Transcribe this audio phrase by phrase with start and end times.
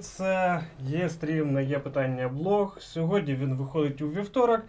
[0.00, 2.76] Це є стрім на є питання блог.
[2.80, 4.62] Сьогодні він виходить у вівторок,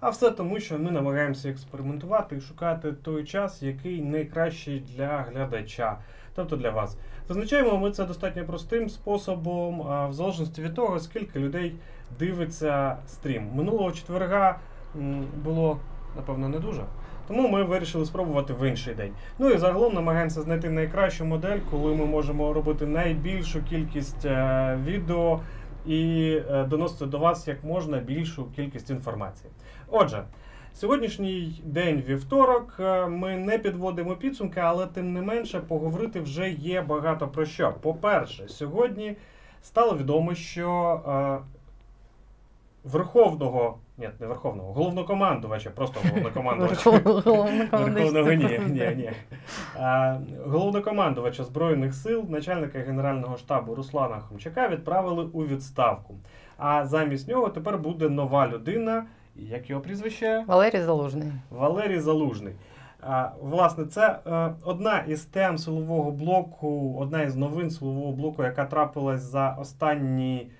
[0.00, 5.98] а все тому, що ми намагаємося експериментувати і шукати той час, який найкращий для глядача,
[6.34, 6.96] тобто для вас.
[7.28, 11.74] Визначаємо ми це достатньо простим способом, в залежності від того, скільки людей
[12.18, 13.50] дивиться стрім.
[13.54, 14.58] Минулого четверга
[15.44, 15.80] було,
[16.16, 16.84] напевно, не дуже.
[17.28, 19.12] Тому ми вирішили спробувати в інший день.
[19.38, 25.40] Ну і загалом намагаємося знайти найкращу модель, коли ми можемо робити найбільшу кількість е, відео
[25.86, 29.50] і е, доносити до вас як можна більшу кількість інформації.
[29.88, 30.22] Отже,
[30.74, 32.76] сьогоднішній день вівторок.
[32.80, 37.74] е, Ми не підводимо підсумки, але тим не менше поговорити вже є багато про що.
[37.80, 39.16] По-перше, сьогодні
[39.62, 41.38] стало відомо, що е,
[42.84, 46.90] Верховного, ні, не Верховного, головнокомандувача, просто головнокомандувача.
[46.90, 49.10] Верховного ні, ні, ні.
[49.78, 56.14] А, Головнокомандувача Збройних сил, начальника Генерального штабу Руслана Хомчака відправили у відставку.
[56.58, 59.04] А замість нього тепер буде нова людина.
[59.36, 60.44] Як його прізвище?
[60.46, 61.32] Валерій Залужний.
[61.50, 62.54] Валерій Залужний.
[63.00, 68.64] А, власне, це е, одна із тем силового блоку, одна із новин силового блоку, яка
[68.64, 70.50] трапилась за останні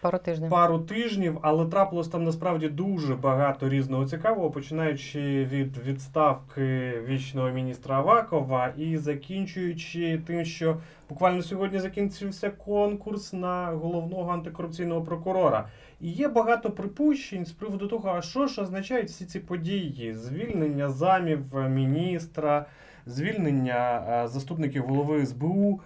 [0.00, 0.50] Пару тижнів.
[0.50, 7.96] пару тижнів, але трапилось там насправді дуже багато різного цікавого, починаючи від відставки вічного міністра
[7.96, 10.76] Авакова і закінчуючи тим, що
[11.08, 15.68] буквально сьогодні закінчився конкурс на головного антикорупційного прокурора.
[16.00, 20.88] І є багато припущень з приводу того, а що ж означають всі ці події: звільнення
[20.88, 22.66] замів міністра,
[23.06, 25.80] звільнення е, заступників голови СБУ.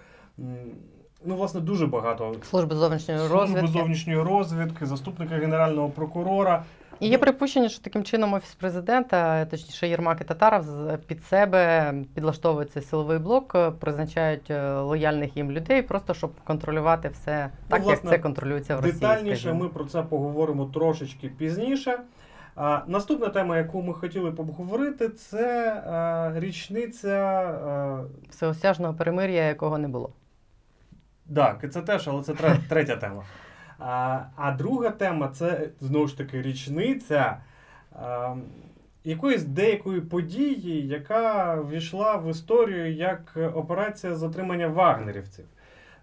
[1.27, 3.67] Ну, власне, дуже багато Служби зовнішньої Служби розвідки.
[3.67, 6.65] зовнішньої розвідки, заступника генерального прокурора.
[7.01, 10.65] І є припущення, що таким чином офіс президента, точніше Єрмак і Татаров,
[11.07, 17.09] під себе підлаштовують цей силовий блок, е, призначають е, лояльних їм людей, просто щоб контролювати
[17.09, 19.01] все так, Ну, власне, як це контролюється в Росії.
[19.01, 19.63] Детальніше скажімо.
[19.63, 21.99] ми про це поговоримо трошечки пізніше.
[22.57, 27.19] А, наступна тема, яку ми хотіли б обговорити, це а, річниця.
[27.67, 30.11] А, Всеосяжного перемир'я, якого не було.
[31.35, 32.35] Так, це теж, але це
[32.69, 33.25] третя тема.
[33.79, 37.37] А, а друга тема це знову ж таки річниця
[37.93, 38.35] а,
[39.05, 45.45] якоїсь деякої події, яка ввійшла в історію як операція затримання вагнерівців.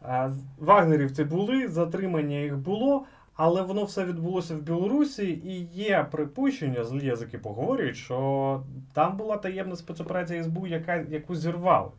[0.02, 3.06] А, Вагнерівці були, затримання їх було,
[3.36, 9.38] але воно все відбулося в Білорусі, і є припущення, злі язики поговорюють, що там була
[9.38, 11.92] таємна спецоперація СБУ, яка, яку зірвали.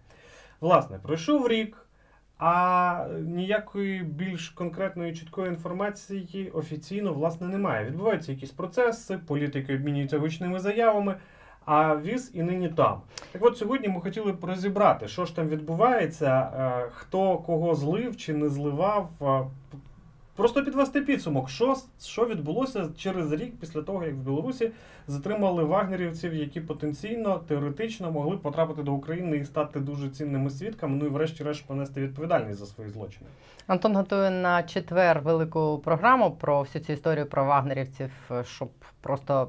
[0.61, 1.77] Власне, пройшов рік.
[2.39, 7.87] А ніякої більш конкретної чіткої інформації офіційно власне немає.
[7.87, 11.17] Відбуваються якісь процеси, політики обмінюються гучними заявами,
[11.65, 13.01] а віз і нині там.
[13.33, 18.17] Так от сьогодні ми хотіли б розібрати, що ж там відбувається, е, хто кого злив
[18.17, 19.11] чи не зливав.
[20.37, 24.71] Просто підвести підсумок, що, що відбулося через рік після того, як в Білорусі
[25.07, 31.07] затримали вагнерівців, які потенційно теоретично могли потрапити до України і стати дуже цінними свідками, ну
[31.07, 33.27] і врешті-решт понести відповідальність за свої злочини.
[33.67, 38.11] Антон готує на четвер велику програму про всю цю історію про вагнерівців,
[38.45, 38.71] щоб
[39.01, 39.49] просто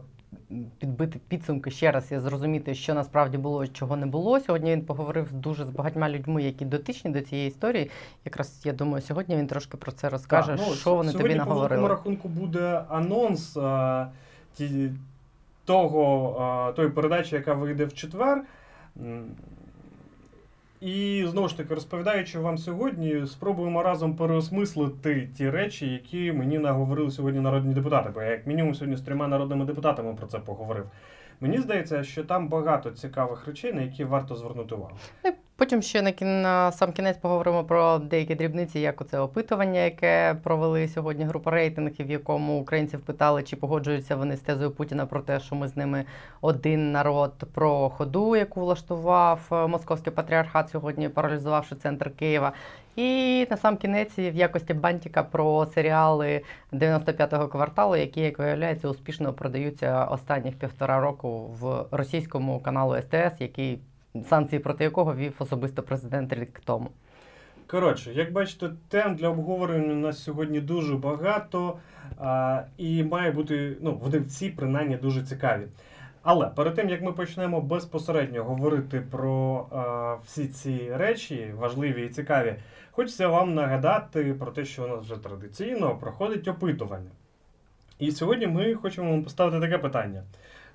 [0.77, 4.39] підбити підсумки ще раз і зрозуміти, що насправді було, чого не було.
[4.39, 7.91] Сьогодні він поговорив дуже з багатьма людьми, які дотичні до цієї історії.
[8.25, 11.69] Якраз я думаю, сьогодні він трошки про це розкаже, Так, ну, що вони тобі наговорили.
[11.69, 14.07] Сьогодні, по рахунку буде анонс а,
[14.53, 14.91] ті,
[15.65, 18.43] того, а, тої передачі, яка вийде в четвер.
[20.83, 27.11] І знову ж таки, розповідаючи вам сьогодні, спробуємо разом переосмислити ті речі, які мені наговорили
[27.11, 28.09] сьогодні народні депутати.
[28.13, 30.85] Бо я як мінімум сьогодні з трьома народними депутатами про це поговорив.
[31.39, 34.97] Мені здається, що там багато цікавих речей, на які варто звернути увагу.
[35.55, 36.41] Потім ще на, кін...
[36.41, 42.07] на сам кінець поговоримо про деякі дрібниці, як оце опитування, яке провели сьогодні група рейтингів,
[42.07, 45.77] в якому українців питали, чи погоджуються вони з тезою Путіна про те, що ми з
[45.77, 46.05] ними
[46.41, 52.51] один народ про ходу, яку влаштував е, московський патріархат сьогодні, паралізувавши центр Києва.
[52.95, 56.41] І на сам кінець в якості бантика про серіали
[56.71, 63.79] 95-го кварталу, які, як виявляється, успішно продаються останніх півтора року в російському каналу СТС, який
[64.29, 66.89] санкції проти якого вів особисто президент рік тому.
[67.67, 71.77] Коротше, як бачите, тем для обговорення у нас сьогодні дуже багато,
[72.17, 75.67] а, і має бути, ну, вони всі принаймні дуже цікаві.
[76.23, 82.09] Але перед тим як ми почнемо безпосередньо говорити про а, всі ці речі, важливі і
[82.09, 82.55] цікаві,
[82.91, 87.11] хочеться вам нагадати про те, що у нас вже традиційно проходить опитування.
[87.99, 90.23] І сьогодні ми хочемо вам поставити таке питання: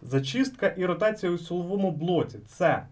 [0.02, 2.82] зачистка і ротація у силовому блоці це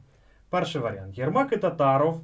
[0.51, 1.19] перший варіант.
[1.19, 2.21] Єрмак і Татаров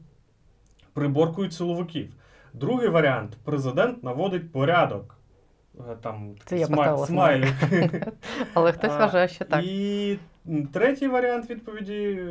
[0.93, 2.15] приборкують силовиків.
[2.53, 5.17] Другий варіант президент наводить порядок.
[5.79, 7.55] Е, Там Це я сма- поставила смайлик.
[8.55, 9.65] Але хтось вважає, що так.
[9.65, 10.19] І
[10.73, 12.25] третій варіант відповіді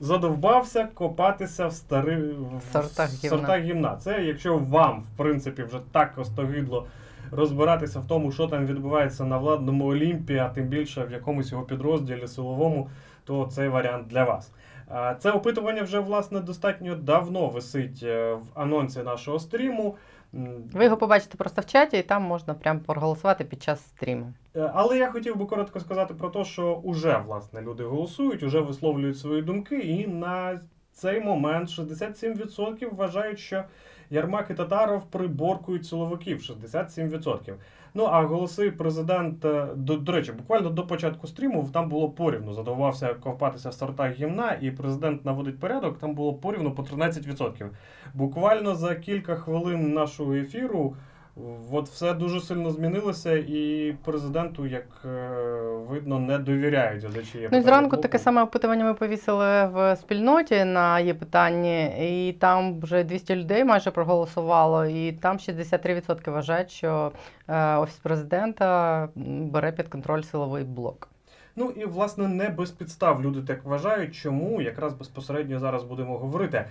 [0.00, 3.96] задовбався копатися в стари в сортах в сортах гімна.
[3.96, 6.86] Це якщо вам, в принципі, вже так остогидло
[7.30, 11.64] розбиратися в тому, що там відбувається на владному Олімпі, а тим більше в якомусь його
[11.64, 12.90] підрозділі силовому,
[13.24, 14.52] то цей варіант для вас.
[15.18, 19.96] Це опитування вже власне достатньо давно висить е, в анонсі нашого стріму.
[20.72, 24.32] Ви його побачите просто в чаті, і там можна прямо проголосувати під час стріму.
[24.56, 28.60] Е, Але я хотів би коротко сказати про те, що уже власне люди голосують, уже
[28.60, 30.60] висловлюють свої думки, і на
[30.92, 33.64] цей момент 67% вважають, що
[34.10, 36.38] Ярмак і Татаров приборкують силовиків.
[36.38, 37.54] 67%.
[37.96, 42.52] Ну а голоси президента до, до речі, буквально до початку стріму там було порівну.
[42.52, 45.98] Задавався ковпатися в сортах гімна, і президент наводить порядок.
[45.98, 47.68] Там було порівну по 13%.
[48.14, 50.96] Буквально за кілька хвилин нашого ефіру.
[51.72, 55.08] От все дуже сильно змінилося, і президенту, як е,
[55.88, 57.48] видно, не довіряють глядачі.
[57.52, 61.86] Ну зранку таке саме опитування ми повісили в спільноті на є питанні,
[62.28, 67.12] і там вже 200 людей майже проголосувало, і там 63% вважають, що
[67.48, 71.08] е, офіс президента бере під контроль силовий блок.
[71.56, 74.14] Ну і власне не без підстав люди так вважають.
[74.14, 76.64] Чому якраз безпосередньо зараз будемо говорити.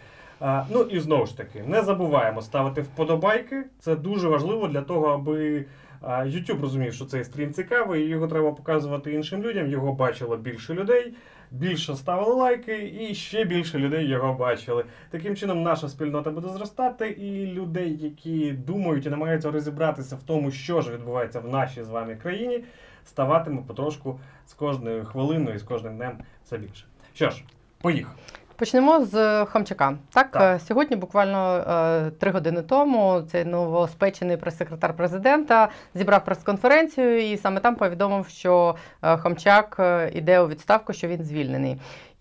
[0.46, 3.64] А, ну і знову ж таки, не забуваємо ставити вподобайки.
[3.80, 5.66] Це дуже важливо для того, аби
[6.02, 9.68] а, YouTube розумів, що цей стрім цікавий, і його треба показувати іншим людям.
[9.68, 11.14] Його бачило більше людей,
[11.52, 14.86] більше ставили лайки, і ще більше людей його бачили.
[15.10, 20.52] Таким чином, наша спільнота буде зростати, і людей, які думають і намагаються розібратися в тому,
[20.52, 22.64] що ж відбувається в нашій з вами країні,
[23.06, 26.86] ставатиме потрошку з кожною хвилиною і з кожним днем все більше.
[27.14, 27.44] Що ж,
[27.82, 28.18] поїхали.
[28.56, 29.98] Почнемо з Хомчака.
[30.14, 30.42] Так, Так.
[30.42, 37.60] е, сьогодні, буквально е, три години тому, цей новоспечений прес-секретар президента зібрав прес-конференцію і саме
[37.60, 41.78] там повідомив, що е, Хомчак е, іде у відставку, що він звільнений.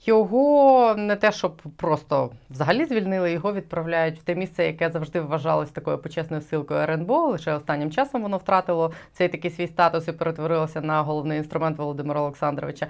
[0.06, 5.70] Його не те, щоб просто взагалі звільнили, його відправляють в те місце, яке завжди вважалось
[5.70, 7.27] такою почесною силкою РНБО.
[7.27, 12.20] Лише останнім часом воно втратило цей такий свій статус і перетворилося на головний інструмент Володимира
[12.20, 12.86] Олександровича.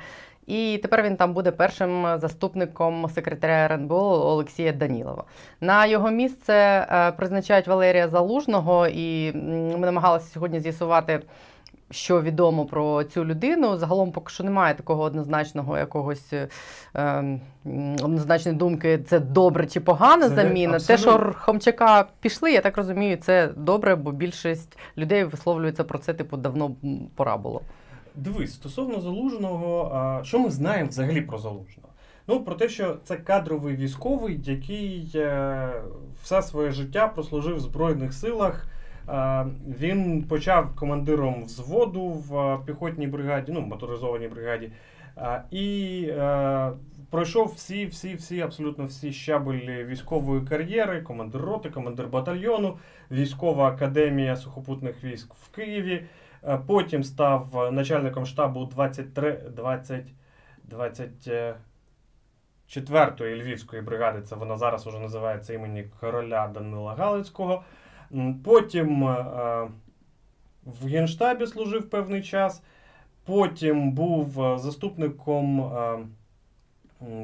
[0.46, 5.24] І тепер він там буде першим заступником секретаря РНБО Олексія Данілова.
[5.60, 11.20] На його місце е, призначають Валерія Залужного, і ми намагалися сьогодні з'ясувати.
[11.90, 16.48] Що відомо про цю людину, загалом поки що немає такого однозначного якогось е,
[18.02, 20.78] однозначної думки, це добре чи погана Це заміна.
[20.78, 26.14] Те, що Хомчака пішли, я так розумію, це добре, бо більшість людей висловлюється про це,
[26.14, 26.70] типу, давно
[27.16, 27.60] пора було.
[28.14, 31.88] Дивись, стосовно залужного, а, що ми знаємо взагалі про залужного?
[32.26, 35.82] Ну, про те, що це кадровий військовий, який е,
[36.22, 38.66] все своє життя прослужив в Збройних силах.
[39.78, 44.70] Він почав командиром взводу в е, піхотній бригаді, ну, моторизованій бригаді,
[45.50, 46.70] і е,
[47.10, 52.76] пройшов всі, всі, всі, абсолютно всі щабелі військової кар'єри, командир роти, командир батальйону,
[53.10, 56.04] військова академія сухопутних військ в Києві.
[56.48, 60.04] Е, Потім став е, начальником штабу 23, 20,
[60.70, 64.22] 24-ї Львівської бригади.
[64.22, 67.62] Це вона зараз вже називається імені короля Данила Галицького.
[68.44, 69.24] Потім е,
[70.64, 72.62] в Генштабі служив певний час.
[73.24, 75.72] Потім був заступником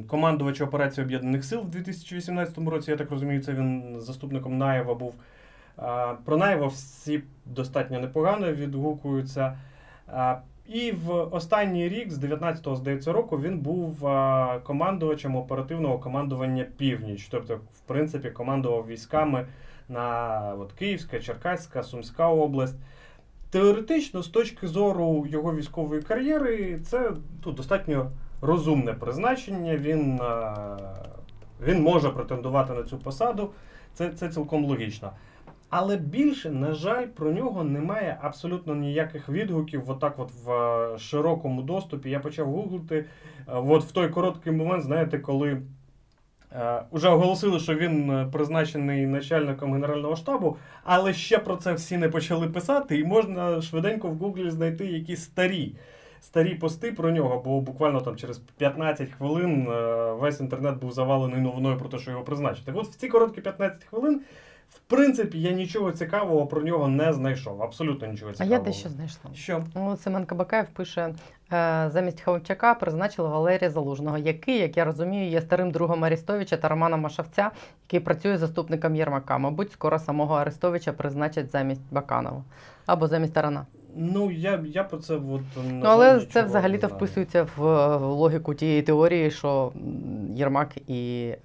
[0.08, 2.90] командувача операції Об'єднаних Сил в 2018 році.
[2.90, 5.14] Я так розумію, це він заступником Наєва був.
[6.24, 9.58] Про всі достатньо непогано відгукуються.
[10.66, 14.00] І в останній рік, з 19-го, здається, року, він був
[14.62, 17.28] командувачем оперативного командування Північ.
[17.30, 19.46] Тобто, в принципі, командував військами
[19.88, 22.76] на от, Київська, Черкаська, Сумська область.
[23.50, 29.76] Теоретично, з точки зору його військової кар'єри, це тут достатньо розумне призначення.
[29.76, 30.20] Він
[31.66, 33.50] він може претендувати на цю посаду,
[33.94, 35.12] це це цілком логічно.
[35.70, 39.90] Але більше, на жаль, про нього немає абсолютно ніяких відгуків.
[39.90, 42.10] Отак, от в е, широкому доступі.
[42.10, 42.96] Я почав гуглити.
[42.96, 43.04] Е,
[43.46, 45.62] от в той короткий момент, знаєте, коли
[46.52, 52.08] е, вже оголосили, що він призначений начальником Генерального штабу, але ще про це всі не
[52.08, 55.74] почали писати, і можна швиденько в Гуглі знайти якісь старі.
[56.20, 59.68] Старі пости про нього, бо буквально там через 15 хвилин
[60.20, 62.66] весь інтернет був завалений новиною про те, що його призначили.
[62.66, 64.20] Так от в ці короткі 15 хвилин
[64.68, 67.62] в принципі, я нічого цікавого про нього не знайшов.
[67.62, 68.56] Абсолютно нічого цікавого.
[68.56, 69.30] А я дещо знайшла.
[69.34, 69.64] Що?
[69.74, 71.14] Ну, Семен Кабакаєв пише:
[71.52, 76.68] е, замість Ховчака призначили Валерія Залужного, який, як я розумію, є старим другом Арестовича та
[76.68, 77.50] Романа Машавця,
[77.86, 79.38] який працює заступником Єрмака.
[79.38, 82.44] Мабуть, скоро самого Арестовича призначать замість Баканова
[82.86, 83.66] або замість Тарана.
[83.96, 88.82] Ну, я я про це от, Ну, але це взагалі-то вписується в, в логіку тієї
[88.82, 89.72] теорії, що
[90.34, 91.36] Єрмак і е,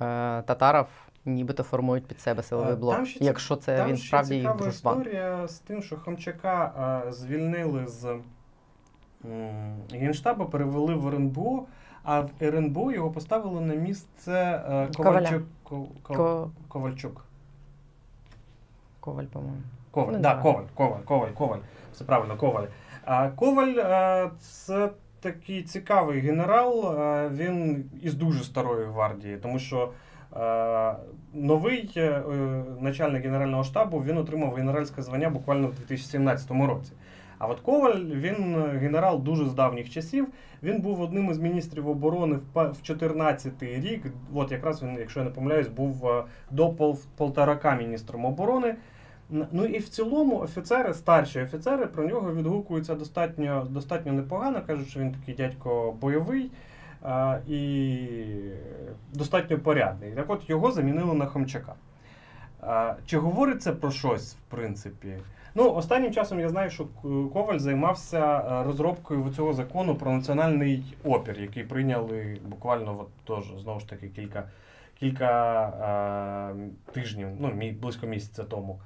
[0.41, 0.87] Татаров
[1.25, 2.95] нібито формують під себе силовий блок.
[2.95, 4.97] Там ще, якщо це там він ще справді цікава їх дружбан.
[4.99, 8.17] історія з тим, що Хомчака а, звільнили з
[9.91, 11.65] Генштабу, перевели в РНБО,
[12.03, 15.43] а в РНБО його поставили на місце а, Ковальчук.
[16.03, 17.25] Коваль, Ковальчук.
[18.99, 19.61] Коваль, по-моєму.
[19.91, 21.59] Коваль, ну, да, Коваль, Коваль, Коваль, Коваль.
[21.93, 22.67] Все правильно, Коваль.
[23.05, 24.89] А, Коваль а, це
[25.19, 29.89] такий цікавий генерал, а, він із дуже старої гвардії, тому що.
[30.35, 30.95] Е,
[31.33, 32.23] новий е,
[32.79, 36.91] начальник Генерального штабу він отримав генеральське звання буквально в 2017 році.
[37.37, 40.27] А от Коваль, він генерал дуже з давніх часів.
[40.63, 44.05] Він був одним із міністрів оборони в 2014 рік.
[44.33, 46.73] От якраз він, якщо я не помиляюсь, був е, до
[47.17, 48.75] полторака міністром оборони.
[49.29, 54.61] Ну і в цілому офіцери, старші офіцери, про нього відгукуються достатньо достатньо непогано.
[54.67, 56.51] кажуть, що він такий дядько бойовий
[57.47, 58.07] і
[59.13, 60.11] достатньо порядний.
[60.11, 61.73] Так от його замінили на Хомчака.
[63.05, 65.17] Чи говорить це про щось, в принципі?
[65.55, 66.85] Ну, Останнім часом я знаю, що
[67.33, 73.89] Коваль займався розробкою цього закону про національний опір, який прийняли буквально от, тож, знову ж
[73.89, 74.43] таки кілька
[74.99, 75.29] кілька
[75.81, 76.53] а,
[76.91, 78.79] тижнів, ну, близько місяця тому.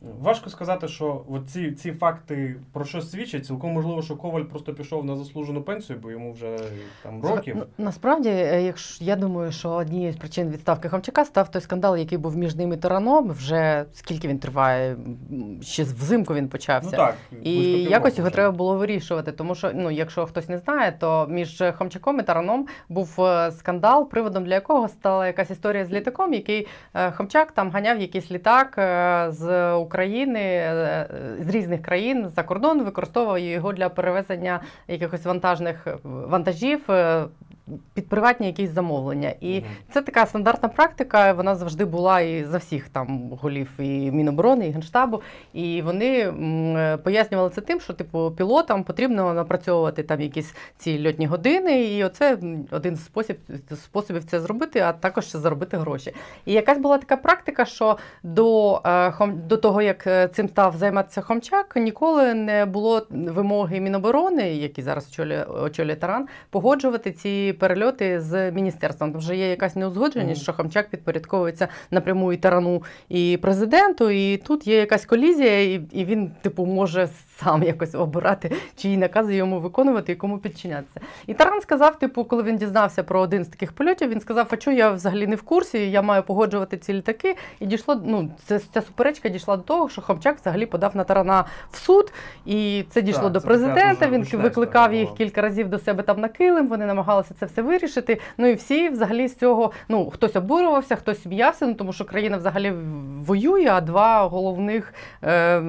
[0.00, 3.46] Важко сказати, що ці ці факти про що свідчать.
[3.46, 6.58] Цілком можливо, що Коваль просто пішов на заслужену пенсію, бо йому вже
[7.02, 7.66] там років.
[7.78, 12.18] Насправді, е, якщо я думаю, що однією з причин відставки Хамчака став той скандал, який
[12.18, 13.30] був між ними Тараном.
[13.30, 14.96] Вже скільки він триває,
[15.62, 16.90] ще взимку він почався.
[16.92, 18.34] Ну так, І якось його вже.
[18.34, 19.32] треба було вирішувати.
[19.32, 24.08] Тому що, ну, якщо хтось не знає, то між Хамчаком і Тараном був е, скандал,
[24.08, 28.74] приводом для якого стала якась історія з літаком, який е, Хамчак там ганяв якийсь літак
[29.28, 31.08] з України е,
[31.40, 37.24] з різних країн за кордон використовує його для перевезення якихось вантажних вантажів е,
[37.94, 39.32] під приватні якісь замовлення.
[39.40, 39.66] І угу.
[39.92, 41.32] це така стандартна практика.
[41.32, 45.22] Вона завжди була і за всіх там голів і Міноборони, і Генштабу.
[45.52, 46.32] І вони
[47.04, 52.38] пояснювали це тим, що типу пілотам потрібно напрацьовувати там якісь ці льотні години, і оце
[52.70, 53.36] один з спосіб,
[53.74, 56.12] способів це зробити, а також заробити гроші.
[56.44, 61.20] І якась була така практика, що до, е, до того, як е, цим став займатися
[61.20, 68.50] Хомчак, ніколи не було вимоги Міноборони, які зараз очолює, очолює Таран, погоджувати ці перельоти з
[68.50, 69.12] міністерством.
[69.12, 70.42] Там вже є якась неузгодженість, mm.
[70.42, 76.04] що Хамчак підпорядковується напряму і тарану і президенту, і тут є якась колізія, і і
[76.04, 77.08] він, типу, може
[77.38, 81.00] сам якось обирати, чиї накази йому виконувати і кому підчинятися.
[81.26, 84.56] І Таран сказав, типу, коли він дізнався про один з таких польотів, він сказав: А
[84.56, 87.36] що я взагалі не в курсі, я маю погоджувати ці літаки.
[87.60, 91.44] І дійшло, ну, це, ця суперечка дійшла до того, що Хамчак взагалі подав на Тарана
[91.70, 92.12] в суд,
[92.46, 94.08] і це дійшло так, до президента.
[94.08, 96.68] Він викликав їх кілька разів до себе там на килим.
[96.68, 98.20] Вони намагалися це все вирішити.
[98.38, 102.36] Ну і всі взагалі з цього ну хтось обурювався, хтось сміявся, ну тому що країна
[102.36, 102.72] взагалі
[103.26, 105.60] воює, а два головних е,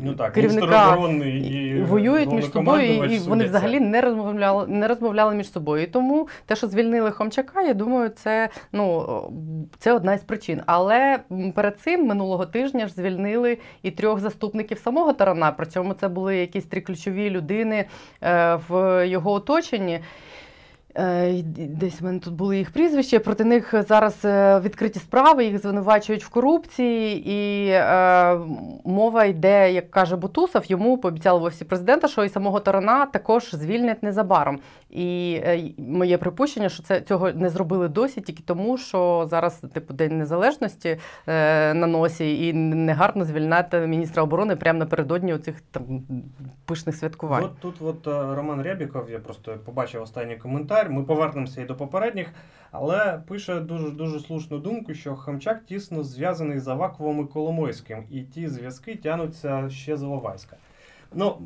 [0.00, 5.52] ну, так, керівника і воюють між собою, і вони взагалі не розмовляли не розмовляли між
[5.52, 5.82] собою.
[5.82, 9.06] І Тому те, що звільнили Хомчака, я думаю, це ну
[9.78, 10.62] це одна із причин.
[10.66, 11.18] Але
[11.54, 15.52] перед цим минулого тижня ж звільнили і трьох заступників самого Тарана.
[15.52, 17.84] При цьому це були якісь три ключові людини
[18.22, 20.00] е, в його оточенні.
[20.98, 23.20] Е, десь в мене тут були їх прізвища.
[23.20, 28.38] Проти них зараз е, відкриті справи, їх звинувачують в корупції, і е,
[28.84, 33.50] мова йде, як каже Бутусов, йому пообіцяли в офісі президента, що і самого Тарана також
[33.50, 34.58] звільнять незабаром.
[34.90, 39.94] І е, моє припущення, що це цього не зробили досі, тільки тому, що зараз типу
[39.94, 46.02] День Незалежності е, на носі, і негарно звільняти міністра оборони прямо напередодні оцих там
[46.64, 47.44] пишних святкувань.
[47.44, 50.83] От тут, от е, Роман Рябіков, я просто побачив останній коментар.
[50.90, 52.28] Ми повернемося і до попередніх,
[52.70, 58.22] але пише дуже дуже слушну думку, що Хамчак тісно зв'язаний з Аваковим і Коломойським, і
[58.22, 60.56] ті зв'язки тянуться ще з Іловайська.
[61.14, 61.38] Ну,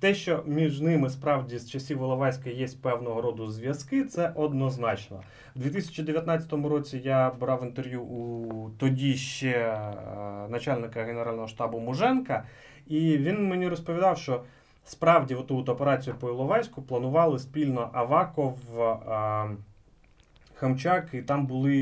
[0.00, 5.22] те, що між ними справді з часів Іловайська є певного роду зв'язки, це однозначно.
[5.56, 9.92] У 2019 році я брав інтерв'ю у тоді ще е,
[10.48, 12.44] начальника Генерального штабу Муженка,
[12.86, 14.42] і він мені розповідав, що
[14.84, 18.58] справді оту операцію по Іловайську планували спільно Аваков.
[20.62, 21.76] Хамчак, і там були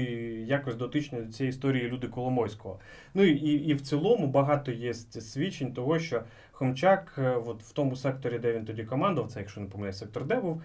[0.46, 2.78] якось дотичні до цієї історії люди Коломойського.
[3.14, 7.96] Ну і і в цілому багато є свідчень того, що Хомчак, е, от в тому
[7.96, 10.62] секторі, де він тоді командував, це, якщо не помиляю, сектор де був,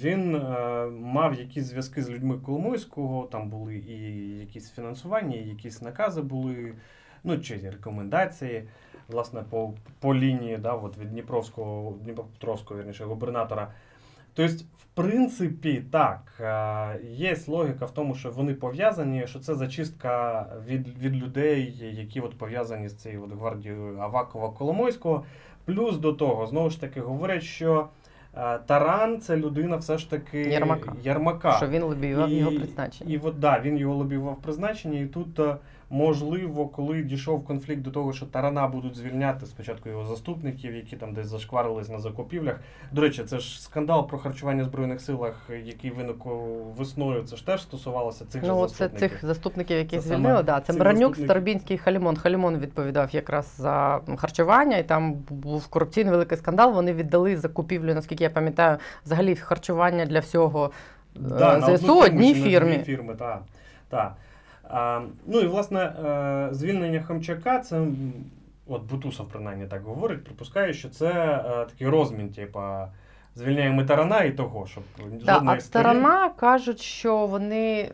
[0.00, 0.40] він е,
[1.00, 6.74] мав якісь зв'язки з людьми Коломойського, там були і якісь фінансування, і якісь накази були,
[7.24, 8.68] ну чи рекомендації
[9.08, 13.68] власне, по по лінії да, от від Дніпровського, Дніпропетровського вірніше, губернатора.
[14.34, 20.46] Тобто, в принципі, так, е, є логіка в тому, що вони пов'язані, що це зачистка
[20.66, 25.22] від від людей, які от пов'язані з цією от гвардією Авакова-Коломойського.
[25.64, 27.88] Плюс до того, знову ж таки, говорять, що
[28.36, 30.92] е, Таран це людина все ж таки Ярмака.
[31.02, 31.52] Ярмака.
[31.52, 33.14] Що він лобіював його призначення.
[33.14, 35.40] І от да, він його лобіював призначення, і тут.
[35.90, 40.96] Е, Можливо, коли дійшов конфлікт до того, що Тарана будуть звільняти спочатку його заступників, які
[40.96, 42.60] там десь зашкварились на закупівлях.
[42.92, 46.16] До речі, це ж скандал про харчування в збройних силах, який виник
[46.76, 47.22] весною.
[47.22, 49.00] Це ж теж стосувалося цих ну, же заступників.
[49.00, 50.42] це цих заступників, які це звільнили.
[50.42, 51.26] Да, це Бранюк, заступник...
[51.26, 52.16] Старобінський Халімон.
[52.16, 56.72] Халімон відповідав якраз за харчування, і там був корупційний великий скандал.
[56.72, 60.70] Вони віддали закупівлю, наскільки я пам'ятаю, взагалі харчування для всього
[61.14, 62.78] да, ЗСУ одній фірмі.
[62.78, 63.14] фірми.
[63.14, 63.42] Так,
[63.88, 64.16] так.
[65.26, 67.86] Ну і власне е, звільнення Хамчака це.
[68.70, 72.88] От Бутусов принаймні так говорить, припускає, що це е, такий розмін, типа
[73.38, 74.84] звільняємо тарана і того, щоб
[75.24, 77.90] да, а сторона кажуть, що вони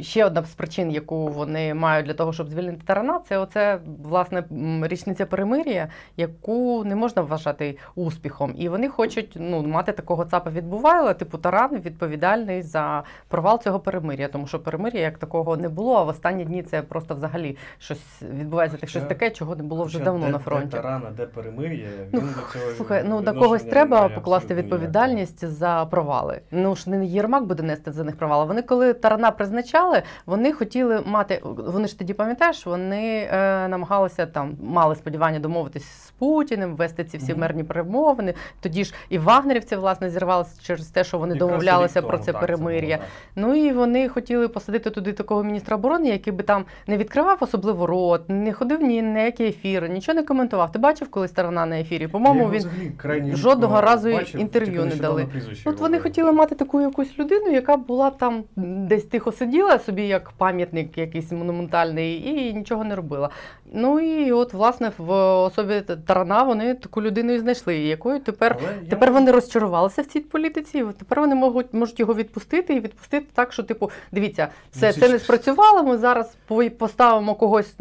[0.00, 4.44] ще одна з причин, яку вони мають для того, щоб звільнити тарана, це оце власне
[4.82, 8.54] річниця перемир'я, яку не можна вважати успіхом.
[8.58, 14.28] І вони хочуть ну мати такого цапа відбувайла, типу таран відповідальний за провал цього перемир'я,
[14.28, 15.96] тому що перемир'я як такого не було.
[15.96, 18.78] А в останні дні це просто взагалі щось відбувається.
[18.78, 20.66] Так щось таке, чого не було вже давно де, на фронті.
[20.66, 25.44] Де тарана, де перемир'я, він ну, до цього слухай, ну до когось треба покласти відповідальність
[25.44, 26.40] за провали.
[26.50, 28.44] Ну ж не Єрмак буде нести за них провали.
[28.44, 31.40] Вони коли Тарана призначали, вони хотіли мати.
[31.44, 37.18] Вони ж тоді пам'ятаєш, вони е, намагалися там, мали сподівання домовитись з Путіним, вести ці
[37.18, 38.34] всі мирні перемовини.
[38.60, 42.40] Тоді ж і вагнерівці власне зірвалися через те, що вони Якраз домовлялися про це так,
[42.40, 42.98] перемир'я.
[43.36, 47.86] Ну і вони хотіли посадити туди такого міністра оборони, який би там не відкривав особливо
[47.86, 50.72] рот, не ходив ні на які ефіри, нічого не коментував.
[50.72, 52.08] Ти бачив коли сторона на ефірі?
[52.08, 54.20] По-моєму, він жодного разу
[54.50, 55.26] інтерв'ю не дали.
[55.64, 60.02] От вони хотіли мати таку якусь людину, яка була б там десь тихо сиділа собі,
[60.02, 63.30] як пам'ятник якийсь монументальний, і нічого не робила.
[63.72, 68.58] Ну і от, власне, в особі Тарана вони таку людину і знайшли, якою тепер
[68.88, 69.14] тепер я...
[69.14, 70.78] вони розчарувалися в цій політиці.
[70.78, 75.08] і Тепер вони можуть можуть його відпустити і відпустити так, що, типу, дивіться, все це
[75.08, 75.82] не спрацювало.
[75.82, 76.36] Ми зараз
[76.78, 77.74] поставимо когось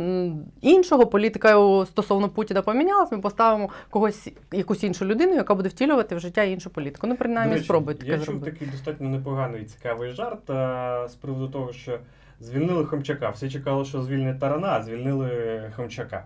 [0.62, 1.06] іншого.
[1.06, 3.12] Політика стосовно Путіна помінялась.
[3.12, 7.08] Ми поставимо когось якусь іншу людину, яка буде втілювати в життя іншу політику.
[7.08, 8.08] Ну, принаймні, речі, спробуйте.
[8.08, 12.00] Я чув такий достатньо непоганий цікавий жарт а, з приводу того, що
[12.40, 13.30] звільнили Хомчака.
[13.30, 16.26] Всі чекали, що звільнять Тарана, а звільнили Хомчака.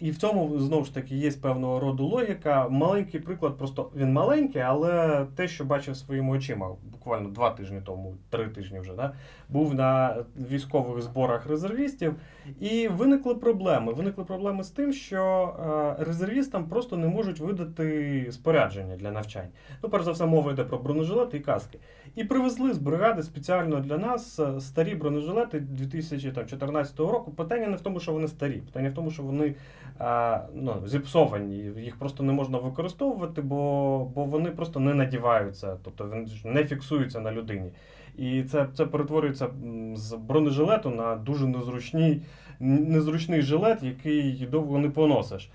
[0.00, 2.68] І в цьому знову ж таки є певного роду логіка.
[2.68, 8.14] Маленький приклад, просто він маленький, але те, що бачив своїми очима, буквально два тижні тому,
[8.30, 9.12] три тижні вже, да,
[9.48, 10.16] був на
[10.50, 12.14] військових зборах резервістів,
[12.60, 13.92] і виникли проблеми.
[13.92, 15.54] Виникли проблеми з тим, що
[15.98, 19.48] е, резервістам просто не можуть видати спорядження для навчань.
[19.82, 21.78] Ну, перш за все, мова йде про бронежилети і каски.
[22.16, 27.30] І привезли з бригади спеціально для нас е, старі бронежилети 2014 року.
[27.30, 29.54] Питання не в тому, що вони старі, питання в тому, що вони
[29.98, 31.56] а, ну, зіпсовані.
[31.76, 33.58] Їх просто не можна використовувати, бо
[34.14, 37.70] бо вони просто не надіваються, тобто вони не фіксуються на людині.
[38.18, 39.48] І це це перетворюється
[39.94, 42.22] з бронежилету на дуже незручний,
[42.60, 45.50] незручний жилет, який довго не поносиш.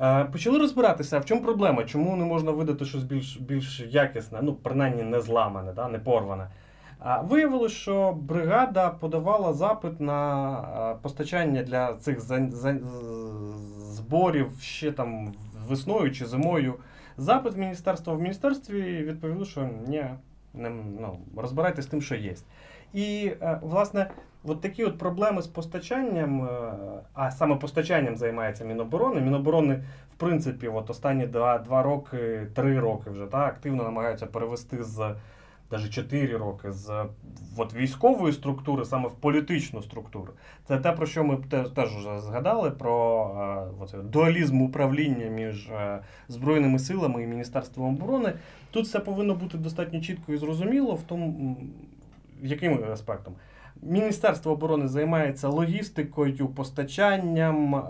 [0.00, 4.54] Е, Почали розбиратися, в чому проблема, чому не можна видати щось більш більш якісне, ну,
[4.54, 6.46] принаймні не зламане, да, не порване.
[6.98, 10.52] А Виявилось, що бригада подавала запит на
[10.92, 12.20] е, постачання для цих
[13.80, 15.32] зборів ще там
[15.68, 16.74] весною чи зимою.
[17.16, 18.14] Запит в міністерство.
[18.14, 20.04] В міністерстві відповіли, що ні,
[20.54, 22.34] ну, розбирайтесь з тим, що є.
[22.92, 24.10] І, е, власне,
[24.44, 26.72] от такі от проблеми з постачанням, е,
[27.14, 29.20] а саме постачанням займається Міноборони.
[29.20, 29.84] Міноборони,
[30.14, 35.14] в принципі, от останні два, два роки, три роки вже так, активно намагаються перевести з
[35.70, 37.04] навіть 4 роки з
[37.56, 40.32] от, військової структури саме в політичну структуру.
[40.68, 41.36] Це те, про що ми
[41.74, 45.70] теж, вже згадали, про е, от, дуалізм управління між
[46.28, 48.32] Збройними силами і Міністерством оборони.
[48.70, 51.56] Тут все повинно бути достатньо чітко і зрозуміло в тому,
[52.42, 53.34] яким аспектом.
[53.82, 57.84] Міністерство оборони займається логістикою, постачанням,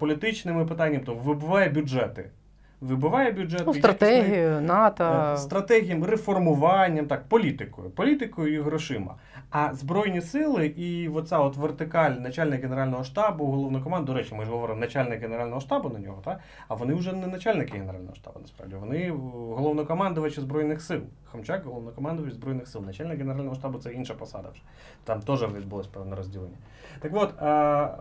[0.00, 2.30] політичними питаннями, тобто вибиває бюджети.
[2.80, 3.64] Вибиває бюджети.
[3.66, 5.04] Ну, якісний- стратегію, НАТО.
[5.34, 9.14] Е, стратегіям, реформуванням, так, політикою, політикою і грошима.
[9.56, 14.50] А Збройні сили і оця от вертикаль начальник Генерального штабу, головнокоманд, до речі, ми ж
[14.50, 16.40] говоримо начальник Генерального штабу на нього, так?
[16.68, 18.76] а вони вже не начальники Генерального штабу, насправді.
[18.76, 21.00] Вони головнокомандувачі Збройних сил.
[21.24, 22.82] Хомчак, головнокомандувач Збройних сил.
[22.86, 24.62] Начальник Генерального штабу це інша посада вже.
[25.04, 26.56] Там теж відбулось певне розділення.
[27.00, 27.42] Так от.
[27.42, 27.96] А...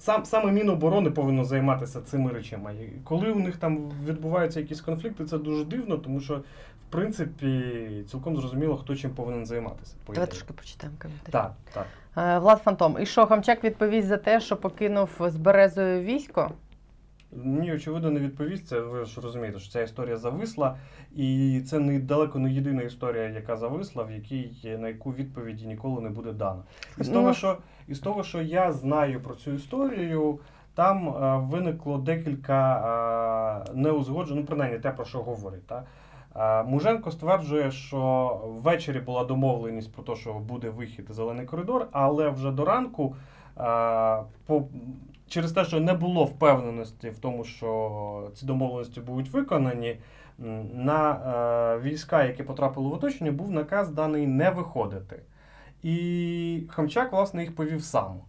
[0.00, 2.74] Сам саме Міноборони повинно займатися цими речами.
[3.04, 6.42] Коли у них там відбуваються якісь конфлікти, це дуже дивно, тому що
[6.88, 9.94] в принципі цілком зрозуміло, хто чим повинен займатися.
[10.06, 11.32] По Давай трошки почитаємо коментарі.
[11.32, 11.86] Так, так.
[12.16, 12.96] Е, Влад Фантом.
[13.00, 16.50] І що, Хамчак відповість за те, що покинув з Березою військо?
[17.32, 18.66] Ні, очевидно, не відповість.
[18.68, 20.76] Це ви ж розумієте, що ця історія зависла,
[21.16, 26.00] і це не далеко не єдина історія, яка зависла, в якій на яку відповіді ніколи
[26.00, 26.62] не буде дано.
[26.98, 30.38] І з Ну, того, що із того, що я знаю про цю історію,
[30.74, 35.66] там е, виникло декілька е, неузгоджень, ну принаймні те, про що говорять.
[35.66, 35.82] Та?
[36.38, 42.28] Е, Муженко стверджує, що ввечері була домовленість про те, що буде вихід зелений коридор, але
[42.30, 43.16] вже до ранку.
[43.60, 44.62] е, по,
[45.28, 49.98] через те, що не було впевненості в тому, що ці домовленості будуть виконані,
[50.74, 55.22] на е, війська, які потрапили в оточення, був наказ даний не виходити.
[55.82, 58.20] І Хамчак, власне, їх повів сам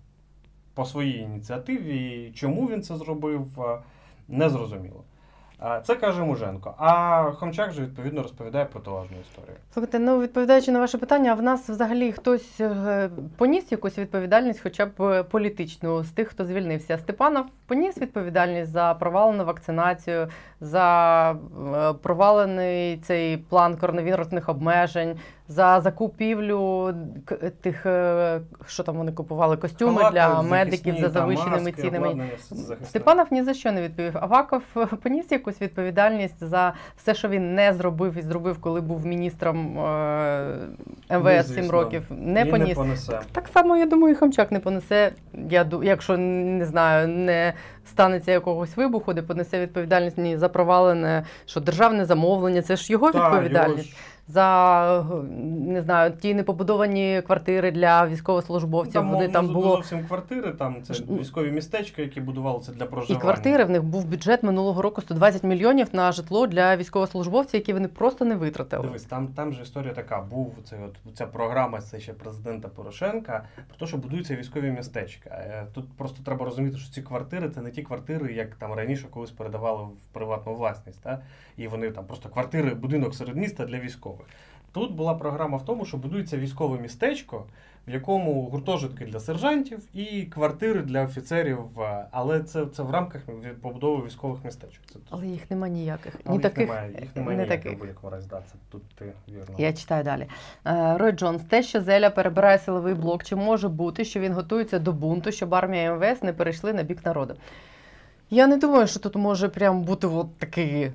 [0.73, 2.31] по своїй ініціативі.
[2.35, 3.79] Чому він це зробив, е,
[4.27, 5.03] не зрозуміло.
[5.83, 6.73] Це каже Муженко.
[6.77, 9.57] А Хомчак же відповідно розповідає протилежну історію.
[9.73, 14.59] Слухайте, ну відповідаючи на ваше питання, а в нас взагалі хтось е, поніс якусь відповідальність,
[14.63, 16.97] хоча б е, політичну, з тих, хто звільнився.
[16.97, 20.27] Степанов поніс відповідальність за провалену вакцинацію,
[20.61, 25.19] за е, провалений цей план коронавірусних обмежень,
[25.49, 26.93] за закупівлю
[27.61, 32.25] тих, е, що там вони купували, костюми Халати для захисні, медиків за завищеними маски, цінами.
[32.85, 34.17] Степанов ні за що не відповів.
[34.17, 39.05] Аваков е, поніс якусь відповідальність за все, що він не зробив і зробив, коли був
[39.05, 40.55] міністром е,
[41.11, 42.03] МВС 7 років.
[42.09, 42.67] Не Він поніс.
[42.67, 43.19] не понесе.
[43.31, 45.11] Так само, я думаю, і Хамчак не понесе.
[45.49, 47.53] Я якщо не знаю, не
[47.85, 53.11] станеться якогось вибуху, де понесе відповідальність ні за провалене, що державне замовлення, це ж його
[53.11, 53.89] Та, його відповідальність.
[53.89, 53.95] ж-
[54.31, 55.05] За
[55.67, 58.93] не знаю, ті непобудовані квартири для військовослужбовців.
[58.93, 63.15] Там, вони там зо- було зовсім квартири, там це військові містечка, які будувалися для І
[63.15, 67.87] квартири в них був бюджет минулого року 120 мільйонів на житло для військовослужбовців, які вони
[67.87, 68.83] просто не витратили.
[68.83, 70.21] Дивись, там, там же історія така.
[70.21, 75.29] Був цей от ця програма, це ще президента Порошенка, про те, що будуються військові містечка.
[75.29, 79.07] Е, Тут просто треба розуміти, що ці квартири це не ті квартири, як там раніше
[79.09, 81.01] колись передавали в приватну власність.
[81.03, 81.19] Та?
[81.57, 84.18] І вони там просто квартири, будинок серед міста для військових.
[84.71, 87.45] Тут була програма в тому, що будується військове містечко,
[87.87, 91.59] в якому гуртожитки для сержантів і квартири для офіцерів.
[91.79, 93.21] е, Але це, це в рамках
[93.61, 94.83] побудови військових містечок.
[94.93, 96.25] Це Але їх нема ніяких.
[96.25, 97.77] Ні їх таких, немає, їх немає не ніяких таких.
[97.77, 98.27] в будь-якому разі.
[98.29, 99.55] Да, це тут ти вірно.
[99.57, 100.27] Я читаю далі.
[100.65, 104.79] Е, Рой Джонс, те, що Зеля перебирає силовий блок, чи може бути, що він готується
[104.79, 107.35] до бунту, щоб армія МВС не перейшли на бік народу?
[108.29, 110.91] Я не думаю, що тут може прям бути от такий.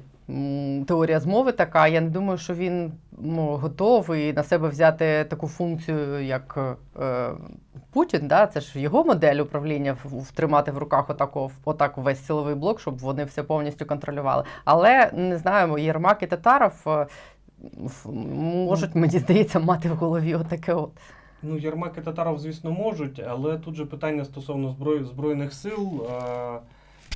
[0.86, 1.88] Теорія змови така.
[1.88, 6.58] Я не думаю, що він ну, готовий на себе взяти таку функцію, як
[7.00, 7.30] е,
[7.92, 8.28] Путін.
[8.28, 8.46] Да?
[8.46, 13.24] Це ж його модель управління втримати в руках отако, отак весь силовий блок, щоб вони
[13.24, 14.44] все повністю контролювали.
[14.64, 17.06] Але не знаю, Єрмак і Татаров е,
[18.44, 20.90] можуть, мені здається, мати в голові отаке от.
[21.42, 26.06] Ну, Єрмак і Татаров, звісно, можуть, але тут же питання стосовно зброї, Збройних сил.
[26.10, 26.58] Е,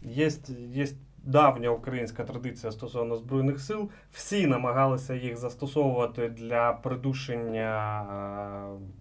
[0.03, 0.31] є,
[0.73, 0.87] є
[1.25, 3.91] давня українська традиція стосовно Збройних сил.
[4.13, 8.99] Всі намагалися їх застосовувати для придушення е,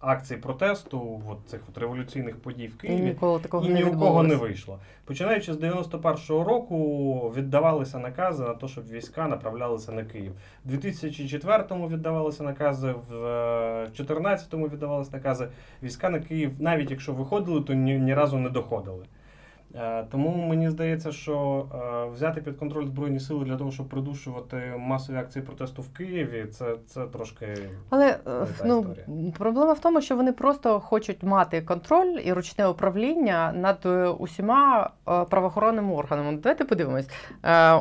[0.00, 3.00] акцій протесту, от цих от революційних подій в І Києві.
[3.00, 4.78] ніколи такого І не ні у кого не вийшло.
[5.04, 10.32] Починаючи з 91-го року віддавалися накази на те, щоб війська направлялися на Київ.
[10.64, 15.48] У 2004-му віддавалися накази, в е, 2014-му віддавалися накази.
[15.82, 19.04] Війська на Київ, навіть якщо виходили, то ні, ні разу не доходили.
[19.74, 24.56] Е, Тому мені здається, що е, взяти під контроль Збройні сили для того, щоб придушувати
[24.78, 27.46] масові акції протесту в Києві, це, це трошки.
[27.90, 29.32] Але е, ну, історія.
[29.38, 33.86] проблема в тому, що вони просто хочуть мати контроль і ручне управління над
[34.18, 36.38] усіма правоохоронними органами.
[36.42, 37.10] Давайте подивимось.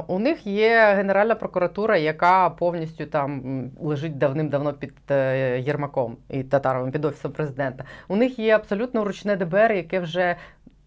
[0.08, 4.93] У них є Генеральна прокуратура, яка повністю там лежить давним-давно під
[5.58, 7.84] Єрмаком і Татаровим, під офісом президента.
[8.08, 10.36] У них є абсолютно ручне ДБР, яке вже.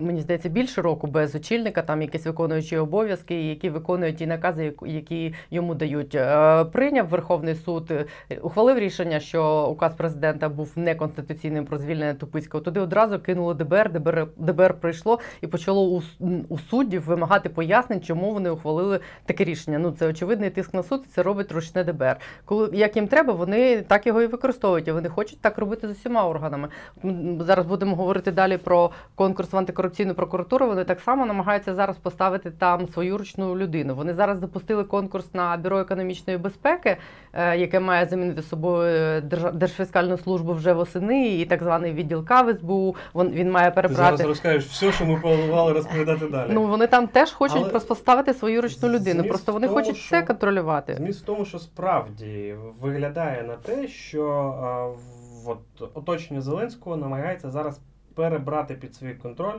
[0.01, 5.35] Мені здається, більше року без очільника, там якісь виконуючі обов'язки, які виконують ті накази, які
[5.51, 6.15] йому дають.
[6.15, 8.07] Е, Прийняв Верховний суд, е,
[8.43, 12.65] ухвалив рішення, що указ президента був неконституційним про звільнення Тупицького.
[12.65, 16.03] Туди одразу кинуло ДБР, ДБР, ДБР прийшло і почало у,
[16.49, 19.79] у суддів вимагати пояснень, чому вони ухвалили таке рішення.
[19.79, 22.17] Ну це очевидний тиск на суд, це робить ручне ДБР.
[22.45, 24.89] Коли як їм треба, вони так його і використовують.
[24.89, 26.69] Вони хочуть так робити з усіма органами.
[27.03, 29.57] Ми зараз будемо говорити далі про конкурс в
[29.91, 30.67] антикорупційну прокуратуру.
[30.67, 33.95] Вони так само намагаються зараз поставити там свою ручну людину.
[33.95, 36.97] Вони зараз запустили конкурс на бюро економічної безпеки,
[37.33, 42.57] е, яке має замінити собою Держ- Держфіскальну службу вже восени, і так званий відділ КАВ
[42.57, 42.97] СБУ.
[43.15, 44.17] Він, він має Ти перебрати.
[44.17, 46.51] зараз розкажеш все, що ми планували розповідати далі.
[46.53, 49.25] Ну вони там теж хочуть Але просто поставити свою ручну людину.
[49.25, 50.95] Просто вони тому, хочуть що- все контролювати.
[50.95, 54.25] Зміст в тому, що справді виглядає на те, що
[54.63, 57.81] а, в- от, оточення Зеленського намагається зараз
[58.15, 59.59] перебрати під свій контроль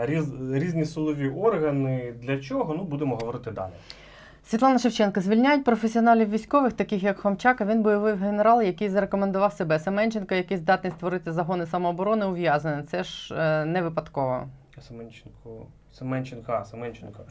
[0.00, 2.14] різ, різні силові органи.
[2.22, 2.74] Для чого?
[2.74, 3.72] Ну, будемо говорити далі.
[4.44, 7.60] Світлана Шевченко звільняють професіоналів військових, таких як Хомчак.
[7.60, 9.78] Він бойовий генерал, який зарекомендував себе.
[9.78, 12.84] Семенченко, який здатний створити загони самооборони, ув'язнений.
[12.84, 14.48] Це ж е, не випадково.
[14.88, 17.24] Семенченко, Семенченка, Семенченко.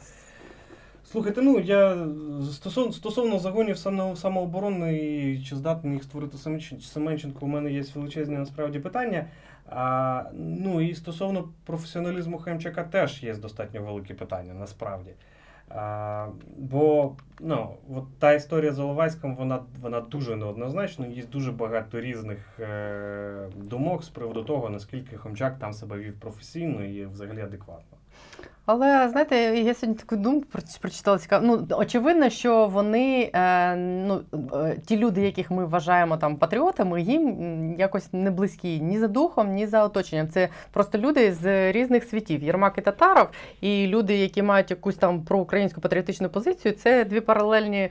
[1.12, 2.06] Слухайте, ну я
[2.52, 3.78] стосовно, стосовно загонів
[4.16, 6.36] самооборони і чи здатний їх створити
[6.80, 9.26] Семенченко, у мене є величезні насправді питання.
[9.70, 15.10] А, ну і стосовно професіоналізму Хемчака теж є достатньо великі питання, насправді.
[15.68, 21.06] А, бо ну, от та історія з Оловайськом, вона, вона дуже неоднозначна.
[21.06, 26.84] Є дуже багато різних е, думок з приводу того, наскільки Хомчак там себе вів професійно
[26.84, 27.99] і взагалі адекватно.
[28.72, 30.46] Але знаєте, я сьогодні таку думку
[30.80, 31.46] прочитала цікаво.
[31.46, 34.20] Ну очевидно, що вони е, ну
[34.54, 39.54] е, ті люди, яких ми вважаємо там патріотами, їм якось не близькі ні за духом,
[39.54, 40.28] ні за оточенням.
[40.28, 42.42] Це просто люди з різних світів.
[42.42, 43.28] Єрмак і Татаров,
[43.60, 47.90] і люди, які мають якусь там проукраїнську патріотичну позицію, це дві паралельні е,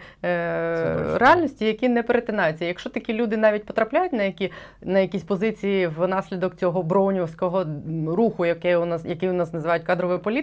[1.18, 2.66] реальності, які не перетинаються.
[2.66, 7.66] Якщо такі люди навіть потрапляють на які на якісь позиції внаслідок цього броунівського
[8.08, 10.39] руху, який у нас який у нас називають кадровою політикою,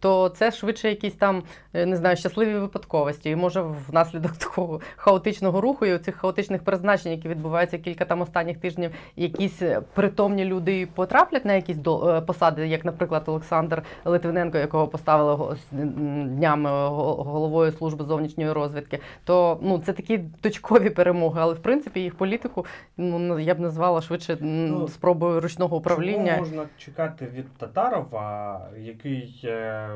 [0.00, 1.42] то це швидше якісь там
[1.74, 3.30] е, не знаю, щасливі випадковості.
[3.30, 8.58] І може внаслідок такого хаотичного руху і цих хаотичних призначень, які відбуваються кілька там останніх
[8.58, 14.58] тижнів, якісь е, притомні люди потраплять на якісь до е, посади, як, наприклад, Олександр Литвиненко,
[14.58, 21.40] якого поставили днями го- головою служби зовнішньої розвідки, то ну це такі точкові перемоги.
[21.42, 22.66] Але в принципі їх політику
[22.96, 26.32] ну я б назвала швидше Ну, спробою ручного управління.
[26.32, 29.88] Чого можна чекати від Татарова, який е,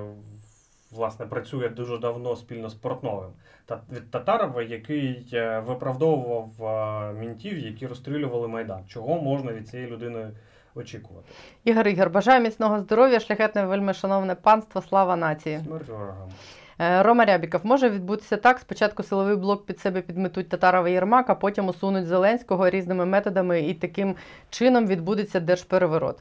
[0.90, 3.30] власне працює дуже давно спільно з Портновим?
[3.66, 8.80] Та від Татарова, який е, виправдовував е, мінтів, які розстрілювали Майдан.
[8.88, 10.30] Чого можна від цієї людини
[10.74, 11.28] очікувати?
[11.64, 15.60] Ігор Ігор, бажаю міцного здоров'я, шляхетне вельми шановне панство, слава нації.
[15.64, 16.28] Смерть ворогам.
[16.78, 21.68] Рома Рябіков, може відбутися так: спочатку силовий блок під себе підметуть Татарова Єрмак, а потім
[21.68, 24.16] усунуть Зеленського різними методами, і таким
[24.50, 26.18] чином відбудеться держпереворот.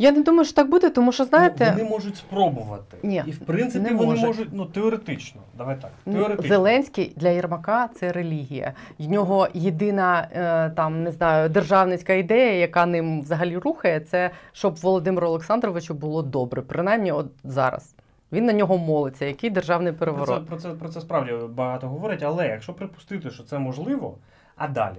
[0.00, 1.66] Я не думаю, що так буде, тому що знаєте.
[1.66, 2.96] Ну, вони можуть спробувати.
[3.02, 4.26] Ні, І в принципі не вони можуть.
[4.26, 5.40] можуть, ну теоретично.
[5.58, 5.90] Давай так.
[6.06, 6.48] Ну, Теоретично.
[6.48, 8.72] Зеленський для Єрмака це релігія.
[8.98, 14.76] В нього єдина е, там не знаю державницька ідея, яка ним взагалі рухає, це щоб
[14.76, 17.94] Володимиру Олександровичу було добре, принаймні от зараз.
[18.32, 19.24] Він на нього молиться.
[19.24, 20.42] Який державний Про переворот?
[20.42, 24.18] це, про, це, про це справді багато говорять, але якщо припустити, що це можливо,
[24.56, 24.98] а далі?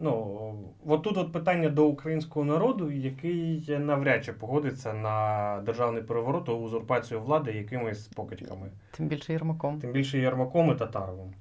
[0.00, 0.54] Ну,
[0.86, 6.52] от тут от питання до українського народу, який навряд чи погодиться на державний переворот та
[6.52, 8.70] узурпацію влади якимись покидьками.
[8.90, 9.80] Тим більше Єрмаком.
[9.80, 11.32] Тим більше Єрмаком і Татаровим.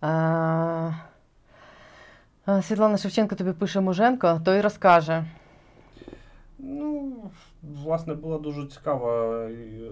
[0.00, 0.92] А,
[2.62, 5.24] Світлана Шевченко тобі пише Муженко, то й розкаже.
[6.58, 7.12] Ну,
[7.62, 9.48] власне, була дуже цікава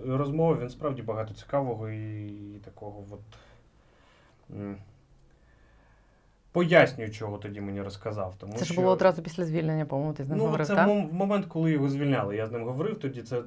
[0.06, 0.56] розмова.
[0.60, 3.20] Він справді багато цікавого і такого от.
[6.58, 8.34] Пояснюю, чого тоді мені розказав.
[8.38, 8.80] Тому Це ж що...
[8.80, 10.88] було одразу після звільнення, по-моєму, ти з ним Ну, говорив, це так?
[10.88, 12.36] в момент, коли його звільняли.
[12.36, 13.22] Я з ним говорив тоді.
[13.22, 13.42] Це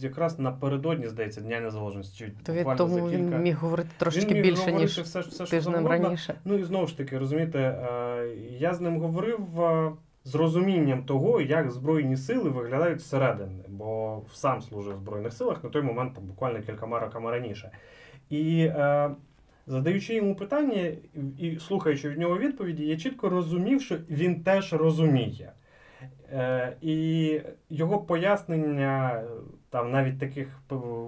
[0.00, 2.32] якраз напередодні, здається, Дня Незалежності.
[2.42, 5.46] То він, тому за він міг говорити трошечки він міг більше, говорити ніж все, все,
[5.46, 5.88] що завгодно.
[5.88, 6.34] раніше.
[6.44, 9.92] Ну і знову ж таки, розумієте, е, я з ним говорив е,
[10.24, 15.70] з розумінням того, як Збройні сили виглядають зсередини, бо сам служив в Збройних силах на
[15.70, 17.70] той момент, там, буквально кількома роками раніше.
[18.30, 19.10] І е,
[19.66, 20.92] задаючи йому питання
[21.38, 25.52] і слухаючи від нього відповіді, я чітко розумів, що він теж розуміє.
[26.32, 29.24] Е, і його пояснення, е,
[29.70, 30.62] там навіть таких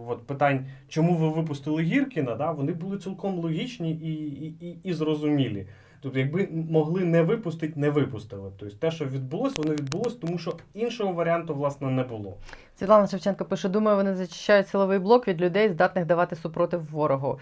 [0.09, 4.13] от, питань, чому ви випустили Гіркіна, да, вони були цілком логічні і,
[4.47, 5.67] і, і, і зрозумілі.
[6.01, 8.53] Тобто, якби могли не випустити, не випустили.
[8.59, 12.37] Тобто те, що відбулося, воно відбулося, тому що іншого варіанту, власне, не було.
[12.79, 17.39] Світлана Шевченко пише: думаю, вони зачищають силовий блок від людей, здатних давати супротив ворогу.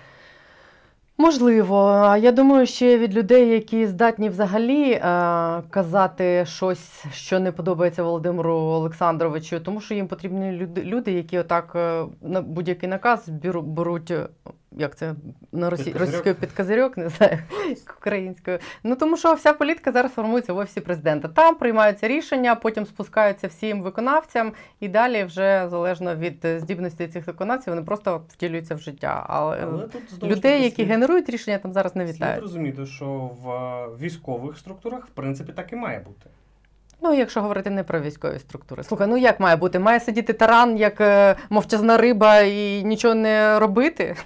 [1.19, 5.01] Можливо, я думаю, ще від людей, які здатні взагалі е,
[5.71, 12.05] казати щось, що не подобається Володимиру Олександровичу, тому що їм потрібні люди, які отак е,
[12.23, 14.13] на будь-який наказ беру- беруть.
[14.77, 15.15] Е, Як це
[15.53, 15.93] на росі...
[15.99, 17.39] Російською під козирьок, не знаю,
[17.99, 18.59] українською.
[18.85, 21.29] Ну тому що вся політика зараз формується в офісі президента.
[21.29, 27.27] Там приймаються рішення, потім спускаються всім виконавцям, і далі вже залежно від е, здібності цих
[27.27, 29.27] виконавців, вони просто втілюються в життя.
[29.29, 32.43] Але, Але тут знову людей, які слід- генерують рішення, там зараз не Слід вітають.
[32.43, 36.27] розуміти, що в е, військових структурах, в принципі, так і має бути.
[37.03, 38.83] Ну, якщо говорити не про військові структури.
[38.85, 39.79] Слухай, ну як має бути?
[39.79, 44.17] Має сидіти таран, як е, мовчазна риба, і нічого не робити.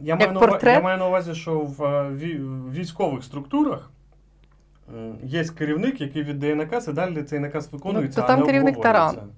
[0.00, 3.90] Я маю, на, ува- я маю на увазі, що в е, в військових структурах
[5.24, 8.20] є керівник, який віддає наказ, і далі цей наказ виконується.
[8.20, 9.28] Ну, то а не керівник таран.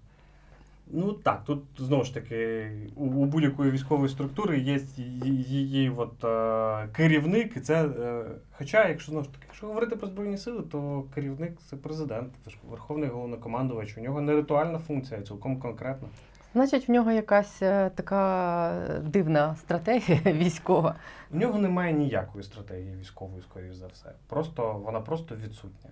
[0.94, 6.24] Ну так, тут знову ж таки у, у будь-якої військової структури є її, її от,
[6.24, 7.84] е, керівник, і це.
[7.84, 8.24] Е,
[8.58, 12.50] хоча, якщо знову ж таки, якщо говорити про Збройні сили, то керівник це президент, це
[12.50, 13.98] ж Верховний головнокомандувач.
[13.98, 16.08] У нього не ритуальна функція, а цілком конкретна.
[16.54, 20.94] Значить, в нього якась е, така дивна стратегія військова.
[21.34, 24.12] У нього немає ніякої стратегії військової, скоріш за все.
[24.28, 25.90] Просто вона просто відсутня.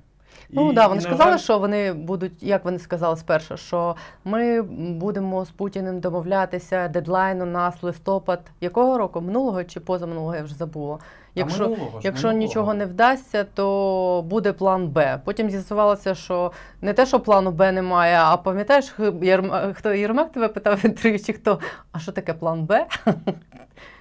[0.51, 3.17] Ну І- так, да, і, вони ж казали, жаль, що вони будуть, як вони сказали
[3.17, 8.41] спершу, що ми будемо з Путіним домовлятися дедлайн у нас листопад.
[8.61, 9.21] Якого року?
[9.21, 10.99] Минулого чи позаминулого, я вже забула.
[11.35, 12.49] Якщо, минулого ж, якщо минулого.
[12.49, 15.21] нічого не вдасться, то буде план Б.
[15.25, 19.53] Потім з'ясувалося, що не те, що плану Б немає, а пам'ятаєш, Єрм...
[19.75, 21.59] хто Єрмак тебе питав в інтерв'ю, чи хто?
[21.93, 22.87] А що таке план Б?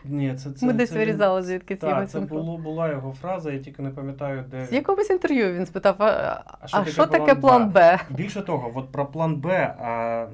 [0.05, 3.51] Ні, це, це, Ми десь це, вирізали звідки ці Так, це було, була його фраза,
[3.51, 4.65] я тільки не пам'ятаю, де.
[4.65, 7.99] З якогось інтерв'ю він спитав: а, А що а таке що таке план план Б?
[8.09, 9.47] Більше того, от про план Б.
[9.81, 10.25] А,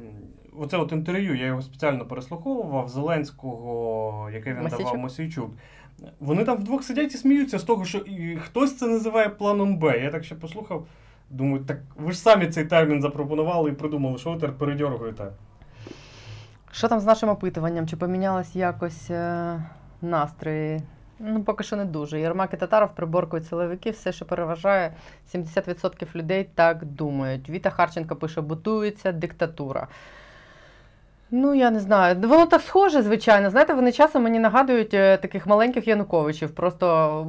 [0.59, 4.85] оце от інтерв'ю, я його спеціально переслуховував Зеленського, яке він Мосійчук?
[4.85, 5.49] давав Мосійчук.
[6.19, 8.05] Вони там вдвох сидять і сміються з того, що
[8.41, 9.99] хтось це називає планом Б.
[10.03, 10.87] Я так ще послухав.
[11.29, 15.27] Думаю, так ви ж самі цей термін запропонували і придумали, що ви тепер передьоргуєте.
[16.71, 17.87] Що там з нашим опитуванням?
[17.87, 19.63] Чи помінялось якось е,
[20.01, 20.81] настрої?
[21.19, 22.19] Ну, поки що не дуже.
[22.19, 24.93] Єрмак і Татаров приборкують силовики, все, що переважає,
[25.35, 27.49] 70% людей так думають.
[27.49, 29.87] Віта Харченко пише: будується диктатура.
[31.31, 32.15] Ну, я не знаю.
[32.21, 33.49] Воно так схоже, звичайно.
[33.49, 36.85] Знаєте, вони часом мені нагадують е, таких маленьких Януковичів, просто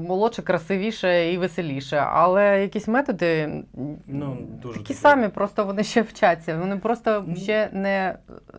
[0.09, 1.97] молодше, красивіше і веселіше.
[1.97, 3.63] Але якісь методи
[4.07, 6.59] Ну, дуже такі самі, просто вони ще вчаться.
[6.59, 8.19] Вони просто Ну, ще не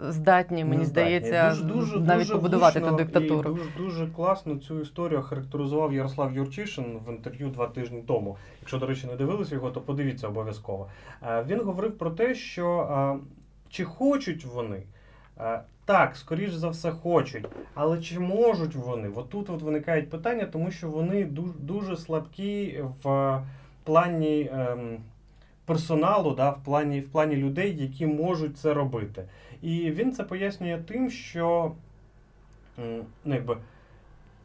[0.10, 1.20] здатні, мені Не здатні.
[1.20, 3.50] здається, Дуже- дуже- навіть дуже побудувати ту диктатуру.
[3.52, 8.38] І дуже, дуже класно цю історію характеризував Ярослав Юрчишин в інтерв'ю два тижні тому.
[8.62, 10.88] Якщо, до речі, не дивилися його, то подивіться обов'язково.
[11.24, 13.28] Е, Він говорив про те, що е,
[13.70, 14.84] чи хочуть вони.
[15.40, 19.10] Е, Так, скоріш за все, хочуть, але чи можуть вони?
[19.16, 23.42] От тут от виникають питання, тому що вони дуже, дуже слабкі в
[23.84, 24.98] плані ем,
[25.66, 29.24] персоналу, да, в плані, в плані людей, які можуть це робити.
[29.62, 31.72] І він це пояснює тим, що
[32.78, 33.58] ну, якби,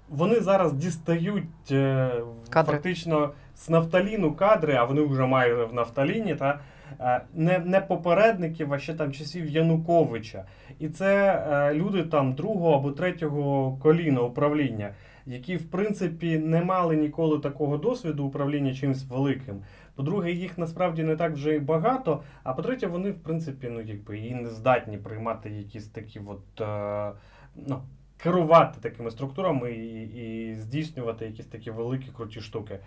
[0.09, 2.11] вони зараз дістають е,
[2.50, 6.61] фактично з нафталіну кадри, а вони вже майже в нафталіні, та,
[7.00, 10.44] е, не, не попередників, а ще там часів Януковича.
[10.83, 14.95] І це е, люди там другого або третього коліна управління,
[15.27, 19.63] які, в принципі, не мали ніколи такого досвіду управління чимось великим.
[19.94, 22.23] По-друге, їх насправді не так вже і багато.
[22.42, 27.13] А по-третє, вони, в принципі, ну, якби, і не здатні приймати якісь такі от, е,
[27.56, 27.83] ну,
[28.17, 32.79] керувати такими структурами і, і здійснювати якісь такі великі круті штуки.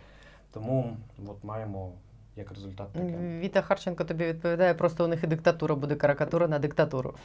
[0.54, 0.98] Тому
[1.28, 1.92] от маємо
[2.36, 3.40] як результат таке.
[3.40, 7.16] Віта Харченко тобі відповідає, просто у них і диктатура буде карикатура на диктатуру.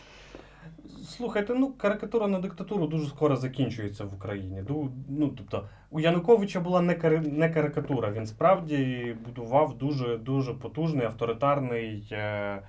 [1.10, 4.64] Слухайте, ну карикатура на диктатуру дуже скоро закінчується в Україні.
[5.08, 8.10] Ну, тобто, у Януковича була не, кари, не карикатура.
[8.10, 12.62] Він справді будував дуже дуже потужний авторитарний е,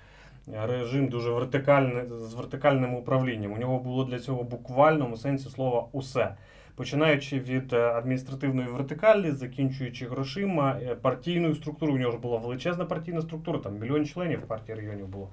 [0.47, 3.53] режим, дуже вертикальний, з вертикальним управлінням.
[3.53, 6.35] У нього було для цього буквальному сенсі слова усе.
[6.75, 11.97] Починаючи від е, адміністративної вертикалі, закінчуючи грошима, е, партійною структурою.
[11.97, 15.29] У нього ж була величезна партійна структура, там мільйон членів партії регіонів було.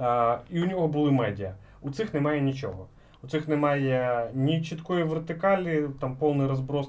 [0.00, 1.54] Е, І у нього були медіа.
[1.86, 2.86] У цих немає нічого.
[3.22, 6.88] У цих немає ні чіткої вертикалі, там повний розброс.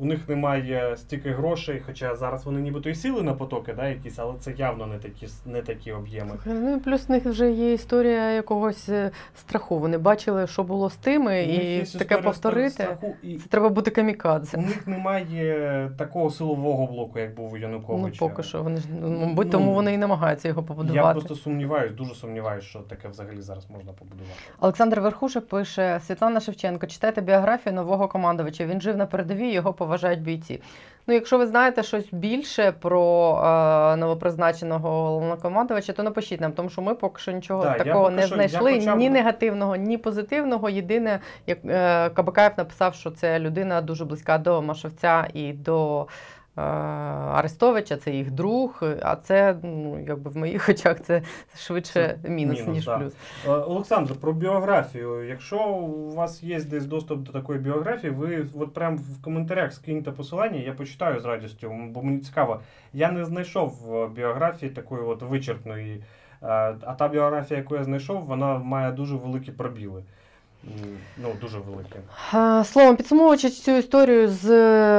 [0.00, 4.18] У них немає стільки грошей, хоча зараз вони нібито і сіли на потоки, да, якісь,
[4.18, 6.34] але це явно не такі, не такі об'єми.
[6.46, 9.78] Ну і плюс в них вже є історія якогось е, страху.
[9.78, 12.70] Вони бачили, що було з тими, і таке повторити.
[12.70, 14.58] страху, і Це треба бути камікадзе.
[14.58, 19.08] у них немає такого силового блоку, як був у Ну, поки що вони ж, ну,
[19.26, 20.96] мабуть, Ну, тому вони і намагаються його побудувати.
[20.96, 24.34] Я просто сумніваюсь, дуже сумніваюсь, що таке взагалі зараз можна побудувати.
[24.60, 28.66] Олександр Верхушек пише: Світлана Шевченко, читайте біографію нового командувача.
[28.66, 30.60] Він жив на передовій, його поважають бійці.
[31.06, 36.82] Ну, якщо ви знаєте щось більше про е, новопризначеного головнокомандувача, то напишіть нам, тому що
[36.82, 40.68] ми поки що нічого да, такого поки не що- знайшли, почав- ні негативного, ні позитивного.
[40.68, 46.06] Єдине, як е, Кабакаєв написав, що це людина дуже близька до Машовця і до.
[46.58, 46.60] Е,
[47.30, 51.22] Арестовича, це їх друг, а це ну якби в моїх очах це
[51.56, 52.98] швидше мінус, мінус, ніж да.
[52.98, 53.12] плюс.
[53.46, 55.24] Е, Олександр, про біографію.
[55.24, 60.12] Якщо у вас є десь доступ до такої біографії, ви от прямо в коментарях скиньте
[60.12, 62.60] посилання, я почитаю з радістю, бо мені цікаво.
[62.92, 66.02] Я не знайшов е, біографії такої от вичерпної.
[66.40, 70.02] А та біографія, яку я знайшов, вона має дуже великі пробіли.
[71.16, 71.96] Ну, дуже великі.
[72.34, 74.46] Е, Словом, підсумовуючи цю історію з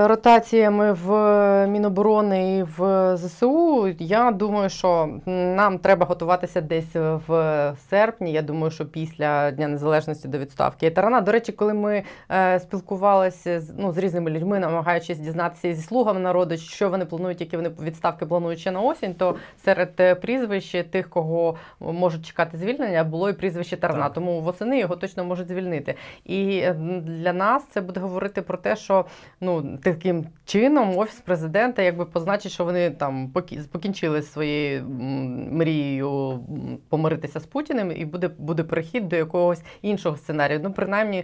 [0.07, 8.31] ротаціями в Міноборони і в ЗСУ, я думаю, що нам треба готуватися десь в серпні.
[8.31, 10.87] Я думаю, що після Дня Незалежності до відставки.
[10.87, 15.73] І Тарана, до речі, коли ми е, спілкувалися з, ну, з різними людьми, намагаючись дізнатися
[15.73, 19.93] зі слугами народу, що вони планують, які вони відставки планують ще на осінь, то серед
[19.99, 24.03] е, прізвищ тих, кого можуть чекати звільнення, було і прізвище Тарана.
[24.03, 24.13] Так.
[24.13, 25.95] Тому восени його точно можуть звільнити.
[26.25, 26.73] І е,
[27.03, 29.05] для нас це буде говорити про те, що
[29.41, 34.85] ну таким чином офіс президента якби позначить, що вони там покі- покінчили своєю
[35.51, 36.39] мрією
[36.89, 40.59] помиритися з Путіним, і буде, буде перехід до якогось іншого сценарію.
[40.63, 41.23] Ну, принаймні,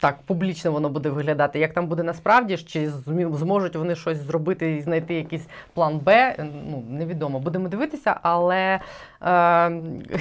[0.00, 1.58] так публічно воно буде виглядати.
[1.58, 2.90] Як там буде насправді, чи
[3.32, 6.34] зможуть вони щось зробити і знайти якийсь план Б,
[6.70, 7.40] ну невідомо.
[7.40, 8.80] Будемо дивитися, але е,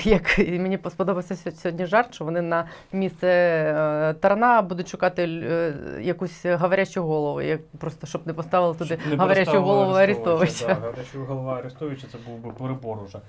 [0.03, 6.45] як мені сподобався сьогодні жарт, що вони на місце е, Тарана будуть шукати е, якусь
[6.45, 10.67] говорящу голову, як просто щоб не поставили туди не говорящу голову Арестовича.
[10.67, 13.19] Да, говорящу голову Арестовича це був би перебор уже.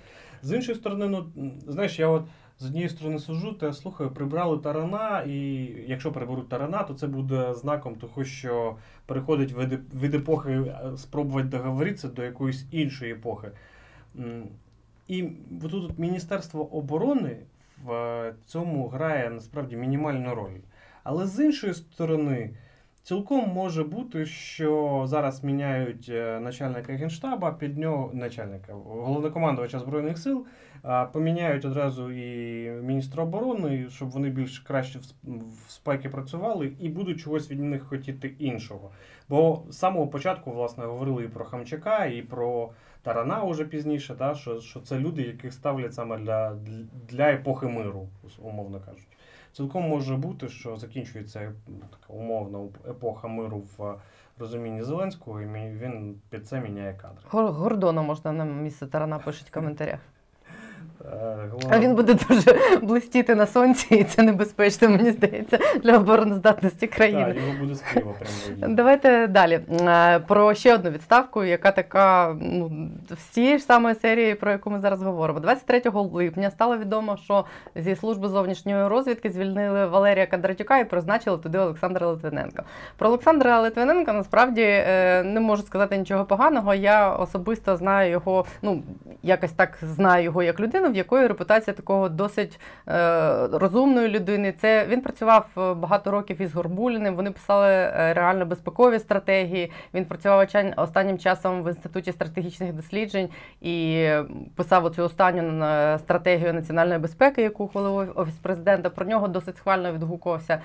[0.42, 1.26] З іншої сторони, ну
[1.66, 2.22] знаєш, я от
[2.58, 5.34] з однієї сторони сужу, та слухаю, прибрали тарана, і
[5.86, 8.76] якщо приберуть тарана, то це буде знаком того, що
[9.06, 13.50] переходить від, від епохи е, спробувати договоритися до якоїсь іншої епохи.
[15.08, 15.22] І
[15.62, 17.36] тут Міністерство оборони
[17.86, 20.58] в цьому грає насправді мінімальну роль.
[21.04, 22.50] Але з іншої сторони,
[23.02, 30.46] цілком може бути, що зараз міняють е, начальника генштаба, під нього начальника головнокомандувача збройних сил,
[31.12, 37.50] поміняють одразу і міністра оборони, щоб вони більш краще в спеки працювали, і будуть чогось
[37.50, 38.90] від них хотіти іншого.
[39.28, 42.70] Бо з самого початку, власне, говорили і про Хамчака, і про
[43.06, 46.56] Тарана уже пізніше, та, що, що це люди, яких ставлять саме для,
[47.08, 48.08] для епохи миру,
[48.42, 49.06] умовно кажучи.
[49.52, 53.94] Цілком може бути, що закінчується ну, така умовна епоха миру в
[54.38, 57.18] розумінні Зеленського, і він під це міняє кадри.
[57.30, 60.00] Гор- Гордона можна на місце Тарана пишуть в коментарях.
[61.12, 61.36] Е,
[61.70, 67.24] А він буде дуже блистіти на сонці, і це небезпечно, мені здається, для обороноздатності країни.
[67.24, 68.14] Так, його буде прямо.
[68.74, 69.60] Давайте далі.
[69.80, 74.70] Е, Про ще одну відставку, яка така ну, з цієї ж самої серії, про яку
[74.70, 75.40] ми зараз говоримо.
[75.40, 77.44] 23 липня стало відомо, що
[77.76, 82.62] зі служби зовнішньої розвідки звільнили Валерія Кондратюка і призначили туди Олександра Литвиненка.
[82.96, 86.74] Про Олександра Литвиненка насправді е, не можу сказати нічого поганого.
[86.74, 88.82] Я особисто знаю його, ну
[89.22, 94.54] якось так знаю його як людину, в якої репутація такого досить е, розумної людини.
[94.60, 97.16] Це він працював е, багато років із Горбуліним.
[97.16, 99.72] Вони писали е, реально безпекові стратегії.
[99.94, 103.28] Він працював останнім часом в інституті стратегічних досліджень
[103.60, 104.08] і
[104.54, 108.90] писав оцю останню е, стратегію національної безпеки, яку ухвалив офіс президента.
[108.90, 110.60] Про нього досить схвально відгукувався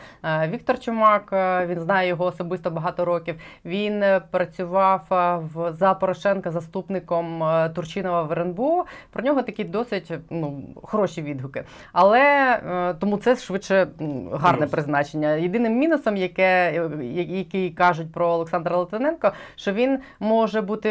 [0.47, 1.33] Віктор Чумак.
[1.67, 3.35] Він знає його особисто багато років.
[3.65, 5.05] Він працював
[5.53, 7.43] в за Порошенка заступником
[7.75, 8.85] Турчинова в РНБО.
[9.11, 11.63] Про нього такий досить досить ну, хороші відгуки.
[11.93, 13.87] Але е, тому це швидше
[14.31, 14.71] гарне Плюс.
[14.71, 15.31] призначення.
[15.31, 16.81] Єдиним мінусом, яке,
[17.13, 20.89] який кажуть про Олександра Литвиненко, що він може бути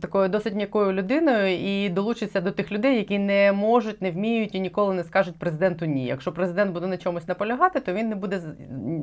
[0.00, 4.60] такою досить м'якою людиною і долучиться до тих людей, які не можуть, не вміють і
[4.60, 6.06] ніколи не скажуть президенту ні.
[6.06, 8.40] Якщо президент буде на чомусь наполягати, то він не буде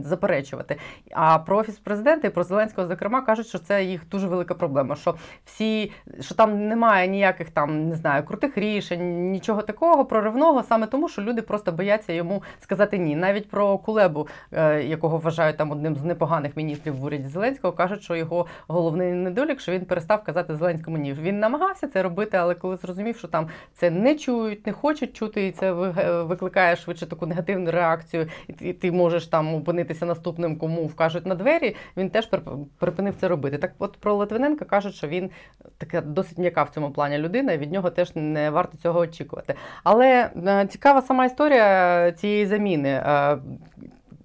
[0.02, 0.78] заперечувати.
[1.12, 4.96] А про офіс президента і про Зеленського, зокрема, кажуть, що це їх дуже велика проблема.
[4.96, 5.16] Що
[5.46, 11.10] всі, що там немає ніяких там не знаю крутих рішень, нічого такого проривного, саме тому,
[11.10, 13.16] що люди просто бояться йому сказати ні.
[13.16, 18.04] Навіть про Кулебу, е, якого вважають там одним з непоганих міністрів в уряді Зеленського, кажуть,
[18.04, 21.14] що його головний недолік, що він перестав казати Зеленському ні.
[21.14, 25.48] Він намагався це робити, але коли зрозумів, що там це не чують, не хочуть чути,
[25.48, 25.72] і це
[26.22, 28.28] викликає швидше таку негативну реакцію,
[28.60, 31.76] і ти можеш там опинитися наступним, кому вкажуть на двері.
[31.98, 32.30] Він теж
[32.80, 33.58] припинив це робити.
[33.58, 35.30] Так, от про Литвиненка кажуть, що він
[35.78, 39.15] така досить м'яка в цьому плані людина, і від нього теж не варто цього очікувати.
[39.84, 42.90] Але е, цікава сама історія цієї заміни.
[42.94, 43.40] Кондрачука,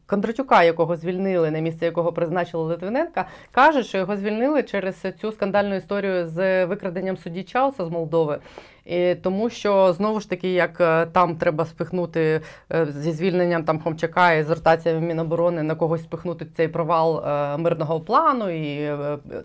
[0.07, 5.75] Кондратюка, якого звільнили на місце якого призначили Литвиненка, каже, що його звільнили через цю скандальну
[5.75, 8.39] історію з викраденням судді Чауса з Молдови.
[8.85, 12.41] І Тому що знову ж таки, як е, там треба спихнути
[12.73, 17.57] е, зі звільненням там Хомчака і з ротаціями Міноборони на когось спихнути цей провал е,
[17.57, 18.93] мирного плану і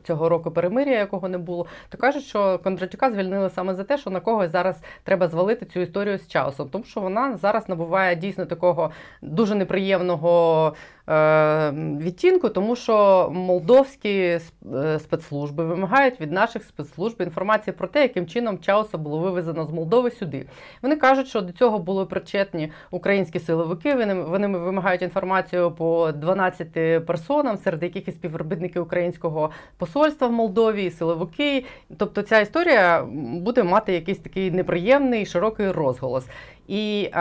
[0.04, 4.10] цього року перемир'я, якого не було, то кажуть, що Кондратюка звільнили саме за те, що
[4.10, 8.46] на когось зараз треба звалити цю історію з часом, тому що вона зараз набуває дійсно
[8.46, 10.74] такого дуже неприємного
[11.08, 18.60] відтінку, тому що молдовські е, спецслужби вимагають від наших спецслужб інформації про те, яким чином
[18.60, 20.46] Чауса було вивезено з Молдови сюди.
[20.82, 23.96] Вони кажуть, що до цього були причетні українські силовики.
[23.96, 30.86] Вони, вони вимагають інформацію по 12 персонам, серед яких і співробітники українського посольства в Молдові,
[30.86, 31.66] і силовики.
[31.98, 36.28] Тобто ця історія буде мати якийсь такий неприємний широкий розголос.
[36.68, 37.18] І е,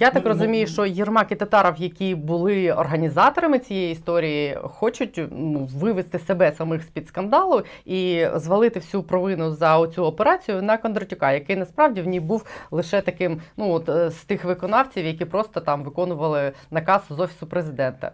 [0.00, 5.68] я так ну, розумію, що Єрмак і Татаров, які були організаторами цієї історії, хочуть ну,
[5.74, 11.32] вивести себе самих з під скандалу і звалити всю провину за цю операцію на Кондратюка,
[11.32, 15.60] який насправді в ній був лише таким, ну от е, з тих виконавців, які просто
[15.60, 18.12] там виконували наказ з офісу президента.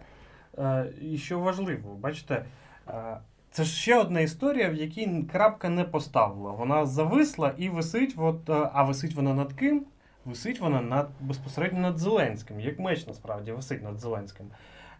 [0.57, 2.45] Е, і що важливо, бачите.
[2.87, 3.17] Е...
[3.53, 6.51] Це ж ще одна історія, в якій крапка не поставила.
[6.51, 9.85] Вона зависла і висить, от, е, а висить вона над ким?
[10.25, 14.45] Висить вона над безпосередньо над Зеленським, як меч насправді висить над Зеленським.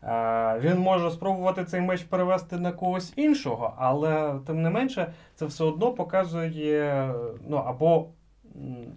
[0.03, 5.45] Е, Він може спробувати цей меч перевести на когось іншого, але тим не менше це
[5.45, 7.13] все одно показує
[7.47, 8.07] ну, або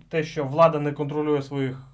[0.09, 1.89] те, що влада не контролює своїх.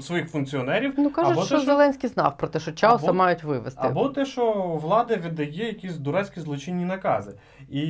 [0.00, 0.94] Своїх функціонерів.
[0.98, 3.80] Ну кажуть, або що те, Зеленський знав про те, що Чауса або, мають вивести.
[3.82, 7.34] Або те, що влада віддає якісь дурацькі злочинні накази.
[7.68, 7.84] І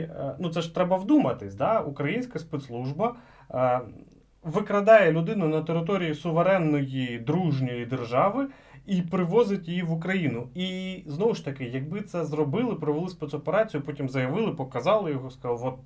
[0.00, 1.54] е, ну це ж треба вдуматись.
[1.54, 1.80] да?
[1.80, 3.14] Українська спецслужба
[3.50, 3.80] е,
[4.42, 8.46] викрадає людину на території суверенної дружньої держави
[8.86, 10.48] і привозить її в Україну.
[10.54, 15.78] І знову ж таки, якби це зробили, провели спецоперацію, потім заявили, показали його, сказали, от.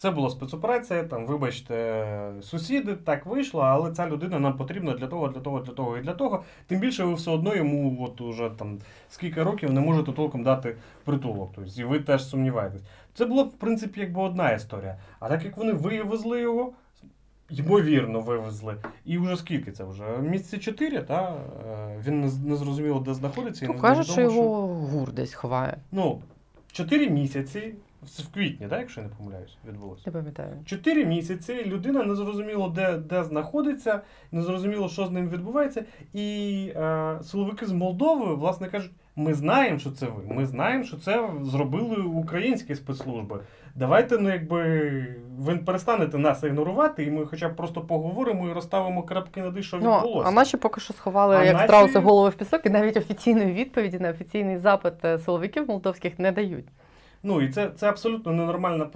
[0.00, 5.28] Це була спецоперація, там, вибачте, сусіди, так вийшло, але ця людина нам потрібна для того,
[5.28, 6.42] для того, для того і для того.
[6.66, 8.78] Тим більше ви все одно йому от уже там
[9.08, 11.50] скільки років не можете толком дати притулок.
[11.54, 12.82] Тобто, і ви теж сумніваєтесь.
[13.14, 14.98] Це була, в принципі, якби одна історія.
[15.20, 16.72] А так як вони вивезли його,
[17.50, 18.76] ймовірно, вивезли.
[19.04, 20.18] І вже скільки це вже?
[20.22, 21.36] Місяці чотири, та?
[21.70, 23.66] Е, він не зрозуміло, де знаходиться.
[23.68, 25.76] Ну, Кажуть, що його гур десь ховає.
[25.92, 26.22] Ну,
[26.72, 27.74] чотири місяці.
[28.02, 30.02] В квітні, так, якщо я не помиляюсь, відбулося.
[30.06, 30.52] Не пам'ятаю.
[30.64, 34.00] Чотири місяці людина не зрозуміло, де де знаходиться,
[34.32, 35.84] не зрозуміло, що з ним відбувається.
[36.14, 40.34] І е, силовики з Молдови, власне кажуть, ми знаємо, що це ви.
[40.34, 43.40] Ми знаємо, що це зробили українські спецслужби.
[43.78, 45.06] Давайте, ну якби
[45.38, 49.78] ви перестанете нас ігнорувати, і ми хоча б просто поговоримо і розставимо крапки на що
[49.82, 50.28] ну, відбулося.
[50.28, 51.66] А наші поки що сховали а як наші...
[51.66, 56.32] страуси голови в пісок, і навіть офіційної відповіді на офіційний запит е, силовиків молдовських не
[56.32, 56.66] дають.
[57.22, 58.86] Ну і це це абсолютно ненормальна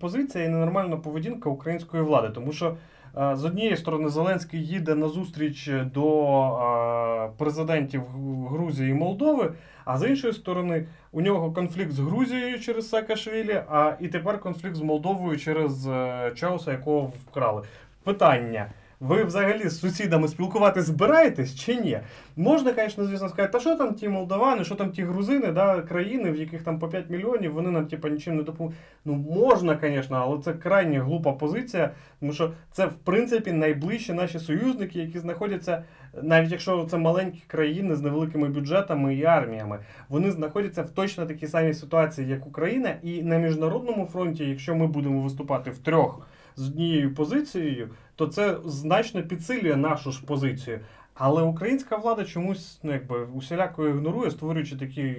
[0.00, 2.76] позиція і ненормальна поведінка української влади, тому що.
[3.18, 8.02] Е, з однієї сторони, Зеленський їде на зустріч до е, президентів
[8.50, 9.52] Грузії і Молдови,
[9.84, 14.76] а з іншої сторони, у нього конфлікт з Грузією через Саакашвілі, а і тепер конфлікт
[14.76, 17.62] з Молдовою через е, Чауса, якого вкрали.
[18.04, 18.66] Питання.
[19.02, 22.00] Ви взагалі з сусідами спілкуватись збираєтесь чи ні?
[22.36, 26.30] Можна, звісно, звісно, сказати, та що там ті молдавани, що там ті грузини, да, країни,
[26.30, 28.78] в яких там по 5 мільйонів, вони нам типу, нічим не допоможуть.
[29.04, 31.90] Ну, можна, звісно, але це крайні глупа позиція,
[32.20, 35.82] тому що це, в принципі, найближчі наші союзники, які знаходяться,
[36.22, 39.78] навіть якщо це маленькі країни з невеликими бюджетами і арміями,
[40.08, 44.86] вони знаходяться в точно такій самій ситуації, як Україна, і на міжнародному фронті, якщо ми
[44.86, 46.26] будемо виступати в трьох
[46.56, 47.88] з однією позицією,
[48.26, 50.80] то це значно підсилює нашу ж позицію.
[51.14, 55.16] Але українська влада чомусь ну, якби усіляко ігнорує, створюючи такі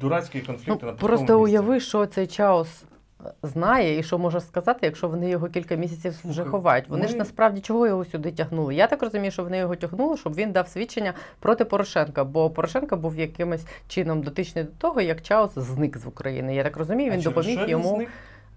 [0.00, 1.52] дурацькі конфлікти Ну, на просто місці.
[1.54, 2.84] уяви, що цей Чаус
[3.42, 6.88] знає і що може сказати, якщо вони його кілька місяців вже ховають.
[6.88, 8.74] Вони ж насправді чого його сюди тягнули?
[8.74, 12.96] Я так розумію, що вони його тягнули, щоб він дав свідчення проти Порошенка, бо Порошенко
[12.96, 16.54] був якимось чином дотичний до того, як Чаус зник з України.
[16.54, 18.08] Я так розумію, він через допоміг йому зник?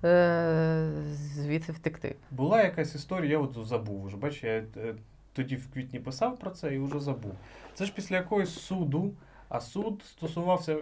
[0.03, 2.15] Е- звідси втекти.
[2.31, 4.17] Була якась історія, я от забув вже.
[4.17, 4.95] Бачиш, я е,
[5.33, 7.33] тоді в квітні писав про це і вже забув.
[7.73, 9.13] Це ж після якогось суду,
[9.49, 10.77] а суд стосувався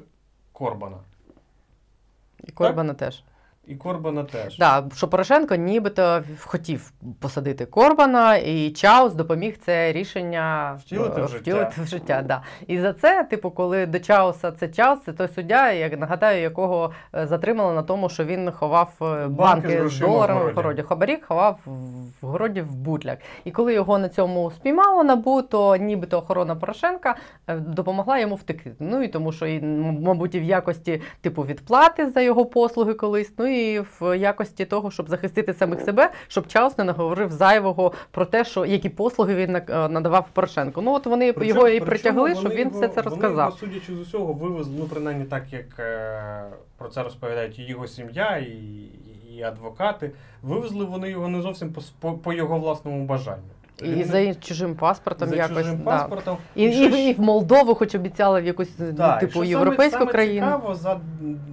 [0.51, 0.97] Корбана.
[2.43, 3.23] І Корбана теж.
[3.67, 4.57] І Корбана теж.
[4.57, 11.27] Да, що Порошенко нібито хотів посадити Корбана, і Чаус допоміг це рішення Втілити в е,
[11.27, 11.39] життя.
[11.39, 12.23] втілити в життя.
[12.25, 12.41] Да.
[12.67, 16.91] І за це, типу, коли до Чауса це Чаус, це той суддя, як нагадаю, якого
[17.15, 20.81] е, затримали на тому, що він ховав е, з банки з в доларами в городі.
[20.81, 21.59] Хабарік ховав
[22.21, 23.19] в городі в бутляк.
[23.43, 27.15] І коли його на цьому спіймало набу, то нібито охорона Порошенка
[27.47, 28.75] е, допомогла йому втекти.
[28.79, 33.33] Ну і тому, що і, мабуть, і в якості типу відплати за його послуги колись,
[33.37, 38.25] ну і в якості того, щоб захистити самих себе, щоб Чаус не наговорив зайвого про
[38.25, 40.81] те, що які послуги він е, надавав Порошенку.
[40.81, 43.47] Ну от вони Причому- його і притягли, щоб він його- все це Вони розказав.
[43.47, 46.43] його, судячи з усього, вивезли, ну принаймні так, як е,
[46.77, 48.57] про це розповідають і його сім'я, і,
[49.37, 50.11] і адвокати.
[50.41, 53.52] Вивезли вони його не зовсім по, по, по його власному бажанню.
[53.81, 55.57] І Він за чужим паспортом за якось.
[55.57, 55.83] чужим да.
[55.83, 56.37] паспортом.
[56.55, 59.99] І, і, що і в Молдову, хоч обіцяли в якусь ну, Да, типу що європейську
[59.99, 60.45] саме, країну.
[60.45, 60.99] Цікаво, за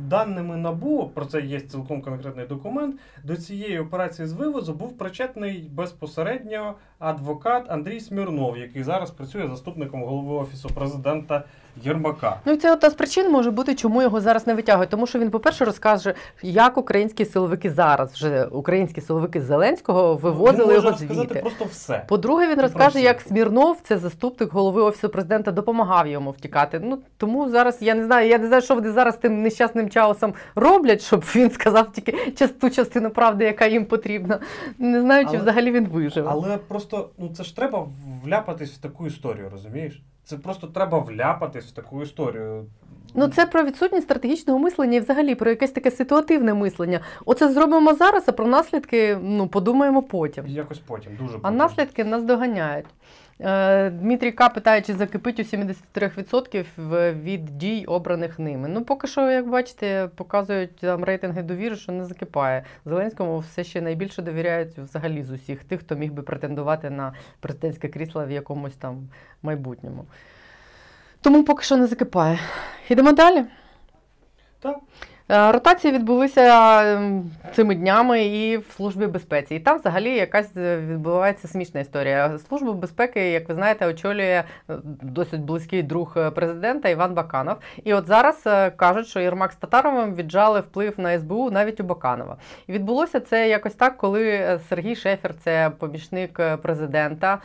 [0.09, 2.97] даними НАБУ, про це є цілком конкретний документ.
[3.25, 10.05] До цієї операції з вивозу був причетний безпосередньо адвокат Андрій Смірнов, який зараз працює заступником
[10.05, 11.45] голови офісу президента
[11.83, 12.37] Єрмака.
[12.45, 14.91] Ну і це одна з причин може бути, чому його зараз не витягують.
[14.91, 20.93] Тому що він, по-перше, розкаже, як українські силовики зараз, вже українські силовики Зеленського вивозили його
[20.93, 21.39] звідти.
[21.41, 22.05] просто все.
[22.09, 23.21] По-друге, він розкаже, як.
[23.21, 26.81] Смірнов, це заступник голови офісу президента, допомагав йому втікати.
[26.85, 28.29] Ну тому зараз я не знаю.
[28.29, 32.51] Я не знаю, що вони зараз тим нещасним чаусом роблять, щоб він сказав тільки час-
[32.61, 34.39] ту частину правди, яка їм потрібна.
[34.79, 36.29] Не знаю, чи Але- взагалі він вижив.
[36.29, 37.87] Але просто ну це ж треба
[38.25, 40.03] вляпатись в таку історію, розумієш?
[40.25, 42.67] Це просто треба вляпатись в таку історію.
[43.15, 47.01] Ну, це про відсутність стратегічного мислення і взагалі про якесь таке ситуативне мислення.
[47.27, 50.47] Оце зробимо зараз, а про наслідки ну, подумаємо потім.
[50.47, 52.87] якось потім, дуже А наслідки нас доганяють.
[53.45, 54.49] Е, Дмитрій К.
[54.49, 58.69] питає, чи закипить у 73% в- від дій, обраних ними.
[58.69, 62.65] Ну, поки що, як бачите, показують там рейтинги довіри, що не закипає.
[62.85, 67.89] Зеленському все ще найбільше довіряють взагалі з усіх тих, хто міг би претендувати на президентське
[67.89, 69.09] крісло в якомусь там
[69.43, 70.05] майбутньому.
[71.21, 72.39] Тому поки що не закипає.
[72.89, 73.45] Йдемо далі.
[75.31, 79.55] Е, Ротації відбулися ем, цими днями і в службі безпеці.
[79.55, 82.39] І там взагалі якась е, відбувається смішна історія.
[82.49, 87.57] Службу безпеки, як ви знаєте, очолює е, досить близький друг президента Іван Баканов.
[87.85, 88.43] І от зараз
[88.77, 92.37] кажуть, що Єрмак з Татаровим віджали вплив на СБУ навіть у Баканова.
[92.67, 97.39] І відбулося це якось так, коли Сергій Шефер, це помічник президента,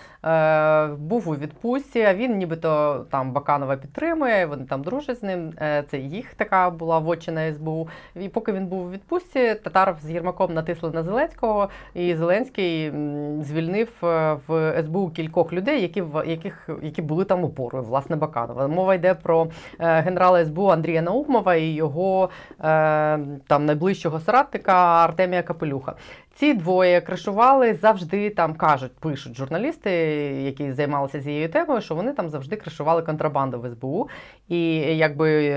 [0.97, 2.01] був у відпустці.
[2.01, 4.45] А він нібито там Баканова підтримує.
[4.45, 5.53] Вони там дружать з ним.
[5.91, 7.74] Це їх така була вотчина СБУ.
[8.15, 12.91] І поки він був у відпустці, Татаров з Єрмаком натисли на Зеленського, і Зеленський
[13.41, 18.67] звільнив е, в СБУ кількох людей, які яких які були там опорою, власне, Баканова.
[18.67, 19.47] Мова йде про
[19.79, 25.95] е, генерала СБУ Андрія Наумова і його е, там найближчого соратника Артемія Капелюха.
[26.35, 29.91] Ці двоє кришували завжди там кажуть, пишуть журналісти,
[30.45, 34.09] які займалися цією темою, що вони там завжди кришували контрабанду в СБУ.
[34.47, 35.51] І якби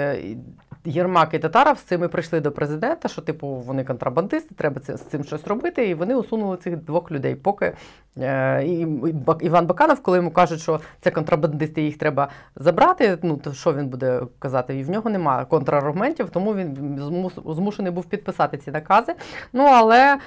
[0.85, 5.03] Єрмак і Татаров з цими прийшли до президента, що типу вони контрабандисти, треба це з
[5.03, 5.89] цим щось робити.
[5.89, 7.35] І вони усунули цих двох людей.
[7.35, 7.73] Поки
[8.19, 13.19] е, і, і Іван Баканов, коли йому кажуть, що це контрабандисти, їх треба забрати.
[13.23, 14.79] Ну то що він буде казати?
[14.79, 17.01] І в нього немає контраргументів, тому він
[17.47, 19.15] змушений був підписати ці накази.
[19.53, 20.19] Ну але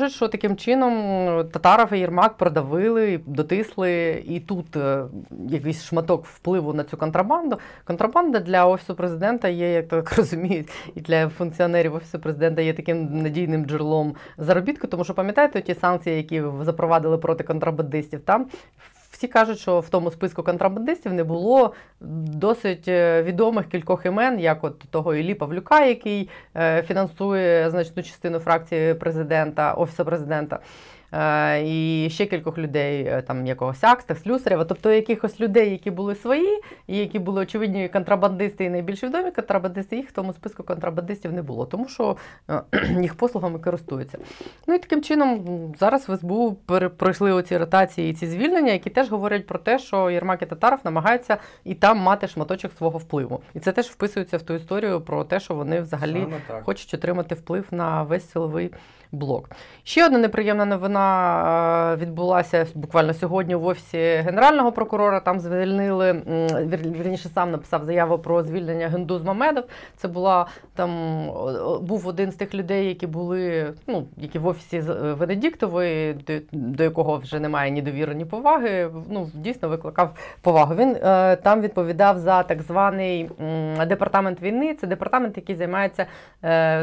[0.00, 0.94] кажуть, що таким чином
[1.52, 5.04] Татаров і Єрмак продавили, дотисли, і тут е,
[5.48, 7.58] якийсь шматок впливу на цю контрабанду.
[7.84, 13.22] Контрабанда для офісу президента є, як так розуміють, і для функціонерів офісу президента є таким
[13.22, 14.86] надійним джерелом заробітку.
[14.86, 18.46] Тому що пам'ятаєте ті санкції, які запровадили проти контрабандистів, там.
[19.20, 24.64] Всі кажуть, що в тому списку контрабандистів не було досить е, відомих кількох імен, як
[24.64, 30.58] от того Іллі Павлюка, який е, фінансує значну частину фракції президента, офісу президента.
[31.12, 36.14] Е, і ще кількох людей, е, там якогось Акста, Слюсарєва, тобто якихось людей, які були
[36.14, 41.32] свої, і які були очевидні контрабандисти і найбільш відомі контрабандисти, їх в тому списку контрабандистів
[41.32, 42.16] не було, тому що
[42.50, 42.62] е,
[43.00, 44.18] їх послугами користуються.
[44.66, 45.44] Ну і таким чином
[45.78, 46.56] зараз в СБУ
[46.96, 50.78] пройшли оці ротації і ці звільнення, які теж говорять про те, що Єрмак і Татаров
[50.84, 53.42] намагаються і там мати шматочок свого впливу.
[53.54, 56.26] І це теж вписується в ту історію про те, що вони взагалі
[56.62, 58.70] хочуть отримати вплив на весь силовий
[59.12, 59.50] блок.
[59.84, 65.20] Ще одна неприємна новина е, відбулася буквально сьогодні в офісі генерального прокурора.
[65.20, 66.12] Там звільнили
[66.98, 69.64] вірніше сам написав заяву про звільнення Гендуз Мамедов.
[69.96, 70.90] Це була там
[71.82, 74.82] був один з тих людей, які були, ну які в офісі е,
[75.12, 76.16] Венедіктової,
[76.52, 78.90] до, якого вже немає ні довіри, ні поваги.
[79.10, 80.74] Ну дійсно викликав повагу.
[80.74, 83.30] Він е, там відповідав за так званий
[83.86, 84.74] департамент війни.
[84.74, 86.06] Це департамент, який займається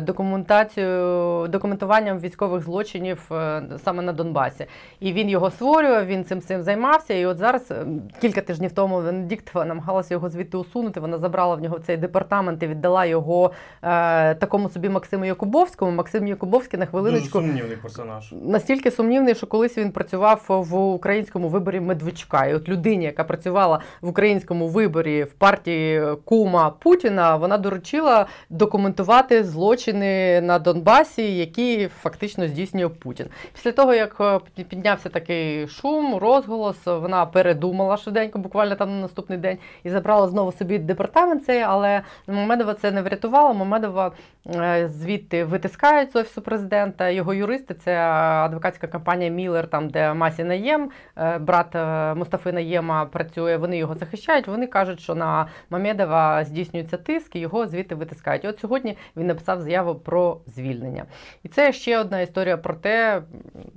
[0.02, 4.66] документацією документуванням військових злочинів е, саме на Донбасі.
[5.00, 7.14] І він його створював, він цим цим займався.
[7.14, 7.86] І от зараз е,
[8.22, 11.00] кілька тижнів тому Венедіктова намагалася його звідти усунути.
[11.00, 13.52] Вона забрала в нього цей департамент і віддала його
[13.82, 15.92] е, такому собі Максиму Якубовському.
[15.92, 18.34] Максим Якубовський на хвилиночку Дуже сумнівний персонаж.
[18.42, 22.46] Настільки сумнівний, що колись він працював в українському виборі Медведчука.
[22.46, 29.44] І от людині, яка працювала в українському виборі в партії Кума Путіна, вона доручила документувати
[29.44, 33.28] злочини на Донбасі, які фактично здійснює Путін.
[33.54, 39.38] Після того, як е, піднявся такий шум, розголос, вона передумала швиденько, буквально там на наступний
[39.38, 43.54] день, і забрала знову собі департамент цей, але Мамедова це не врятувало.
[43.54, 44.12] Мамедова
[44.56, 47.10] е, звідти витискають з офісу президента.
[47.10, 51.76] Його юристи це адвокатська компанія Міллер, там де Масі Наєм, е, брат
[52.18, 53.58] Мустафи Наєма працює.
[53.58, 54.48] Вони його захищають.
[54.48, 58.44] Вони кажуть, що на Мамедова здійснюється тиск, і його звідти витискають.
[58.44, 61.06] І От сьогодні він написав заяву про звільнення.
[61.44, 63.22] І це ще одна історія про те,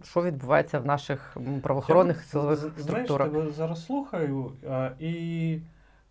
[0.04, 3.28] що відбувається в наших правоохоронних силових структурах.
[3.28, 4.52] Знаєш, тебе зараз слухаю,
[4.98, 5.58] і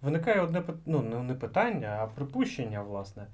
[0.01, 3.27] виникає одне ну, не питання, а припущення, власне.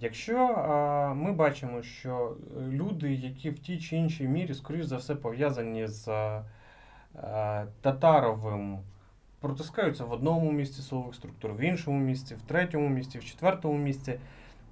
[0.00, 2.36] Якщо а, ми бачимо, що
[2.68, 8.78] люди, які в тій чи іншій мірі, скоріш за все, пов'язані з а, Татаровим,
[9.40, 14.18] протискаються в одному місці силових структур, в іншому місці, в третьому місці, в четвертому місці,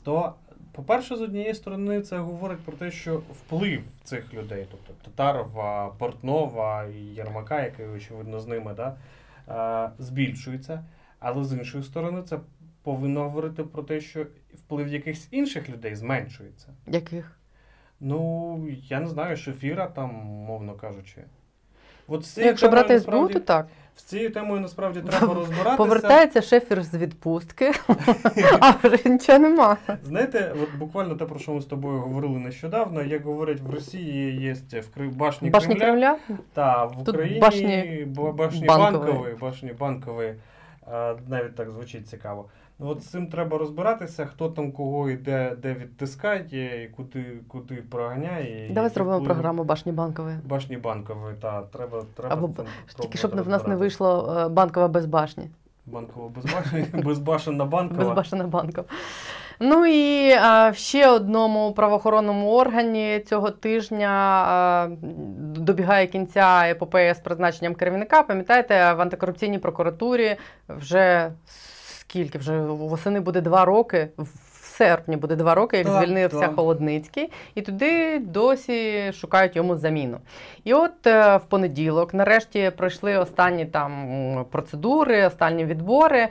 [0.02, 0.34] то
[0.74, 6.84] по-перше, з однієї сторони, це говорить про те, що вплив цих людей, тобто Татарова, Портнова
[6.84, 10.84] і Єрмака, який, очевидно, з ними, да, збільшується.
[11.18, 12.38] Але з іншої сторони, це
[12.82, 16.68] повинно говорити про те, що вплив якихось інших людей зменшується.
[16.86, 17.38] Яких?
[18.00, 21.24] Ну, я не знаю, шефіра там, мовно кажучи.
[22.08, 23.66] От ну, Якщо брати СБУ, то так.
[23.96, 25.76] З цією темою насправді треба розбиратися.
[25.76, 27.72] Повертається шефір з відпустки,
[28.60, 29.76] а вже нічого нема.
[30.04, 34.40] Знаєте, от буквально те, про що ми з тобою говорили нещодавно, як говорять, в Росії
[34.42, 34.56] є
[34.96, 36.38] в башні, башні Кремля, Кремля?
[36.52, 40.34] та в Україні башні, башні банкової, башні банкової,
[41.28, 42.48] навіть так звучить цікаво.
[42.78, 47.24] Ну, от з цим треба розбиратися, хто там кого і де, де відтискає, і куди
[47.48, 48.70] куди проганяє.
[48.70, 49.28] Давай зробимо коли...
[49.28, 50.36] програму башні банкової.
[50.44, 51.70] Башні банкової, так.
[51.70, 52.66] Треба, треба Або там
[53.00, 55.50] тільки щоб в нас не вийшло е, банкова без башні.
[55.86, 58.04] Банкова без башні, безбашена банкова.
[58.04, 58.86] Безбашена банкова.
[59.60, 64.08] Ну і а, ще одному правоохоронному органі цього тижня
[64.48, 64.88] а,
[65.58, 68.22] добігає кінця епопея з призначенням керівника.
[68.22, 70.36] Пам'ятаєте, в антикорупційній прокуратурі
[70.68, 71.30] вже
[72.08, 74.08] скільки вже восени буде два роки.
[74.18, 74.28] В
[74.64, 76.54] серпні буде два роки, як так, звільнився так.
[76.54, 80.18] Холодницький, і туди досі шукають йому заміну.
[80.64, 86.28] І от е, в понеділок, нарешті, пройшли останні там процедури, останні відбори,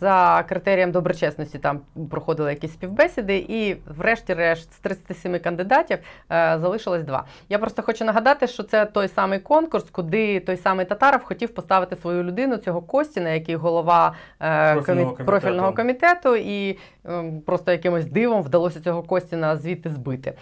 [0.00, 1.80] за критерієм доброчесності там
[2.10, 5.98] проходили якісь співбесіди, і, врешті-решт, з 37 кандидатів
[6.32, 7.24] е, залишилось два.
[7.48, 11.96] Я просто хочу нагадати, що це той самий конкурс, куди той самий Татаров хотів поставити
[11.96, 15.26] свою людину цього Костіна, який голова е, профільного, комі...
[15.26, 20.32] профільного комітету, і е, просто якимось дивом вдалося цього Костіна звідти збити.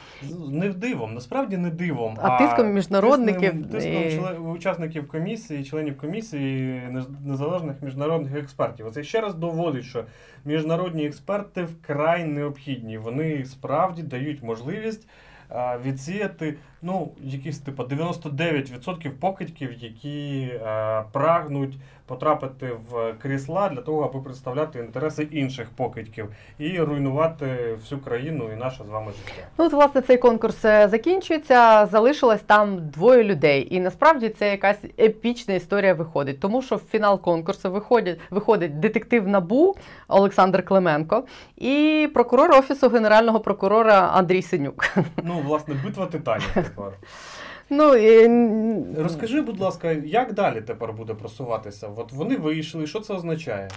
[0.48, 2.18] Не дивом, насправді не дивом.
[2.22, 4.48] А, а тиском міжнародників тиском, тиском і...
[4.48, 6.82] учасників комісії, членів комісії
[7.24, 8.86] незалежних міжнародних експертів.
[8.98, 10.04] Це ще раз доводить, що
[10.44, 12.98] міжнародні експерти вкрай необхідні.
[12.98, 15.08] Вони справді дають можливість
[15.84, 20.52] відсіяти ну, якісь типу 99% покидьків, які
[21.12, 28.50] прагнуть потрапити в крісла для того, аби представляти інтереси інших покидьків і руйнувати всю країну
[28.52, 29.46] і наше з вами життя.
[29.58, 31.86] Ну от, власне цей конкурс е, закінчується.
[31.86, 37.20] Залишилось там двоє людей, і насправді це якась епічна історія виходить, тому що в фінал
[37.20, 39.74] конкурсу виходить виходить детектив Набу
[40.08, 41.24] Олександр Клименко
[41.56, 44.98] і прокурор офісу генерального прокурора Андрій Синюк.
[45.24, 46.92] Ну власне битва титанів тепер.
[47.70, 48.28] Ну, і...
[49.02, 51.88] Розкажи, будь ласка, як далі тепер буде просуватися?
[51.96, 53.68] От вони вийшли, що це означає?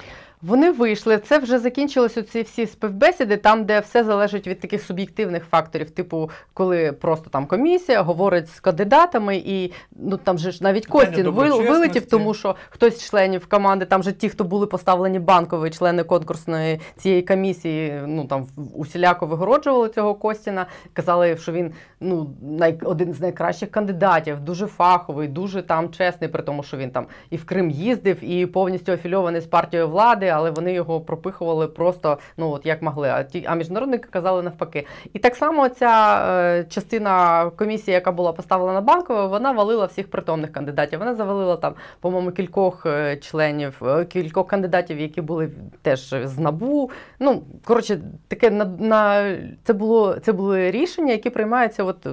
[0.42, 1.18] Вони вийшли.
[1.18, 6.30] Це вже закінчились оці всі співбесіди, там, де все залежить від таких суб'єктивних факторів, типу,
[6.54, 12.06] коли просто там комісія говорить з кандидатами, і ну там же ж навіть Костін вилетів,
[12.06, 16.80] тому що хтось з членів команди, там же ті, хто були поставлені банкові члени конкурсної
[16.98, 23.22] цієї комісії, ну там усіляко вигороджували цього Костіна, казали, що він ну най, один з
[23.22, 27.70] найкращих кандидатів, дуже фаховий, дуже там чесний, при тому, що він там і в Крим
[27.70, 32.82] їздив, і повністю афільований з партією влади, але вони його пропихували просто ну от як
[32.82, 33.10] могли.
[33.10, 34.88] А ті, а міжнародники казали навпаки.
[35.14, 40.52] І так само ця е, частина комісії, яка була поставлена банковою, вона валила всіх притомних
[40.52, 41.00] кандидатів.
[41.00, 45.50] Вона завалила там, по-моєму, кількох е, членів, е, кількох кандидатів, які були
[45.82, 46.92] теж з набу.
[47.20, 52.08] Ну коротше, таке на, на це було це були рішення, які приймаються от.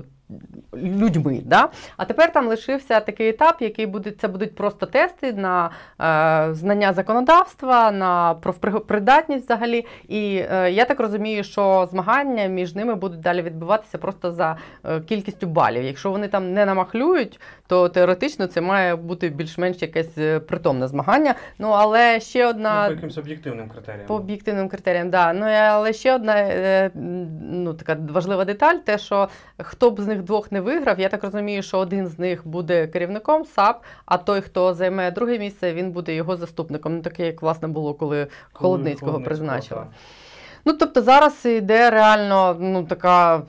[0.75, 1.69] Людьми, да?
[1.97, 5.71] а тепер там лишився такий етап, який буде це будуть просто тести на
[6.01, 9.87] е, знання законодавства, на профпридатність взагалі.
[10.09, 15.01] І е, я так розумію, що змагання між ними будуть далі відбуватися просто за е,
[15.01, 15.85] кількістю балів.
[15.85, 21.35] Якщо вони там не намахлюють, то теоретично це має бути більш-менш якесь е, притомне змагання.
[21.59, 24.07] Ну але ще Ну, одна по якимось об'єктивним критеріям.
[24.07, 25.33] по об'єктивним критеріям, да.
[25.33, 26.91] Ну але ще одна е,
[27.51, 31.25] ну, така важлива деталь: те, що хто б з них двох не виграв, я так
[31.25, 35.93] розумію, що один з них буде керівником САП, а той, хто займе друге місце, він
[35.93, 36.97] буде його заступником.
[36.97, 39.83] Ну таке, як власне було, коли Коли Холодницького призначили.
[40.69, 43.43] Ну, тобто зараз йде реально ну, така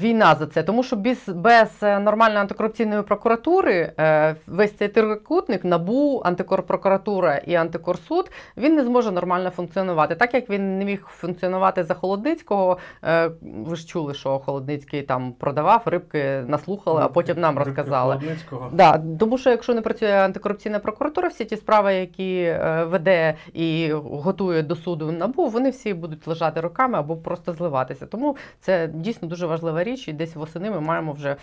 [0.00, 5.64] війна за це, тому що без, без е, нормальної антикорупційної прокуратури е, весь цей трикутник
[5.64, 10.14] НАБУ, антикорпрокуратура і антикорсуд він не зможе нормально функціонувати.
[10.14, 15.32] Так як він не міг функціонувати за Холодницького, е, ви ж чули, що Холодницький там
[15.32, 18.14] продавав рибки, наслухали, а потім нам Рибки розказали.
[18.14, 18.70] Холодницького.
[18.72, 24.62] Да, тому що якщо не працює антикорупційна прокуратура, всі ті справи, які веде і готує
[24.62, 28.06] до суду набу, вони всі будуть лежати роками або просто зливатися.
[28.06, 31.36] Тому це дійсно дуже важлива річ, і десь восени ми маємо вже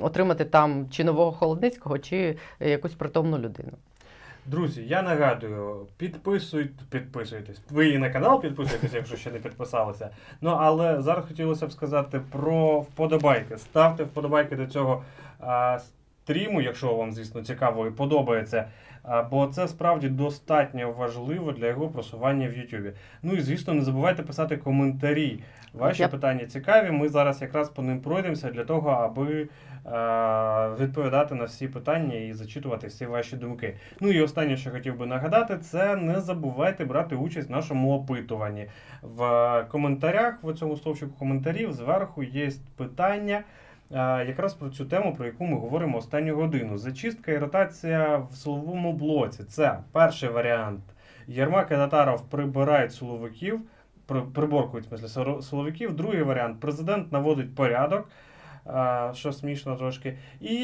[0.00, 3.72] отримати там чи нового холодницького, чи якусь притомну людину.
[4.46, 7.60] Друзі, я нагадую, підписуйте, підписуйтесь.
[7.70, 10.10] Ви і на канал підписуйтесь, якщо ще не підписалися.
[10.40, 13.58] Ну але зараз хотілося б сказати про вподобайки.
[13.58, 15.02] Ставте вподобайки до цього
[15.40, 15.78] а,
[16.24, 18.68] стріму, якщо вам, звісно, цікаво і подобається.
[19.30, 22.92] Бо це справді достатньо важливо для його просування в Ютубі.
[23.22, 25.40] Ну і звісно, не забувайте писати коментарі.
[25.72, 26.90] Ваші Я- питання цікаві.
[26.90, 29.48] Ми зараз якраз по ним пройдемося для того, аби
[29.86, 33.76] е, відповідати на всі питання і зачитувати всі ваші думки.
[34.00, 38.66] Ну і останнє, що хотів би нагадати, це не забувайте брати участь в нашому опитуванні.
[39.02, 43.42] В коментарях, в цьому стовпчику коментарів, зверху є питання.
[43.90, 46.78] Якраз про цю тему, про яку ми говоримо останню годину.
[46.78, 49.44] Зачистка і ротація в силовому блоці.
[49.44, 50.80] Це перший варіант.
[51.26, 53.60] Єрмак і Татаров прибирають силовиків,
[54.06, 55.96] при- приборкують в смислі, силовиків.
[55.96, 58.08] Другий варіант президент наводить порядок,
[59.14, 60.18] що смішно трошки.
[60.40, 60.54] І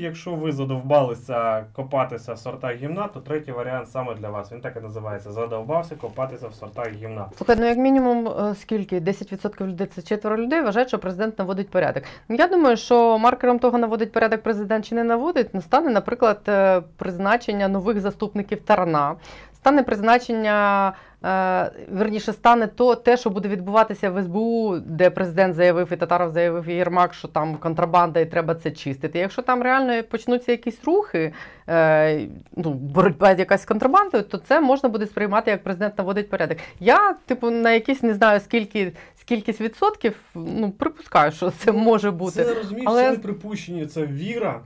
[0.00, 4.52] якщо ви задовбалися копатися в сортах гімна, то третій варіант саме для вас.
[4.52, 7.26] Він так і називається: задовбався копатися в сортах гімна.
[7.36, 9.00] Слухай, ну як мінімум, е, скільки?
[9.00, 12.04] 10% людей це четверо людей вважають, що президент наводить порядок.
[12.28, 17.68] Я думаю, що маркером того, наводить порядок президент чи не наводить, стане, наприклад, е, призначення
[17.68, 19.14] нових заступників Тарна,
[19.54, 20.92] стане призначення.
[21.24, 26.30] Е, Верніше стане то те, що буде відбуватися в СБУ, де президент заявив і Татаров
[26.30, 29.18] заявив і Єрмак, що там контрабанда і треба це чистити.
[29.18, 31.32] Якщо там реально почнуться якісь рухи,
[31.68, 36.58] е, ну, боротьба якась з контрабандою, то це можна буде сприймати як президент наводить порядок.
[36.80, 42.44] Я, типу, на якісь не знаю скільки скількись відсотків, ну припускаю, що це може бути.
[42.44, 44.60] Це розумієш, Але- це не припущення, це віра,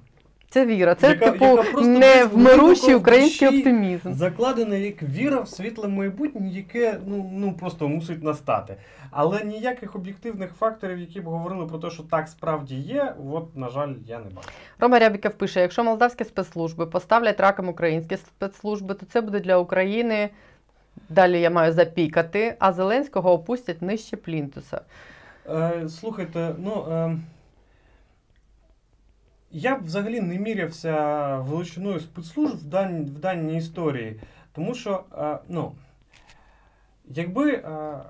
[0.51, 0.95] Це віра.
[0.95, 4.13] Це яка- типу яка невмирущий український оптимізм.
[4.13, 8.77] закладена як віра в світле майбутнє, яке ну, ну просто мусить настати.
[9.11, 13.69] Але ніяких об'єктивних факторів, які б говорили про те, що так справді є, от, на
[13.69, 14.49] жаль, я не бачу.
[14.79, 20.31] Рома Рябіков пише: якщо молдавські спецслужби поставлять раком українські спецслужби, то це буде для України.
[21.09, 24.81] Далі я маю запікати, а Зеленського опустять нижче плінтуса.
[25.49, 26.87] Е, слухайте, ну.
[26.91, 27.19] Е,
[29.51, 34.21] я б взагалі не мірявся величиною спецслужб в, дан, в даній історії.
[34.53, 35.73] Тому що, е, ну,
[37.05, 38.01] якби, е,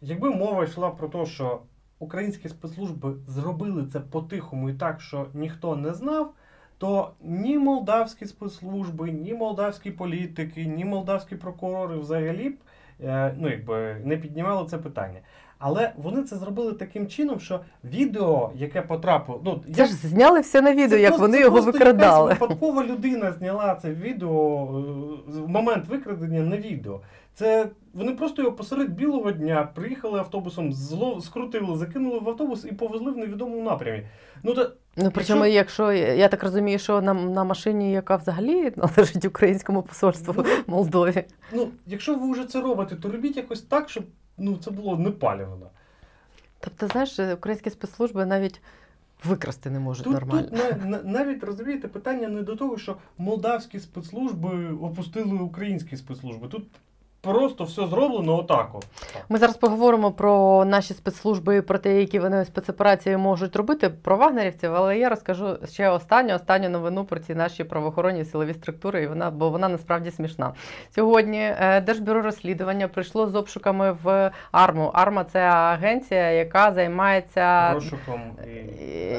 [0.00, 1.60] якби мова йшла про те, що
[1.98, 6.34] українські спецслужби зробили це по-тихому і так, що ніхто не знав,
[6.78, 12.56] то ні молдавські спецслужби, ні молдавські політики, ні молдавські прокурори взагалі б
[13.00, 15.20] е, ну, якби, не піднімали це питання.
[15.64, 20.62] Але вони це зробили таким чином, що відео, яке потрапило, ну Це ж зняли все
[20.62, 22.30] на відео, це як просто- вони це його просто викрадали.
[22.30, 24.68] Якась випадкова людина зняла це відео
[25.28, 27.00] е, в момент викрадення на відео.
[27.34, 32.72] Це вони просто його посеред білого дня приїхали автобусом, зло скрутили, закинули в автобус і
[32.72, 34.02] повезли в невідомому напрямі.
[34.42, 39.24] Ну та Ну, причому, якщо я так розумію, що на, на машині, яка взагалі належить
[39.24, 41.24] українському посольству в Молдові.
[41.52, 44.04] ну, якщо ви вже це робите, то робіть якось так, щоб
[44.38, 45.70] ну це було непалівно.
[46.60, 48.60] Тобто, знаєш, українські спецслужби навіть
[49.24, 50.48] викрасти не можуть Тут, нормально.
[50.50, 56.48] тут на, на, навіть розумієте, питання не до того, що молдавські спецслужби опустили українські спецслужби.
[56.48, 56.66] Тут
[57.22, 58.80] просто все зроблено отако.
[59.28, 64.16] Ми зараз поговоримо про наші спецслужби і про те, які вони спецоперації можуть робити про
[64.16, 69.06] вагнерівців, але я розкажу ще останню останню новину про ці наші правоохоронні силові структури, і
[69.06, 70.52] вона, бо вона насправді смішна.
[70.94, 74.90] Сьогодні е, Держбюро розслідування прийшло з обшуками в АРМу.
[74.94, 78.20] АРМА це агенція, яка займається Розшуком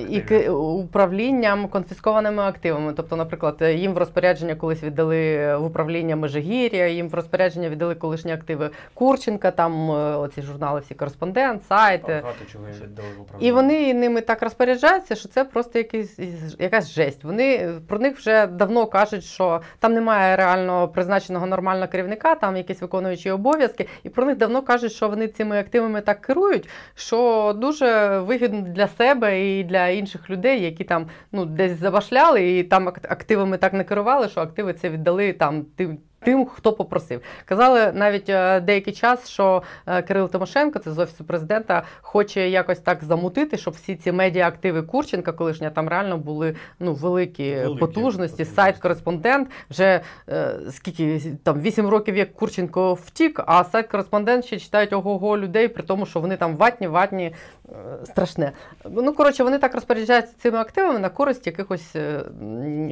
[0.10, 2.94] і, і управлінням конфіскованими активами.
[2.94, 8.32] Тобто, наприклад, їм в розпорядження колись віддали в управління Межигір'я, їм в розпорядження віддали колишні
[8.32, 12.20] активи Курченка, там е, оці журнали, всі кореспондент, сайти.
[12.24, 13.50] Багато чого віддали в управління.
[13.50, 16.20] І вони ними так розпоряджаються, що це просто якийсь,
[16.60, 17.24] якась жесть.
[17.24, 22.82] Вони про них вже давно кажуть, що там немає реально призначеного нормального керівника, там якісь
[22.82, 28.20] виконуючі обов'язки, і про них давно кажуть, що вони цими активами так керують, що дуже
[28.20, 33.12] вигідно для себе і для інших людей, які там ну десь забашляли, і там ак-
[33.12, 35.98] активами так не керували, що активи це віддали там тим.
[36.26, 41.24] Тим, хто попросив, казали навіть е, деякий час, що е, Кирил Тимошенко, це з офісу
[41.24, 46.94] президента, хоче якось так замутити, щоб всі ці медіа-активи Курченка, колишня, там реально були ну
[46.94, 48.02] великі, Великі потужності.
[48.04, 48.46] потужності.
[48.46, 54.60] Сайт кореспондент вже е, скільки там 8 років, як Курченко втік, а сайт кореспондент ще
[54.60, 57.36] читають ого-го людей, при тому, що вони там ватні, ватні,
[57.70, 57.74] е,
[58.06, 58.52] страшне.
[58.86, 62.22] Ну коротше, вони так розпоряджаються цими активами на користь якихось е,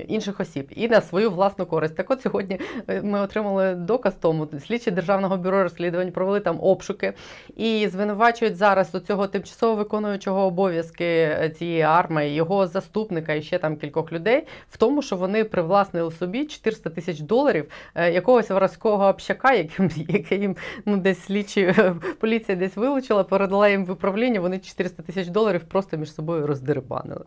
[0.08, 1.96] інших осіб і на свою власну користь.
[1.96, 4.48] Так от сьогодні е, отримали доказ тому.
[4.68, 7.14] Слідчі державного бюро розслідувань провели там обшуки
[7.58, 13.58] і звинувачують зараз у цього тимчасово виконуючого обов'язки е, цієї армії, його заступника і ще
[13.58, 19.08] там кількох людей в тому, що вони привласнили собі 400 тисяч доларів е, якогось воровського
[19.08, 19.54] общака,
[19.96, 20.56] яке їм
[20.86, 23.98] ну десь слідчі е, поліція десь вилучила, передала їм в.
[24.40, 27.26] Вони 400 тисяч доларів просто між собою роздерибанили.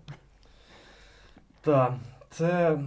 [1.61, 1.93] Так,
[2.31, 2.79] це,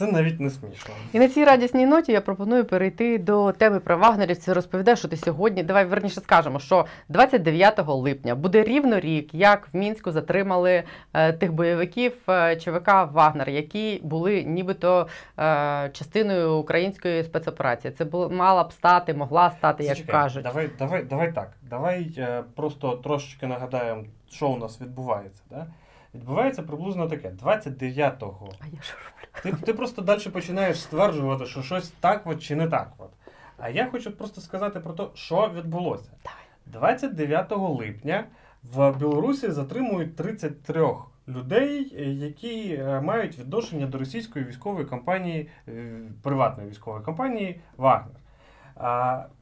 [0.00, 0.94] це навіть не смішно.
[1.12, 4.54] І на цій радісній ноті я пропоную перейти до теми про вагнерівців.
[4.54, 5.62] Розповідаю, що ти сьогодні.
[5.62, 10.82] Давай верніше скажемо, що 29 липня буде рівно рік, як в мінську затримали
[11.12, 17.94] е, тих бойовиків е, ЧВК Вагнер, які були нібито е, частиною української спецоперації.
[17.98, 20.42] Це було мала б стати, могла стати, як Зачекай, кажуть.
[20.42, 21.52] Давай, давай, давай так.
[21.62, 25.42] Давай е, просто трошечки нагадаємо, що у нас відбувається.
[25.50, 25.66] Да?
[26.14, 28.52] Відбувається приблизно таке: 29-го.
[28.60, 29.56] А я що роблю?
[29.58, 32.92] Ти, ти просто далі починаєш стверджувати, що щось так от чи не так.
[32.98, 33.10] От.
[33.58, 36.10] А я хочу просто сказати про те, що відбулося.
[36.24, 36.40] Давай.
[36.66, 38.24] 29 липня
[38.62, 40.88] в Білорусі затримують 33
[41.28, 48.14] людей, які е, мають відношення до російської військової компанії, е, приватної військової компанії Вагнер.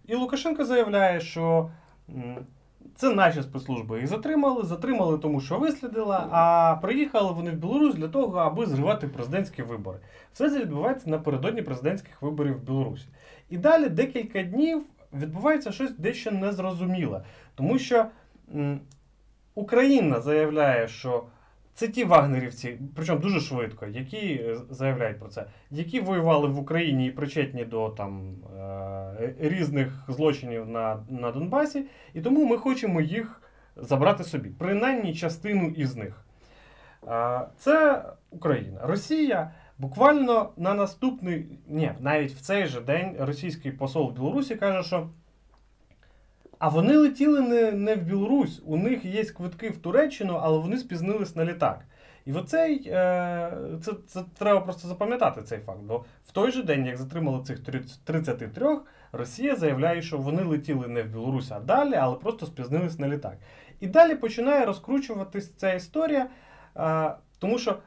[0.07, 1.71] І Лукашенко заявляє, що
[2.99, 8.09] це наші спецслужби їх затримали, затримали тому, що вислідила, а приїхали вони в Білорусь для
[8.09, 9.99] того, аби зривати президентські вибори.
[10.33, 13.07] Все це відбувається напередодні президентських виборів в Білорусі.
[13.51, 14.83] І далі декілька днів
[15.13, 17.23] відбувається щось дещо незрозуміле,
[17.55, 18.07] тому що
[19.55, 21.25] Україна заявляє, що
[21.79, 27.07] це ті вагнерівці, причому дуже швидко, які е, заявляють про це, які воювали в Україні
[27.07, 33.43] і причетні до там е, різних злочинів на, на Донбасі, і тому ми хочемо їх
[33.77, 36.25] забрати собі, принаймні частину із них.
[37.59, 38.81] Це Україна.
[38.83, 44.89] Росія буквально на наступний, ні, навіть в цей же день російський посол в Білорусі каже,
[44.89, 45.09] що.
[46.59, 50.79] А вони летіли не, не в Білорусь, у них є квитки в Туреччину, але вони
[50.79, 51.85] спізнились на літак.
[52.25, 53.53] І оцей, е,
[53.83, 55.81] це, це треба просто запам'ятати цей факт.
[55.83, 57.61] Бо в той же день, як затримали цих
[58.05, 58.79] 33,
[59.13, 63.37] Росія заявляє, що вони летіли не в Білорусь, а далі, але просто спізнились на літак.
[63.81, 66.27] І далі починає розкручуватись ця історія,
[66.77, 67.79] е, тому що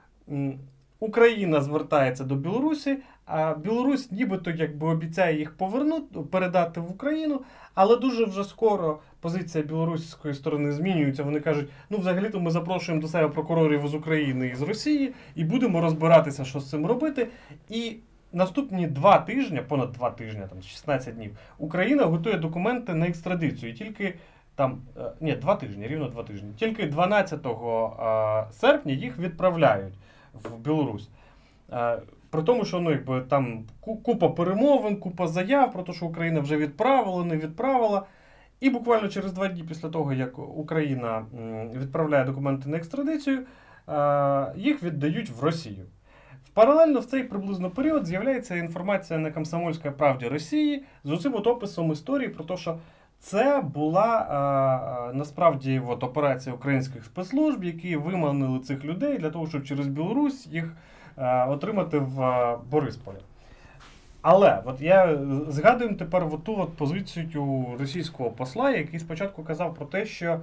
[1.00, 2.98] Україна звертається до Білорусі,
[3.34, 7.42] а Білорусь нібито якби обіцяє їх повернути, передати в Україну,
[7.74, 11.24] але дуже вже скоро позиція білоруської сторони змінюється.
[11.24, 15.44] Вони кажуть, ну взагалі-то ми запрошуємо до себе прокурорів з України і з Росії і
[15.44, 17.28] будемо розбиратися, що з цим робити.
[17.70, 17.96] І
[18.34, 23.72] наступні два тижні, понад два тижні, там 16 днів, Україна готує документи на екстрадицію.
[23.72, 24.14] І тільки
[24.56, 26.50] там е, ні, два тижні, рівно два тижні.
[26.58, 29.94] Тільки 12 е, серпня їх відправляють
[30.34, 31.10] в Білорусь.
[32.32, 36.58] При тому, що ну, якби, там купа перемовин, купа заяв про те, що Україна вже
[36.58, 38.06] відправила, не відправила.
[38.60, 41.26] І буквально через два дні після того, як Україна
[41.76, 43.40] відправляє документи на екстрадицію,
[43.90, 45.86] е, їх віддають в Росію.
[46.54, 51.92] Паралельно в цей приблизно період з'являється інформація на Комсомольській правді Росії з усім от описом
[51.92, 52.78] історії про те, що
[53.20, 59.48] це була е, е, насправді от, операція українських спецслужб, які виманили цих людей для того,
[59.48, 60.76] щоб через Білорусь їх
[61.50, 63.18] отримати в е, Борисполі.
[64.22, 69.86] Але от я згадую тепер от ту от позицію російського посла, який спочатку казав про
[69.86, 70.42] те, що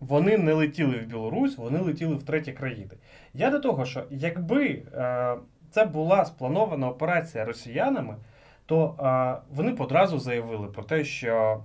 [0.00, 2.90] вони не летіли в Білорусь, вони летіли в треті країни.
[3.34, 5.36] Я до того, що якби е,
[5.70, 8.16] це була спланована операція росіянами,
[8.66, 11.62] то е, вони одразу заявили про те, що.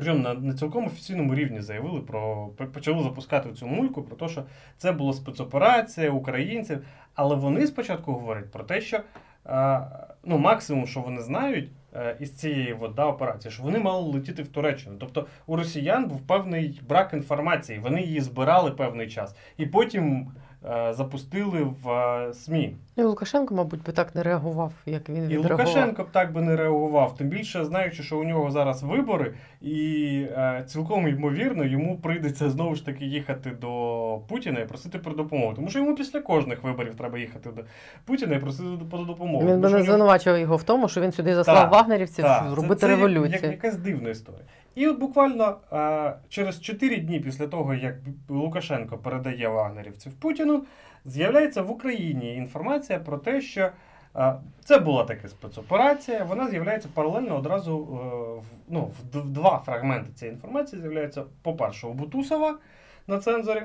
[0.00, 4.44] Причому на, на цілком офіційному рівні заявили про почали запускати цю мульку про те, що
[4.76, 6.84] це була спецоперація українців.
[7.14, 9.00] Але вони спочатку говорять про те, що
[9.46, 9.80] е,
[10.24, 14.42] ну, максимум, що вони знають е, із цієї от, да, операції, що вони мали летіти
[14.42, 14.96] в Туреччину.
[15.00, 20.32] Тобто у росіян був певний брак інформації, вони її збирали певний час і потім
[20.64, 22.76] е, запустили в е, СМІ.
[23.00, 25.36] І Лукашенко, мабуть, би так не реагував, як він І.
[25.36, 27.16] Лукашенко б так би не реагував.
[27.16, 32.74] Тим більше знаючи, що у нього зараз вибори, і е, цілком ймовірно йому прийдеться знову
[32.74, 35.54] ж таки їхати до Путіна і просити про допомогу.
[35.54, 37.62] Тому що йому після кожних виборів треба їхати до
[38.04, 39.46] Путіна і просити про допомогу.
[39.46, 42.80] Він би не звинувачував його в тому, що він сюди заслав Так, вагнерівців це- робити
[42.80, 43.32] це як- революцію.
[43.42, 44.42] Як, якась дивна історія.
[44.74, 47.94] І от буквально е, через 4 дні після того, як
[48.28, 50.62] Лукашенко передає вагнерівців Путіну,
[51.04, 53.70] з'являється в Україні інформація про те, що
[54.16, 54.34] е,
[54.64, 56.24] це була така спецоперація.
[56.24, 58.00] Вона з'являється паралельно одразу
[58.42, 62.58] е, ну, в два фрагменти цієї інформації з'являється, по-перше, у Бутусова
[63.06, 63.62] на цензорі.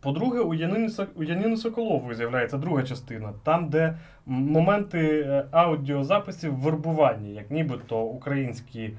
[0.00, 0.54] По-друге, у
[1.24, 8.90] Яніни Соколової з'являється друга частина, там, де моменти е, аудіозаписів вербування, як нібито українські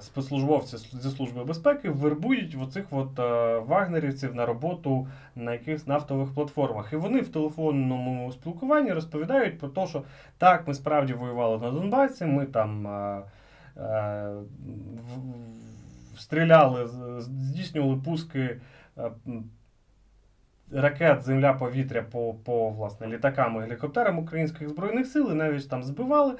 [0.00, 6.92] спецслужбовці зі Служби безпеки вербують оцих от, е, вагнерівців на роботу на якихось нафтових платформах.
[6.92, 10.02] І вони в телефонному спілкуванні розповідають про те, що
[10.38, 12.86] так, ми справді воювали на Донбасі, ми там.
[12.86, 13.22] Е,
[13.76, 14.30] е,
[14.96, 16.86] в- в- стріляли,
[17.18, 18.60] здійснювали пуски
[18.98, 19.10] е,
[20.72, 26.34] ракет земля-повітря по, по власне, літакам і гелікоптерам українських збройних сил і навіть там збивали.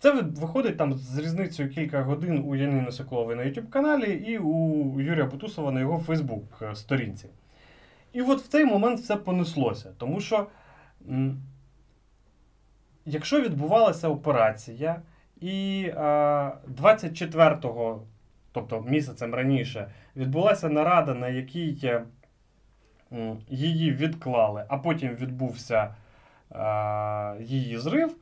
[0.00, 5.00] Це виходить там з різницею кілька годин у Янини Соколової на YouTube каналі і у
[5.00, 7.28] Юрія Бутусова на його Фейсбук сторінці.
[8.12, 9.92] І от в цей момент все понеслося.
[9.98, 10.46] Тому що,
[13.04, 15.02] якщо відбувалася операція,
[15.40, 18.02] і а, 24-го,
[18.52, 22.04] тобто місяцем раніше, відбулася нарада, на якій е,
[23.48, 25.94] її відклали, а потім відбувся
[26.50, 28.16] а, її зрив,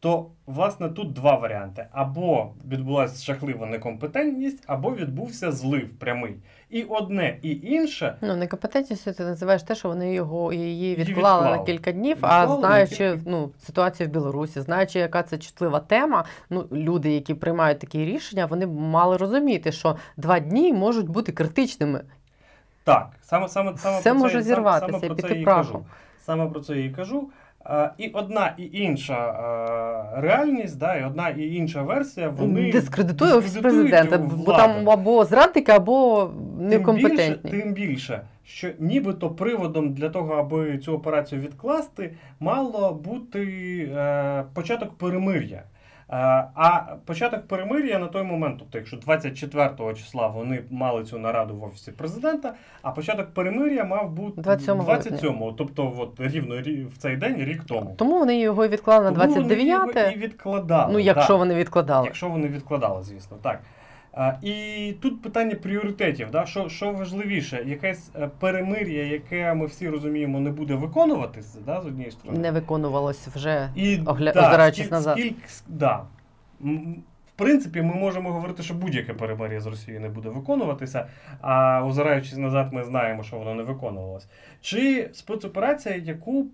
[0.00, 6.36] то, власне, тут два варіанти: або відбулася жахлива некомпетентність, або відбувся злив прямий.
[6.70, 8.16] І одне, і інше.
[8.20, 12.16] Ну, некомпетентністю ти називаєш те, що вони його її відклали на кілька днів.
[12.16, 17.12] Відклали а знаючи кілька- ну, ситуацію в Білорусі, знаючи, яка це чутлива тема, ну люди,
[17.12, 22.00] які приймають такі рішення, вони мали розуміти, що два дні можуть бути критичними.
[22.84, 25.84] Так, саме саме саме Все про може це, зірватися саме і про це і кажу.
[26.26, 27.30] Саме про це я і кажу.
[27.64, 33.34] А, і одна і інша а, реальність, да, і одна і інша версія, вони дискредитує
[33.34, 37.50] офіс президента, президента, бо там або зрадники, або Тим некомпетентні.
[37.50, 43.42] більше, тим більше, що нібито приводом для того, аби цю операцію відкласти, мало бути
[43.96, 45.62] е, початок перемир'я.
[46.12, 46.16] Е,
[46.54, 51.64] а початок перемир'я на той момент, тобто, якщо 24 числа вони мали цю нараду в
[51.64, 57.16] офісі президента, а початок перемир'я мав бути 27 27-го, тобто от, рівно рі- в цей
[57.16, 57.94] день, рік тому.
[57.98, 60.92] Тому вони його і відклали на Тому вони його і відкладали.
[60.92, 61.38] Ну, якщо так.
[61.38, 62.06] вони відкладали.
[62.06, 63.60] Якщо вони відкладали, звісно, так.
[64.12, 66.30] А, і тут питання пріоритетів.
[66.30, 66.46] Да?
[66.46, 71.86] Що, що важливіше, якесь е, перемир'я, яке ми всі розуміємо, не буде виконуватися да, з
[71.86, 72.38] однієї сторони.
[72.40, 73.70] Не виконувалось вже.
[73.76, 75.18] І, огля- да, озираючись скіль- назад.
[75.18, 76.04] скільки- да.
[77.26, 81.06] В принципі, ми можемо говорити, що будь-яке перемир'я з Росією не буде виконуватися,
[81.40, 84.28] а озираючись назад, ми знаємо, що воно не виконувалось.
[84.60, 86.46] Чи спецоперація, яку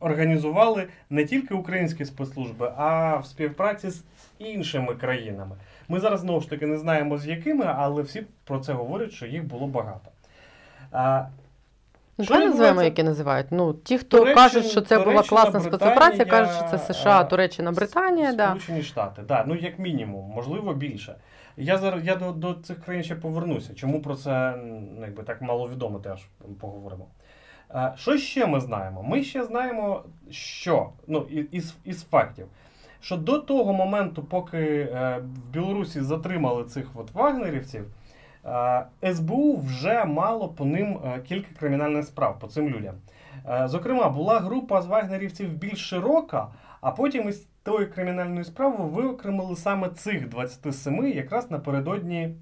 [0.00, 4.04] організували не тільки українські спецслужби, а в співпраці з
[4.38, 5.56] іншими країнами.
[5.88, 9.26] Ми зараз знову ж таки не знаємо з якими, але всі про це говорять, що
[9.26, 10.10] їх було багато.
[10.92, 11.24] А,
[12.20, 13.46] Що давай називаємо, які називають.
[13.50, 17.72] Ну, ті, хто Туреччина- кажуть, що це була класна спецоперація, кажуть, що це США, Туреччина,
[17.72, 18.32] Британія.
[18.32, 18.46] Да.
[18.46, 21.14] Сполучені Штати, да, ну як мінімум, можливо, більше.
[21.56, 23.74] Я зараз я до, до цих країн ще повернуся.
[23.74, 26.26] Чому про це ну, якби, так мало відомо, теж
[26.60, 27.06] поговоримо.
[27.74, 29.02] Е, Що ще ми знаємо?
[29.02, 31.20] Ми ще знаємо, що ну,
[31.52, 32.46] із, із фактів,
[33.00, 37.84] що до того моменту, поки е, в Білорусі затримали цих от вагнерівців,
[39.02, 42.94] е, СБУ вже мало по ним е, кілька кримінальних справ по цим людям.
[43.64, 46.48] Зокрема, була група з вагнерівців більш широка,
[46.80, 52.34] а потім із тої кримінальної справи виокремили саме цих 27 якраз напередодні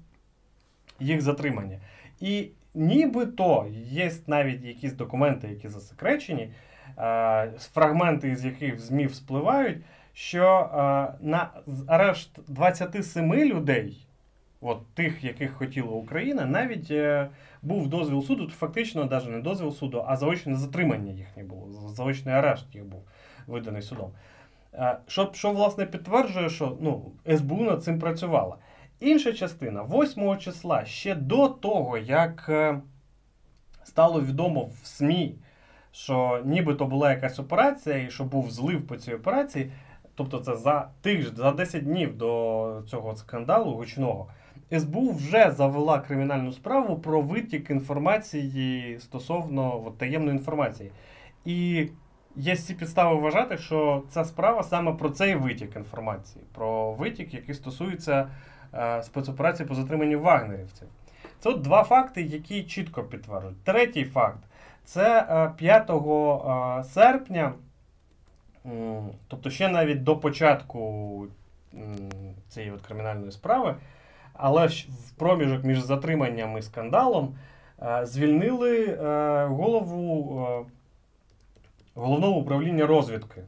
[0.99, 1.79] їх затримання.
[2.19, 6.49] І нібито є навіть якісь документи, які засекречені,
[7.59, 9.77] фрагменти з яких в ЗМІ вспливають,
[10.17, 10.77] що е,
[11.21, 11.49] на
[11.87, 14.07] арешт 27 людей,
[14.61, 17.29] от тих, яких хотіла Україна, навіть е,
[17.61, 22.75] був дозвіл суду, фактично навіть не дозвіл суду, а заочне затримання їхнє було, заочний арешт
[22.75, 23.01] їх був
[23.47, 24.11] виданий судом.
[24.73, 28.55] Е, Що, що власне підтверджує, що ну, СБУ над цим працювала.
[28.99, 32.51] Інша частина, 8 числа, ще до того, як
[33.83, 35.35] стало відомо в СМІ,
[35.91, 39.71] що нібито була якась операція і що був злив по цій операції,
[40.17, 44.27] тобто це за тиждень, за 10 днів до цього скандалу гучного,
[44.79, 50.91] СБУ вже завела кримінальну справу про витік інформації стосовно от, таємної інформації.
[51.45, 51.87] І
[52.35, 57.55] є всі підстави вважати, що ця справа саме про цей витік інформації, про витік, який
[57.55, 58.29] стосується
[58.73, 60.87] е, спецоперації по затриманню вагнерівців.
[61.39, 63.63] Це от два факти, які чітко підтверджують.
[63.63, 64.39] Третій факт
[64.83, 67.53] це е, 5 е, серпня, м,
[69.27, 71.27] тобто ще навіть до початку
[72.49, 73.75] цієї от кримінальної справи,
[74.33, 77.35] але в проміжок між затриманням і скандалом
[77.81, 80.71] е, звільнили е, голову е,
[81.95, 83.43] головного управління розвідки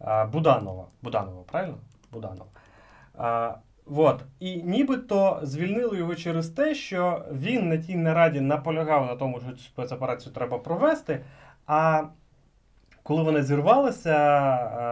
[0.00, 0.84] е, Буданова.
[1.02, 1.78] Буданова, правильно?
[2.12, 2.50] Буданова.
[3.20, 3.54] Е,
[3.86, 4.24] Вот.
[4.40, 9.52] І нібито звільнили його через те, що він на тій нараді наполягав на тому, що
[9.52, 11.24] цю спецоперацію треба провести.
[11.66, 12.04] А
[13.02, 14.14] коли вони зірвалися,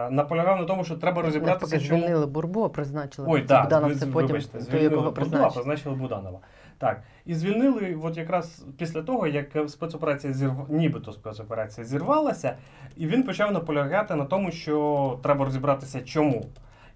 [0.07, 2.01] е, наполягав на тому, що треба розібратися, Навпаки, чому.
[2.01, 3.27] звільнили Бурбу, а призначили.
[3.31, 5.53] Ой, так, Буданов, це потім вибачте, той, звільнили якого Бурду, призначили.
[5.53, 6.39] призначили Буданова.
[6.77, 7.01] Так.
[7.25, 10.65] І звільнили от якраз після того, як спецоперація зірв...
[10.69, 12.55] нібито спецоперація зірвалася,
[12.97, 16.45] і він почав наполягати на тому, що треба розібратися, чому.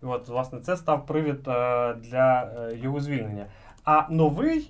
[0.03, 3.45] І от, власне, це став привід е, для е, його звільнення.
[3.83, 4.63] А новий е,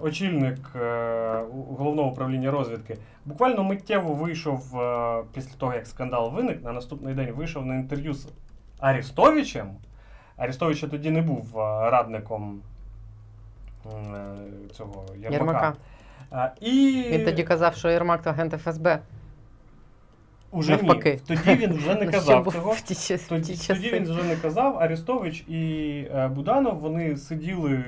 [0.00, 1.42] очільник е,
[1.78, 7.32] головного управління розвідки буквально миттєво вийшов е, після того, як скандал виник, на наступний день
[7.32, 8.28] вийшов на інтерв'ю з
[8.78, 9.66] Арістовичем.
[10.36, 12.60] Арістович тоді не був е, радником
[13.86, 13.90] е,
[14.72, 15.32] цього Єрмака.
[15.32, 15.74] Єрмака.
[16.60, 18.98] І Він тоді казав, що Єрмак то агент ФСБ.
[20.50, 21.20] уже навпаки.
[21.28, 21.36] ні.
[21.36, 22.72] Тоді він вже не Ну, казав цього.
[22.72, 24.78] в ті в ті Тоді, тоді він вже не казав.
[24.78, 27.84] Арістович і е, Буданов вони сиділи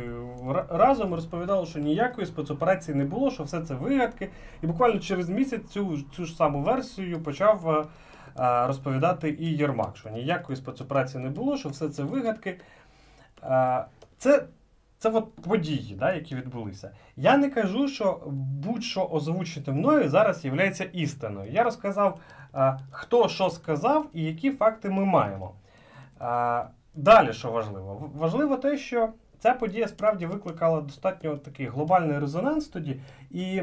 [0.69, 4.31] разом розповідали, що ніякої спецоперації не було, що все це вигадки.
[4.63, 7.85] І буквально через місяць цю, цю ж саму версію почав е,
[8.43, 12.61] е, розповідати і Єрмак, що ніякої спецоперації не було, що все це вигадки.
[13.43, 13.85] Е,
[14.19, 14.45] Це,
[14.99, 16.91] це от події, да, які відбулися.
[17.17, 21.53] Я не кажу, що будь-що озвучити мною зараз є істиною.
[21.53, 22.19] Я розказав,
[22.91, 25.55] хто що сказав і які факти ми маємо.
[26.95, 28.11] Далі, що важливо?
[28.15, 29.09] Важливо те, що
[29.43, 32.97] ця подія справді викликала достатньо такий глобальний резонанс тоді.
[33.31, 33.63] І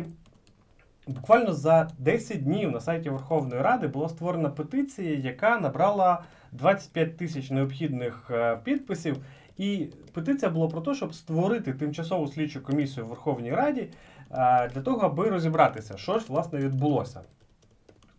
[1.08, 7.50] буквально за 10 днів на сайті Верховної Ради була створена петиція, яка набрала 25 тисяч
[7.50, 9.18] необхідних е, підписів.
[9.58, 14.82] І петиція була про те, щоб створити тимчасову слідчу комісію в Верховній Раді е, для
[14.82, 17.22] того, аби розібратися, що ж власне відбулося.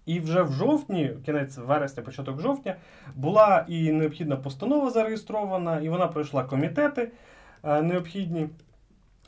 [0.07, 2.77] І вже в жовтні, кінець вересня, початок жовтня,
[3.15, 7.11] була і необхідна постанова зареєстрована, і вона пройшла комітети
[7.63, 8.49] необхідні.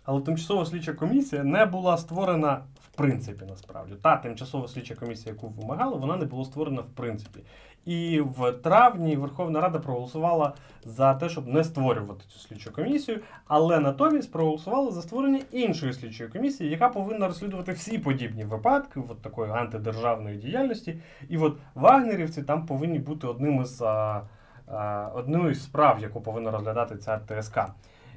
[0.04, 3.94] Але тимчасова слідча комісія не була створена в принципі, насправді.
[4.02, 7.40] Та тимчасова слідча комісія, яку вимагали, вона не була створена в принципі.
[7.84, 10.52] І в травні Верховна Рада проголосувала
[10.84, 16.30] за те, щоб не створювати цю слідчу комісію, але натомість проголосувала за створення іншої слідчої
[16.30, 20.98] комісії, яка повинна розслідувати всі подібні випадки от такої антидержавної діяльності.
[21.28, 24.22] І от вагнерівці там повинні бути одним із а,
[24.66, 27.60] а, одною з справ, яку повинна розглядати ця ТСК.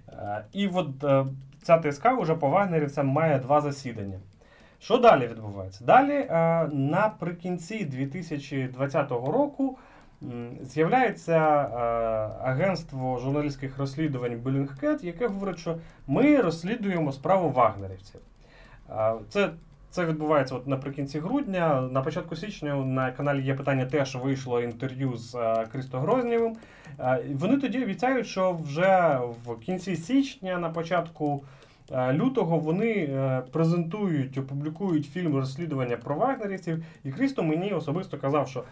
[0.09, 1.25] Е, І от е,
[1.61, 4.19] ця ТСК вже по вагнерівцям має два засідання.
[4.79, 5.85] Що далі відбувається?
[5.85, 9.77] Далі е, наприкінці 2020 року
[10.61, 11.37] з'являється
[12.43, 15.77] агентство журналістських розслідувань Bellingcat, яке говорить, що
[16.07, 18.21] ми розслідуємо справу вагнерівців.
[19.29, 19.49] Це
[19.95, 21.81] це відбувається от наприкінці грудня.
[21.81, 26.55] На початку січня на каналі є питання теж вийшло інтерв'ю з е, Крісто Грознєвим.
[26.99, 31.43] Е, вони тоді обіцяють, що вже в кінці січня, на початку
[31.91, 33.09] е, лютого, вони
[33.51, 36.83] презентують, опублікують фільм розслідування про вагнерівців.
[37.03, 38.63] І Крісто мені особисто казав, що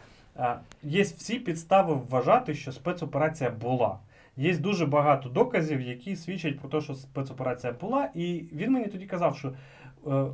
[0.83, 3.97] є всі підстави вважати, що спецоперація була.
[4.37, 8.09] Є дуже багато доказів, які свідчать про те, що спецоперація була.
[8.15, 9.51] І він мені тоді казав, що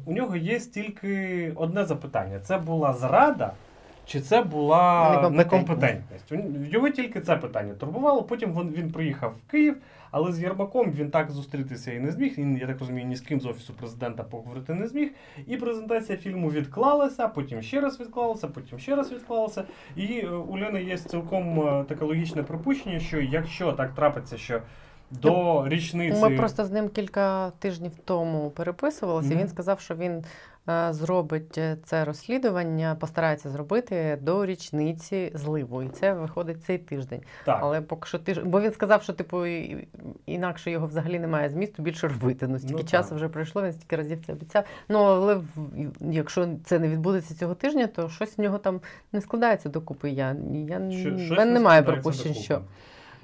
[0.05, 3.53] у нього є тільки одне запитання: це була зрада,
[4.05, 6.31] чи це була Некомпетентність.
[6.31, 6.73] некомпетентність?
[6.73, 8.23] Його тільки це питання турбувало.
[8.23, 9.77] Потім він, він приїхав в Київ,
[10.11, 12.33] але з Єрмаком він так зустрітися і не зміг.
[12.37, 15.11] Він, я так розумію, ні з ким з офісу президента поговорити не зміг.
[15.47, 19.63] І презентація фільму відклалася, потім ще раз відклалася, потім ще раз відклалася.
[19.95, 24.61] І е, у Лени є цілком е, таке логічне припущення, що якщо так трапиться, що
[25.11, 29.27] до річниці Ми просто з ним кілька тижнів тому переписувалися.
[29.29, 29.39] і Мгм.
[29.41, 30.23] Він сказав, що він
[30.69, 35.83] е, зробить е, це розслідування, постарається зробити до річниці зливу.
[35.83, 37.21] І це виходить цей тиждень.
[37.45, 38.39] так, Але поки що тиж...
[38.39, 39.45] бо він сказав, що типу
[40.25, 42.47] інакше його взагалі немає змісту більше робити.
[42.47, 44.63] Ну стільки Ну, часу вже пройшло, він стільки разів це обіцяв.
[44.89, 45.43] Ну але в-
[45.99, 48.81] якщо це не відбудеться цього тижня, то щось в нього там
[49.11, 50.09] не складається докупи.
[50.09, 52.61] Я, я Що- не немає припущень, що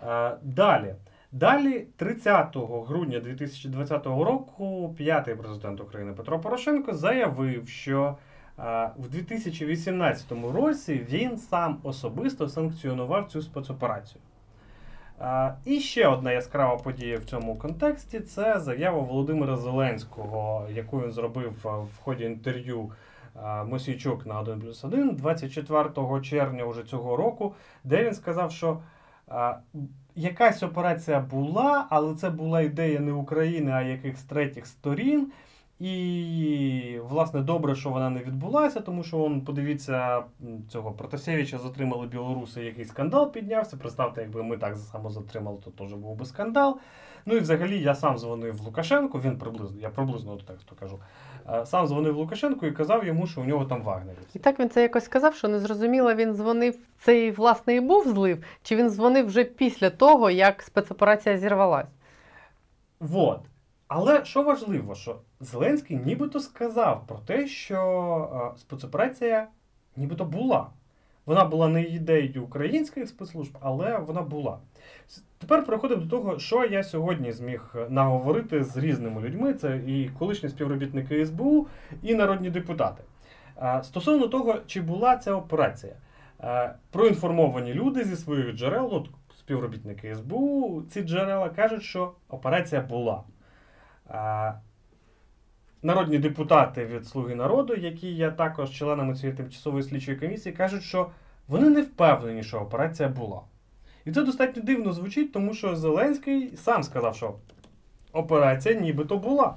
[0.08, 0.96] Е, Далі.
[1.36, 2.56] Далі, 30
[2.88, 8.18] грудня 2020 року, п'ятий президент України Петро Порошенко заявив, що
[8.60, 14.22] е, в 2018 році він сам особисто санкціонував цю спецоперацію.
[15.22, 21.12] Е, І ще одна яскрава подія в цьому контексті це заява Володимира Зеленського, яку він
[21.12, 22.92] зробив е, в ході інтерв'ю
[23.66, 28.80] Мосійчук на 1 плюс 1 24 червня уже цього року, де він сказав, що
[30.16, 35.32] якась операція була, але це була ідея не України, а якихось третіх сторін.
[35.80, 40.24] І, власне, добре, що вона не відбулася, тому що он, подивіться,
[40.70, 43.78] цього Протасевича затримали білоруси, який скандал піднявся.
[43.78, 46.80] Представте, якби ми так само затримали, то теж був би скандал.
[47.26, 51.00] Ну і взагалі я сам дзвонив Лукашенку, він приблизно, я приблизно тексту кажу.
[51.66, 54.30] Сам дзвонив Лукашенку і казав йому, що у нього там вагнерівці.
[54.34, 58.08] І так він це якось сказав, що не зрозуміло, він дзвонив, цей власне і був
[58.08, 61.88] злив, чи він дзвонив вже після того, як спецоперація зірвалась.
[63.00, 63.40] Вот.
[63.88, 69.48] Але що важливо, що Зеленський нібито сказав про те, що е, спецоперація
[69.96, 70.68] нібито була.
[71.26, 74.60] Вона була не ідеєю українських спецслужб, але вона була.
[75.38, 79.54] Тепер переходимо до того, що я сьогодні зміг е, наговорити з різними людьми.
[79.54, 81.68] Це і колишні співробітники СБУ,
[82.04, 83.04] і народні депутати.
[83.58, 85.94] Е, Стосовно того, чи була ця операція,
[86.44, 89.06] Е, проінформовані люди зі своїх джерел, ну,
[89.40, 93.24] співробітники СБУ, ці джерела кажуть, що операція була.
[95.86, 101.10] Народні депутати від Слуги народу, які є також членами цієї тимчасової слідчої комісії, кажуть, що
[101.48, 103.42] вони не впевнені, що операція була.
[104.06, 107.36] І це достатньо дивно звучить, тому що Зеленський сам сказав, що
[108.14, 109.56] операція нібито була.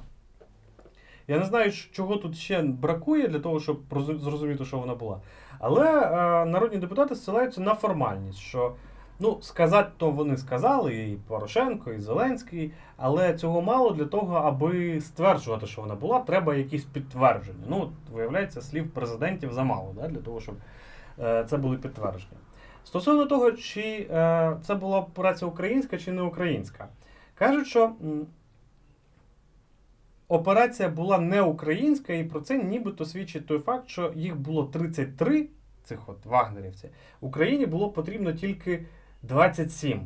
[1.28, 3.80] Я не знаю, чого тут ще бракує для того, щоб
[4.20, 5.20] зрозуміти, що вона була.
[5.58, 8.74] Але е, народні депутати зсилаються на формальність, що
[9.20, 15.00] ну, сказати то вони сказали, і Порошенко, і Зеленський, але цього мало для того, аби
[15.00, 17.64] стверджувати, що вона була, треба якісь підтвердження.
[17.68, 20.54] Ну, виявляється, слів президентів замало да, для того, щоб
[21.18, 22.40] е, це були підтвердження.
[22.84, 26.88] Стосовно того, чи е, це була операція українська чи не українська,
[27.34, 27.92] кажуть, що
[30.28, 35.48] операція була не українська, і про це нібито свідчить той факт, що їх було 33
[35.84, 36.90] цих от вагнерівців.
[37.20, 38.86] Україні було потрібно тільки
[39.22, 40.00] 27.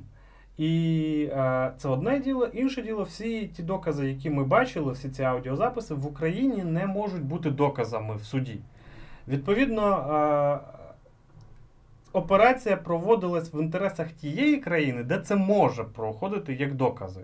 [0.56, 2.46] І е, це одне діло.
[2.46, 7.22] Інше діло, всі ті докази, які ми бачили, всі ці аудіозаписи в Україні не можуть
[7.22, 8.58] бути доказами в суді.
[9.28, 10.82] Відповідно, е,
[12.12, 17.20] операція проводилась в інтересах тієї країни, де це може проходити як докази.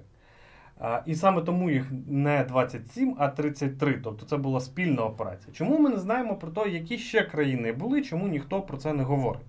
[0.81, 4.01] А, І саме тому їх не 27, а 33.
[4.05, 5.55] Тобто це була спільна операція.
[5.55, 9.02] Чому ми не знаємо про те, які ще країни були, чому ніхто про це не
[9.02, 9.43] говорить?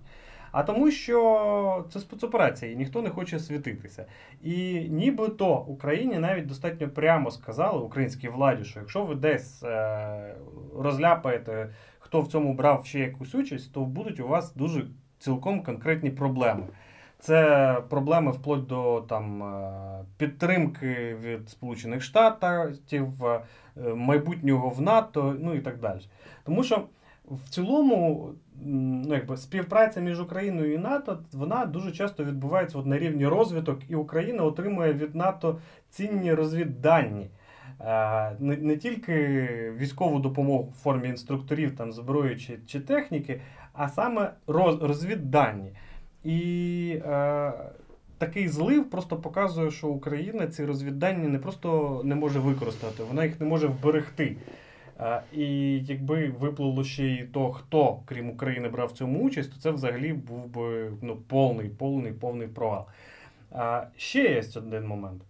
[0.52, 4.06] А тому, що це спецоперація, і ніхто не хоче світитися.
[4.42, 10.34] І нібито Україні навіть достатньо прямо сказали українській владі, що якщо ви десь е-
[10.76, 14.86] розляпаєте, хто в цьому брав ще якусь участь, то будуть у вас дуже
[15.18, 16.66] цілком конкретні проблеми.
[17.18, 23.40] Це проблеми вплоть до там, е, підтримки від Сполучених Штатів, е,
[23.94, 26.00] майбутнього в НАТО, ну і так далі.
[26.44, 26.84] Тому що
[27.30, 28.30] в цілому
[28.64, 33.80] ну, якби, співпраця між Україною і НАТО вона дуже часто відбувається от на рівні розвиток,
[33.88, 35.58] і Україна отримує від НАТО
[35.90, 37.30] цінні розвіддані.
[37.80, 39.14] е, не, не тільки
[39.76, 43.40] військову допомогу в формі інструкторів, там, зброї чи, чи техніки,
[43.72, 45.72] а саме роз, розвіддані.
[46.24, 47.52] І е,
[48.18, 53.40] такий злив просто показує, що Україна ці розвіддані не просто не може використати, вона їх
[53.40, 54.36] не може вберегти.
[55.32, 59.70] І якби виплило ще й то, хто, крім України, брав в цьому участь, то це
[59.70, 62.86] взагалі був би ну, повний, повний, повний провал.
[63.52, 65.22] А, ще є один момент.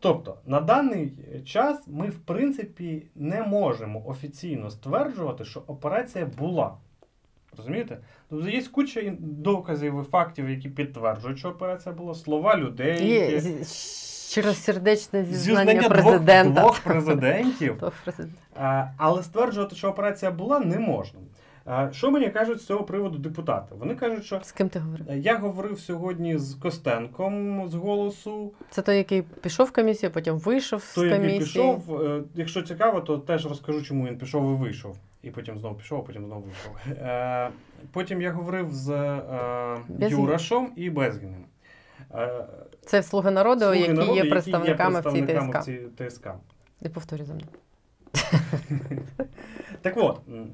[0.00, 1.12] Тобто, на даний
[1.44, 6.76] час ми, в принципі, не можемо офіційно стверджувати, що операція була.
[7.56, 7.98] Розумієте?
[8.30, 13.08] Тобто є куча доказів і фактів, які підтверджують, що операція була, слова людей.
[13.08, 13.64] Є які-
[14.32, 16.60] щиросердечне зізнання зізнання президента.
[16.60, 17.76] двох президентів.
[17.78, 18.38] Двох президентів.
[18.96, 21.20] Але стверджувати, що операція була, не можна.
[21.92, 23.74] Що мені кажуть з цього приводу депутати?
[23.78, 25.06] Вони кажуть, що З ким ти говорив?
[25.10, 28.52] е, я говорив сьогодні з Костенком з голосу.
[28.70, 31.40] Це той, який пішов в комісію, потім вийшов з Той, який комісії.
[31.46, 32.02] пішов.
[32.02, 34.96] Е, Якщо цікаво, то теж розкажу, чому він пішов і вийшов.
[35.22, 37.02] І потім знову пішов, а потім знову вийшов.
[37.06, 37.48] Е,
[37.92, 38.88] Потім я говорив з
[39.88, 40.18] Безгін.
[40.18, 41.44] Юрашом і Безгіним.
[42.86, 45.60] Це слуги народу, «Слуги які народу», є представниками в цій представниками ТСК.
[45.62, 46.28] в цій ТСК.
[46.82, 47.48] І повторюй за мною.
[49.82, 50.46] Так от, м,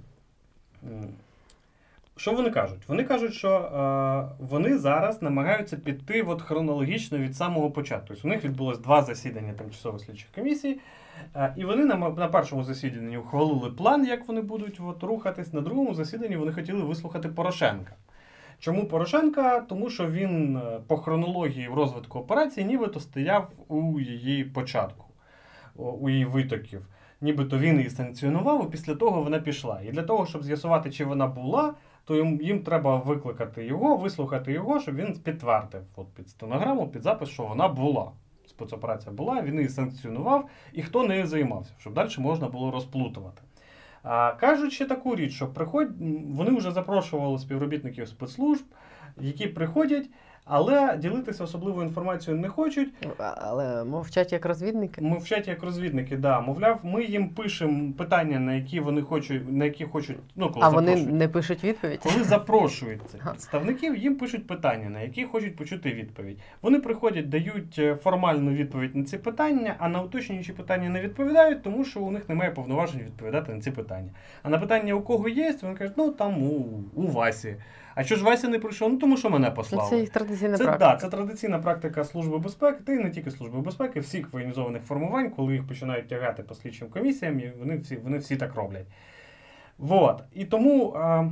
[2.17, 2.79] що вони кажуть?
[2.89, 8.07] Вони кажуть, що е, вони зараз намагаються піти от хронологічно від самого початку.
[8.09, 10.81] Тобто у них відбулось два засідання тимчасової слідчих комісій,
[11.37, 15.53] е, і вони на, м- на першому засіданні ухвалили план, як вони будуть от, рухатись.
[15.53, 17.93] На другому засіданні вони хотіли вислухати Порошенка.
[18.59, 19.61] Чому Порошенка?
[19.61, 25.05] Тому що він е, по хронології в розвитку операції нібито стояв у її початку,
[25.77, 26.87] у- її витоків
[27.21, 29.81] нібито він її санкціонував, і після того вона пішла.
[29.89, 31.75] І для того, щоб з'ясувати, чи вона була,
[32.05, 37.03] то їм, їм треба викликати його, вислухати його, щоб він підтвердив от під стенограму, під
[37.03, 38.11] запис, що вона була.
[38.47, 43.43] Спецоперація була, він її санкціонував, і хто нею займався, щоб далі можна було розплутувати.
[44.03, 45.91] А, кажуть ще таку річ, що приходь,
[46.31, 48.65] вони вже запрошували співробітників спецслужб,
[49.21, 50.07] які приходять,
[50.49, 52.89] але ділитися особливою інформацією не хочуть.
[53.19, 55.03] Але мовчать як розвідники.
[55.03, 56.41] Мовчать як розвідники, да.
[56.41, 60.69] Мовляв, ми їм пишемо питання, на які вони хочуть, на які хочуть, ну коли А
[60.69, 62.01] вони не пишуть відповідь.
[62.03, 66.39] Коли запрошують цих представників, їм пишуть питання, на які хочуть почути відповідь.
[66.63, 71.63] Вони приходять, дають е, формальну відповідь на ці питання, а на уточнюючі питання не відповідають,
[71.63, 74.11] тому що у них немає повноважень відповідати на ці питання.
[74.43, 77.57] А на питання, у кого є, вони кажуть, ну там у, у Васі.
[77.99, 78.93] А що ж Вася не прийшов?
[78.93, 79.91] Ну тому що мене послали.
[79.91, 80.91] Це їх традиційна Це, практика.
[80.91, 85.31] да, це традиційна практика Служби безпеки, та й не тільки Служби безпеки, всіх воєнізованих формувань,
[85.31, 88.87] коли їх починають тягати по слідчим комісіям, і вони всі, вони всі так роблять.
[89.79, 90.23] Вот.
[90.33, 91.31] І тому а,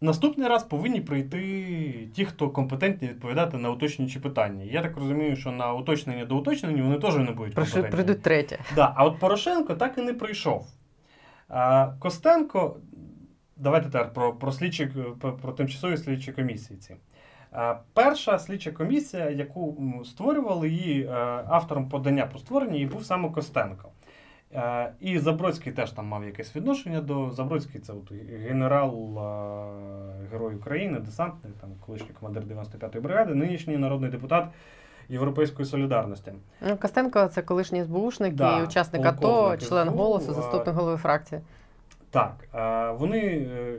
[0.00, 4.64] наступний раз повинні прийти ті, хто компетентні відповідати на уточнюючі питання.
[4.64, 7.90] Я так розумію, що на уточнення до уточнення вони теж не будуть компетентні.
[7.90, 8.58] Прийдуть третє.
[8.74, 10.66] Да, а от Порошенко так і не прийшов.
[11.48, 12.76] А, Костенко,
[13.56, 16.78] давайте тепер про, про, слідчі, про, про тимчасові слідчі комісії.
[16.78, 16.96] Ці.
[17.94, 21.10] Перша слідча комісія, яку створювали, її е,
[21.48, 23.88] автором подання про створення її був саме Костенко.
[24.54, 28.12] Е, і Забродський теж там мав якесь відношення до Забродський це от
[28.48, 34.48] генерал, е, герой України, десантний, там колишній командир 95-ї бригади, нинішній народний депутат
[35.08, 36.32] Європейської солідарності.
[36.68, 41.40] Ну, Костенко це колишній СБУшник Да, і учасник АТО, член голосу, заступник голови фракції.
[42.12, 43.76] Так, е, вони е,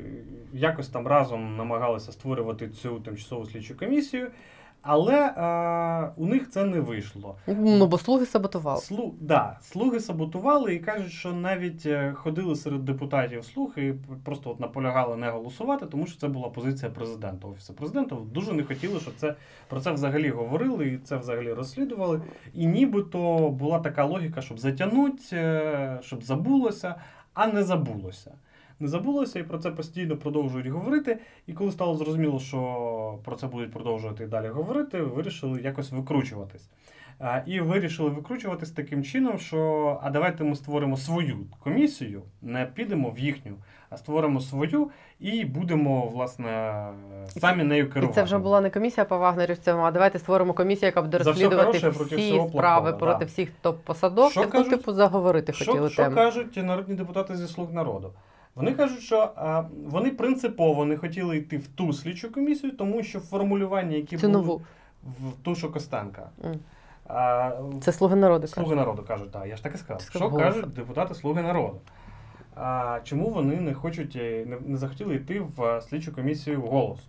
[0.53, 4.31] якось там разом намагалися створювати цю тимчасову слідчу комісію,
[4.81, 7.35] але е, у них це не вийшло.
[7.47, 8.81] Ну, бо слуги саботували.
[8.81, 13.93] Слу, да, слуги саботували і кажуть, що навіть ходили серед депутатів слуги і
[14.23, 18.15] просто от наполягали не голосувати, тому що це була позиція президента, офісу президента.
[18.15, 19.35] Дуже не хотіли, щоб це
[19.67, 22.21] про це взагалі говорили і це взагалі розслідували.
[22.53, 25.37] І нібито була така логіка, щоб затягнути,
[26.01, 26.95] щоб забулося,
[27.33, 28.31] а не забулося.
[28.79, 31.19] Не забулося і про це постійно продовжують говорити.
[31.47, 36.69] І коли стало зрозуміло, що про це будуть продовжувати і далі говорити, вирішили якось викручуватись.
[37.45, 43.19] І вирішили викручуватись таким чином, що а давайте ми створимо свою комісію, не підемо в
[43.19, 43.51] їхню,
[43.89, 44.89] а створимо свою
[45.19, 46.83] і будемо, власне,
[47.27, 48.15] самі нею І керувати.
[48.15, 51.43] це вже була не комісія по вагнерівцям, а давайте створимо комісію, яка буде За все
[51.43, 53.25] розслідувати хороше всі всього справи плохого, проти да.
[53.25, 54.41] всіх топ-посадовців.
[54.45, 54.69] Ну, кажуть?
[54.69, 56.15] типу, заговорити Що, хотіли що тему.
[56.15, 58.13] кажуть народні депутати зі слуг народу?
[58.55, 63.19] Вони кажуть, що а, вони принципово не хотіли йти в ту слідчу комісію, тому що
[63.19, 64.61] формулювання, які були нову.
[65.03, 66.29] в ту, що Костенка.
[66.45, 66.59] М.
[67.13, 68.47] А, Це слуги народу.
[68.47, 68.79] Слуги кажуть.
[68.79, 70.01] народу кажуть, так, я ж так і сказав.
[70.01, 71.79] Що кажуть депутати Слуги народу?
[72.55, 76.99] А, чому вони не хочуть, е, не, не захотіли йти в е, слідчу комісію голос?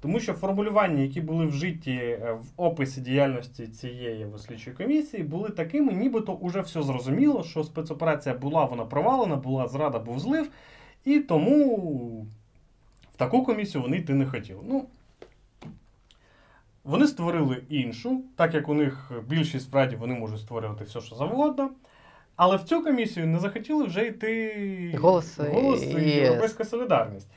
[0.00, 5.92] Тому що формулювання, які були вжиті е, в описі діяльності цієї слідчої комісії, були такими,
[5.92, 10.48] нібито уже все зрозуміло, що спецоперація була, вона провалена, була зрада, був злив,
[11.04, 11.76] і тому
[13.14, 14.60] в таку комісію вони йти не хотіли.
[14.68, 14.84] Ну,
[16.84, 21.16] вони створили іншу, так як у них більшість в раді вони можуть створювати все, що
[21.16, 21.70] завгодно.
[22.36, 24.98] Але в цю комісію не захотіли вже йти
[25.52, 27.28] Голос і Європейська солідарність.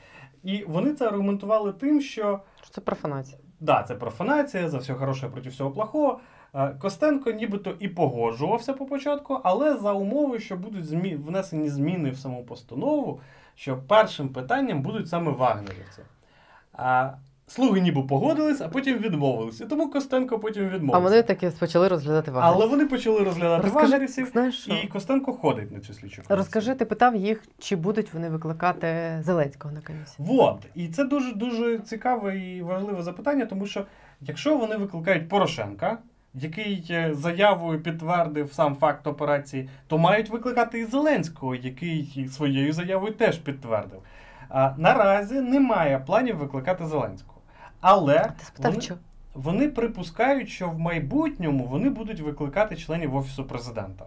[0.44, 3.38] І вони це аргументували тим, що Що це профанація?
[3.60, 6.20] да, це профанація, за все хороше проти всього плохого.
[6.54, 11.16] Е, Костенко нібито і погоджувався по початку, але за умови, що будуть змі...
[11.16, 13.20] внесені зміни в саму постанову,
[13.54, 16.02] що першим питанням будуть саме вагнерівці.
[16.72, 17.10] А
[17.48, 19.60] слуги ніби погодились, а потім відмовились.
[19.60, 20.96] І тому Костенко потім відмовився.
[20.96, 25.72] А вони таки почали розглядати Але вони почали розглядати Розкажи, вагнерівців, знаєш і Костенко ходить
[25.72, 26.36] на цю слідчу комісію.
[26.36, 30.16] Розкажи, ти питав їх, чи будуть вони викликати Зеленського на комісію?
[30.18, 30.66] Вот.
[30.74, 33.84] І це дуже дуже цікаве і важливе запитання, тому що
[34.20, 35.98] якщо вони викликають Порошенка,
[36.34, 43.14] який е, заявою підтвердив сам факт операції, то мають викликати і Зеленського, який своєю заявою
[43.14, 44.00] теж підтвердив.
[44.48, 47.37] А, наразі немає планів викликати Зеленського.
[47.80, 48.94] Але Ти спитав, вони, що?
[49.34, 54.04] вони припускають, що в майбутньому вони будуть викликати членів Офісу президента.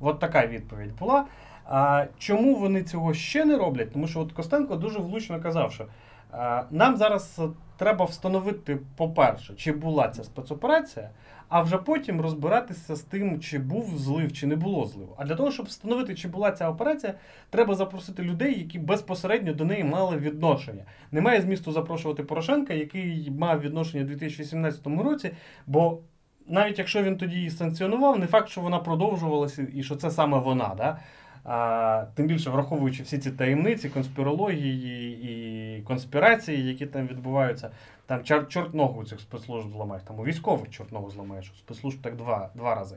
[0.00, 1.24] От така відповідь була.
[1.64, 3.92] А, чому вони цього ще не роблять?
[3.92, 5.86] Тому що от Костенко дуже влучно казав, що
[6.32, 7.40] а, нам зараз
[7.82, 11.10] треба встановити, по-перше, чи була ця спецоперація,
[11.48, 15.14] а вже потім розбиратися з тим, чи був злив, чи не було зливу.
[15.18, 17.14] А для того, щоб встановити, чи була ця операція,
[17.50, 20.84] треба запросити людей, які безпосередньо до неї мали відношення.
[21.12, 25.30] Немає змісту запрошувати Порошенка, який мав відношення у 2017 році,
[25.66, 25.98] бо
[26.46, 30.38] навіть якщо він тоді її санкціонував, не факт, що вона продовжувалася і що це саме
[30.38, 30.74] вона.
[30.76, 30.98] Да?
[31.44, 37.70] А, тим більше враховуючи всі ці таємниці, конспірології і конспірації, які там відбуваються,
[38.06, 42.02] там чор, чорт ногу у цих спецслужб зламаєш, там у військових чорт зламаєш, у спецслужб
[42.02, 42.96] так два, два рази.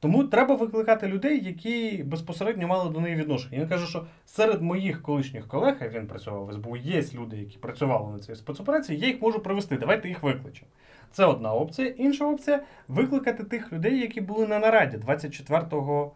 [0.00, 3.58] Тому треба викликати людей, які безпосередньо мали до неї відношення.
[3.58, 7.58] Він каже, що серед моїх колишніх колег, а він працював в СБУ, є люди, які
[7.58, 9.76] працювали на цій спецоперації, я їх можу привести.
[9.76, 10.68] Давайте їх викличемо.
[11.12, 11.88] Це одна опція.
[11.88, 16.10] Інша опція викликати тих людей, які були на нараді 24 е,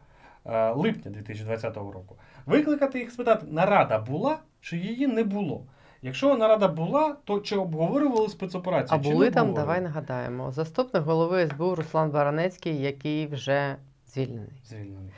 [0.74, 2.16] липня 2020 року.
[2.46, 5.66] Викликати їх спитати, нарада була чи її не було.
[6.02, 9.00] Якщо нарада була, то чи обговорювали спецоперацію?
[9.00, 13.76] А чи були не там, давай нагадаємо, заступник голови СБУ Руслан Баранецький, який вже
[14.06, 14.62] звільнений.
[14.64, 15.10] Звільнений.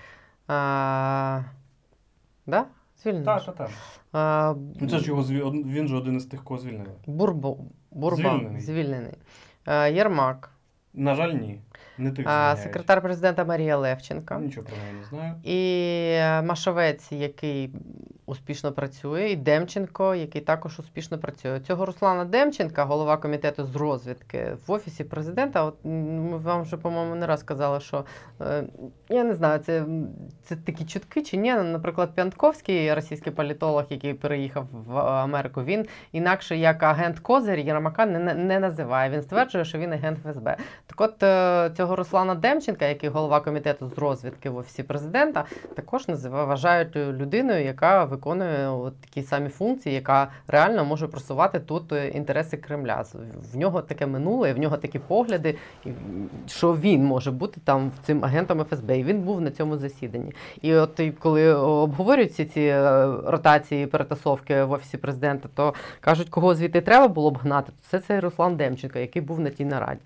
[0.48, 1.40] А,
[2.47, 2.65] да?
[3.03, 3.24] Звільнений.
[3.27, 3.70] Так, так, так.
[4.12, 5.23] А, Ну це ж його
[5.53, 6.90] він же один із тих, кого звільнили.
[7.07, 7.57] Бурбо,
[7.90, 8.61] Бурба, Звільнений.
[8.61, 9.15] звільнений.
[9.65, 10.51] А, Єрмак,
[10.94, 11.61] На жаль, ні.
[11.98, 14.39] Не тих а, секретар президента Марія Левченка.
[14.39, 15.35] Нічого про неї не знаю.
[15.44, 15.59] І
[16.14, 17.70] е, Машовець, який
[18.27, 21.61] успішно працює, і Демченко, який також успішно працює.
[21.61, 25.65] Цього Руслана Демченка, голова комітету з розвідки в офісі президента.
[25.65, 28.05] От ми вам вже, по-моєму, не раз казали, що
[28.40, 28.65] е,
[29.09, 29.85] я не знаю, це,
[30.43, 31.55] це такі чутки чи ні.
[31.55, 38.35] Наприклад, Пянтковський, російський політолог, який переїхав в Америку, він інакше як агент Козир Єрмака не,
[38.35, 39.11] не називає.
[39.11, 40.57] Він стверджує, що він агент ФСБ.
[40.86, 45.44] Так от е, цього Руслана Демченка, який голова комітету з розвідки в офісі президента,
[45.74, 51.93] також називає, вважають людиною, яка виконує от такі самі функції, яка реально може просувати тут
[51.93, 53.05] е, інтереси Кремля.
[53.52, 55.56] В нього таке минуле, в нього такі погляди,
[56.47, 58.98] що він може бути там цим агентом ФСБ.
[58.98, 60.32] І він був на цьому засіданні.
[60.62, 66.80] І от коли обговорюються ці е, ротації, перетасовки в офісі президента, то кажуть, кого звідти
[66.80, 70.01] треба було б гнати, то це цей Руслан Демченко, який був на тій нараді.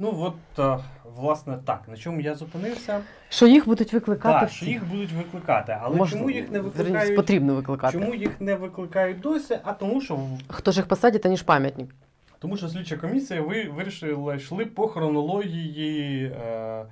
[0.00, 0.84] Ну от, е,
[1.16, 1.80] власне, так.
[1.88, 3.00] На чому я зупинився?
[3.28, 5.78] Що їх будуть викликати Так, що їх будуть викликати.
[5.82, 7.16] Але Можливо, чому їх не викликають?
[7.16, 7.98] потрібно викликати.
[7.98, 9.58] Чому їх не викликають досі?
[9.64, 10.18] А тому, що
[10.48, 11.90] Хто ж їх посадить, аніж пам'ятник.
[12.38, 16.84] тому що слідча комісія ви вирішила йшли по хронології е,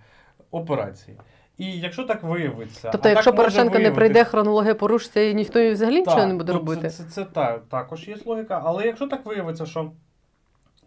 [0.50, 1.16] операції.
[1.58, 5.72] І якщо так виявиться, Тобто, а якщо так Порошенко не прийде, хронологія порушиться і ніхто
[5.72, 6.90] взагалі нічого не буде робити.
[6.90, 8.62] Це, це, це та, також є логіка.
[8.64, 9.90] Але якщо так виявиться, що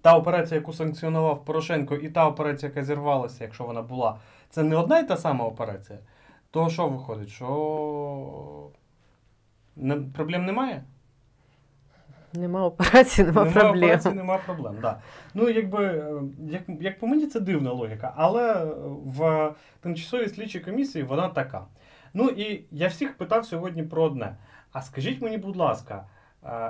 [0.01, 4.17] та операція, яку санкціонував Порошенко, і та операція, яка зірвалася, якщо вона була,
[4.49, 5.99] це не одна і та сама операція,
[6.51, 7.29] то що виходить?
[7.29, 8.69] Що
[9.75, 10.83] не, проблем немає?
[12.33, 13.77] Нема операції, нема, проблем.
[13.77, 14.75] операції, нема проблем.
[14.81, 14.99] Да.
[15.33, 18.65] Ну, якби, е, як, як по мені, це дивна логіка, але
[19.05, 21.65] в тимчасовій слідчій комісії вона така.
[22.13, 24.35] Ну і я всіх питав сьогодні про одне.
[24.71, 26.18] А скажіть мені, будь ласка, е,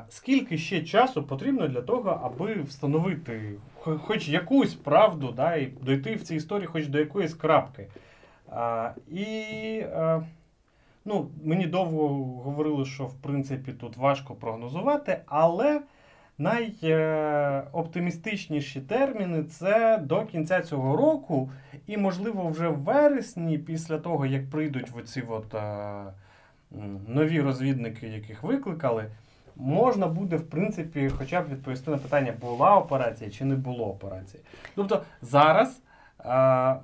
[0.09, 6.23] скільки ще часу потрібно для того, аби встановити хоч якусь правду, да, і дойти в
[6.23, 7.87] цій історії хоч до якоїсь крапки?
[8.51, 9.23] А, і
[9.83, 10.21] е,
[11.05, 12.07] ну, мені довго
[12.43, 15.81] говорили, що в принципі тут важко прогнозувати, але
[16.37, 21.51] найоптимістичніші терміни це до кінця цього року,
[21.87, 26.03] і, можливо, вже в вересні, після того, як прийдуть оці от, е,
[27.07, 29.05] нові розвідники, яких викликали,
[29.59, 34.43] можна буде, в принципі, хоча б відповісти на питання, була операція чи не було операції.
[34.75, 35.81] Тобто зараз
[36.25, 36.75] е,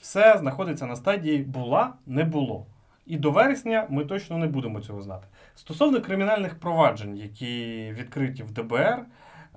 [0.00, 2.66] все знаходиться на стадії була, не було.
[3.06, 5.26] І до вересня ми точно не будемо цього знати.
[5.54, 9.04] Стосовно кримінальних проваджень, які відкриті в ДБР,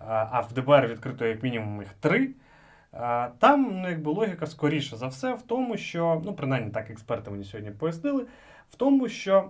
[0.07, 2.29] а в ДБР відкрито як мінімум їх три.
[3.39, 7.43] Там ну, якби логіка скоріше за все в тому, що, ну, принаймні так експерти мені
[7.43, 8.25] сьогодні пояснили,
[8.69, 9.49] в тому, що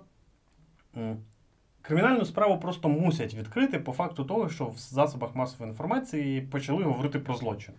[1.88, 7.20] кримінальну справу просто мусять відкрити по факту того, що в засобах масової інформації почали говорити
[7.20, 7.74] про злочин.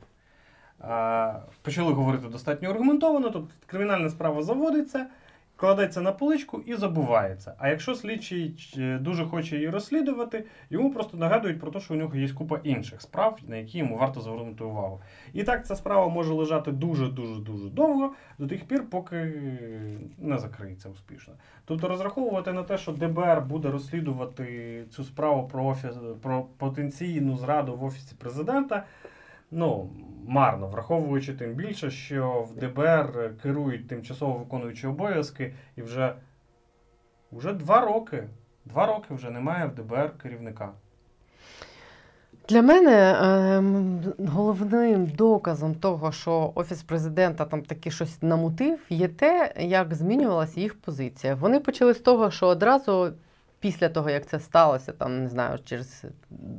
[1.62, 5.06] Почали говорити достатньо аргументовано, тобто кримінальна справа заводиться
[5.56, 7.54] кладеться на поличку і забувається.
[7.58, 8.56] А якщо слідчий
[9.00, 13.02] дуже хоче її розслідувати, йому просто нагадують про те, що у нього є купа інших
[13.02, 15.00] справ, на які йому варто звернути увагу.
[15.32, 19.32] І так ця справа може лежати дуже-дуже дуже довго, до тих пір, поки
[20.18, 21.34] не закриється успішно.
[21.64, 27.76] Тобто розраховувати на те, що ДБР буде розслідувати цю справу про офіс про потенційну зраду
[27.76, 28.84] в офісі президента
[29.50, 29.90] ну,
[30.26, 36.14] марно, враховуючи тим більше, що в ДБР керують тимчасово виконуючі обов'язки, і вже
[37.32, 38.28] вже два роки.
[38.64, 40.70] Два роки вже немає в ДБР керівника.
[42.48, 43.62] Для мене е,
[44.26, 50.80] головним доказом того, що офіс президента там таки щось намутив, є те, як змінювалася їх
[50.80, 51.34] позиція.
[51.34, 53.12] Вони почали з того, що одразу
[53.60, 56.04] після того, як це сталося, там не знаю, через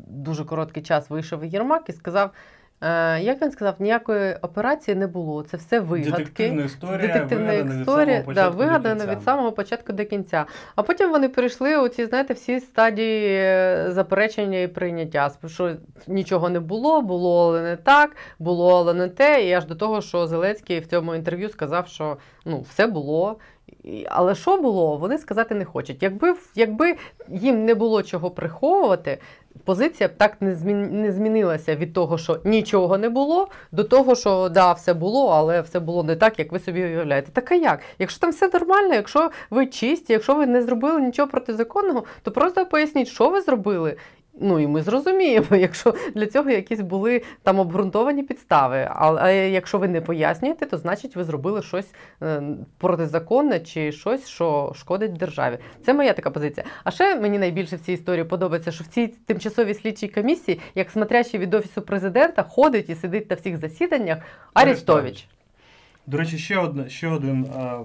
[0.07, 2.31] дуже короткий час вийшов Єрмак і сказав:
[3.21, 5.43] як він сказав, ніякої операції не було.
[5.43, 6.11] Це все вигадки.
[6.17, 10.45] Детективна історія, Детективна історія, від да, вигадана від самого початку до кінця.
[10.75, 15.31] А потім вони перейшли у ці, знаєте, всі стадії е, заперечення і прийняття.
[15.47, 15.75] Що
[16.07, 19.47] нічого не було, було, але не так, було, але не те.
[19.47, 23.37] І аж до того, що Зеленський в цьому інтерв'ю сказав, що ну, все було.
[24.09, 26.03] Але що було, вони сказати не хочуть.
[26.03, 26.95] Якби якби
[27.29, 29.17] їм не було чого приховувати,
[29.63, 34.15] позиція б так не змін, не змінилася від того, що нічого не було, до того,
[34.15, 37.31] що да, все було, але все було не так, як ви собі уявляєте.
[37.31, 37.79] Так а як?
[37.99, 42.65] Якщо там все нормально, якщо ви чисті, якщо ви не зробили нічого протизаконного, то просто
[42.65, 43.97] поясніть, що ви зробили,
[44.41, 48.89] Ну і ми зрозуміємо, якщо для цього якісь були там обґрунтовані підстави.
[48.91, 51.87] Але якщо ви не пояснюєте, то значить ви зробили щось
[52.23, 52.41] е,
[52.77, 55.57] протизаконне чи щось, що шкодить державі.
[55.85, 56.65] Це моя така позиція.
[56.83, 60.91] А ще мені найбільше в цій історії подобається, що в цій тимчасовій слідчій комісії, як
[60.91, 64.17] смотрящий від офісу президента, ходить і сидить на всіх засіданнях
[64.53, 65.27] Арістович.
[66.07, 67.79] До речі, ще одне ще один е,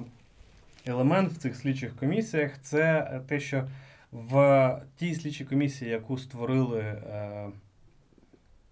[0.86, 3.64] елемент в цих слідчих комісіях це те, що
[4.12, 7.50] в тій слідчій комісії, яку створили, е,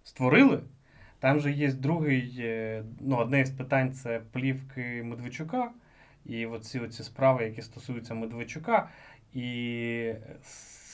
[0.03, 0.61] створили,
[1.19, 5.71] там же є другий, е, ну, одне із питань це плівки Медведчука.
[6.25, 8.89] І оці, оці справи, які стосуються Медведчука.
[9.33, 10.13] І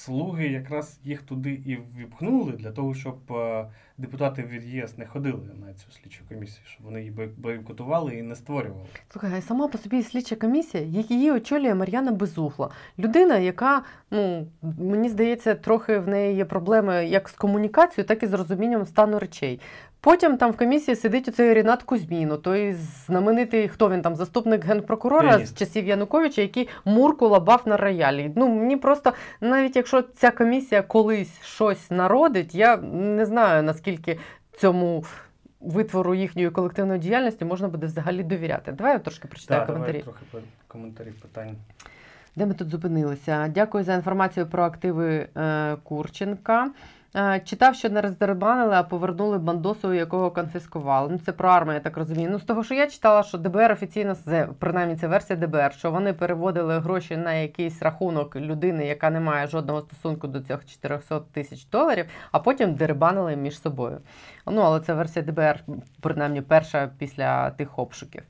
[0.08, 3.66] слуги якраз їх туди і віпхнули для того, щоб е,
[3.98, 8.36] депутати від ЄС не ходили на цю слідчу комісію, щоб вони її бойкотували і не
[8.36, 8.86] створювали.
[9.10, 12.70] Слухай, сама по собі слідча комісія, її очолює Мар'яна Безухла.
[13.00, 18.28] Людина, яка, ну мені здається, трохи в неї є проблеми як з комунікацією, так і
[18.28, 19.60] з розумінням стану речей.
[20.08, 22.74] Потім там в комісії сидить оцей Рінат Кузьміно, той
[23.06, 25.56] знаменитий, хто він там, заступник генпрокурора Пеніст.
[25.56, 28.32] з часів Януковича, який мурку лабав на роялі.
[28.36, 34.20] Ну мені просто, навіть якщо ця комісія колись щось народить, я не знаю наскільки
[34.58, 35.04] цьому.
[35.62, 38.72] Витвору їхньої колективної діяльності можна буде взагалі довіряти.
[38.72, 40.04] Давай я трошки прочитаю да, коментарі.
[40.06, 41.56] Давай трохи коментарів питань.
[42.36, 43.48] Де ми тут зупинилися?
[43.48, 46.72] Дякую за інформацію про активи е, Курченка.
[47.18, 51.10] Е, читав, що не роздербанили, а повернули бандосу, якого конфіскували.
[51.12, 52.30] Ну це про армію, я так розумію.
[52.32, 54.16] Ну з того, що я читала, що ДБР офіційно
[54.60, 59.48] принаймні це версія ДБР, що вони переводили гроші на якийсь рахунок людини, яка не має
[59.48, 63.98] жодного стосунку до цих 400 тисяч доларів, а потім дербанили між собою.
[64.46, 65.64] Ну але це версія ДБР,
[66.02, 68.24] принаймні перша після тих обшуків.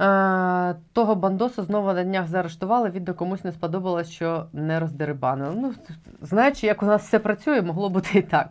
[0.00, 5.54] Е, того бандосу знову на днях заарештували, відео комусь не сподобалось, що не роздерибанили.
[5.56, 5.74] Ну,
[6.22, 8.50] знаючи, як у нас все працює, могло бути і так.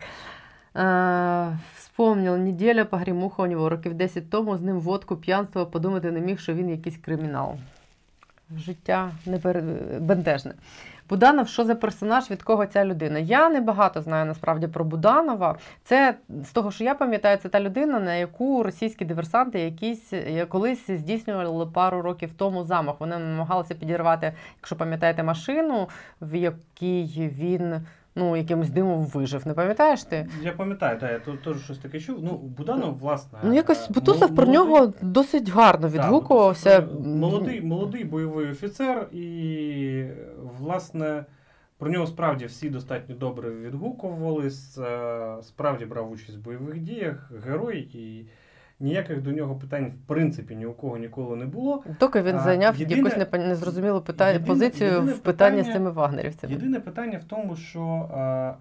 [0.75, 6.19] Е, вспомнив, неділя погрімуха у нього років 10 тому з ним водку, п'янство, подумати не
[6.19, 7.55] міг, що він якийсь кримінал.
[8.57, 9.37] Життя не
[9.99, 10.53] бентежне.
[11.13, 13.19] Буданов, що за персонаж, від кого ця людина?
[13.19, 15.57] Я не багато знаю насправді про Буданова.
[15.83, 20.45] Це з того, що я пам'ятаю, це та людина, на яку російські диверсанти якісь е,
[20.45, 22.95] колись здійснювали пару років тому замах.
[22.99, 25.89] Вони намагалися підірвати, якщо пам'ятаєте, машину,
[26.21, 27.85] в якій він
[28.15, 29.47] ну, якимось димом вижив.
[29.47, 30.27] Не пам'ятаєш ти?
[30.41, 32.19] Я пам'ятаю, так, я тут теж щось таке чув.
[32.23, 33.39] Ну, Буданов, власне.
[33.43, 36.79] Ну, якось е, Бутусов про нього досить гарно відгукувався.
[36.79, 40.03] Е, Молодий, молодий бойовий офіцер, і,
[40.59, 41.25] власне,
[41.77, 44.77] про нього справді всі достатньо добре відгукувались.
[44.77, 48.25] е, Справді брав участь в бойових діях, герой, і
[48.83, 51.83] ніяких до нього питань, в принципі, ні у кого ніколи не було.
[51.99, 55.91] Доки він А, зайняв єдине- якусь незрозумілу питання, єдине- позицію єдине в питанні з цими
[55.91, 56.53] вагнерівцями.
[56.53, 57.81] Єдине питання в тому, що
[58.15, 58.53] е,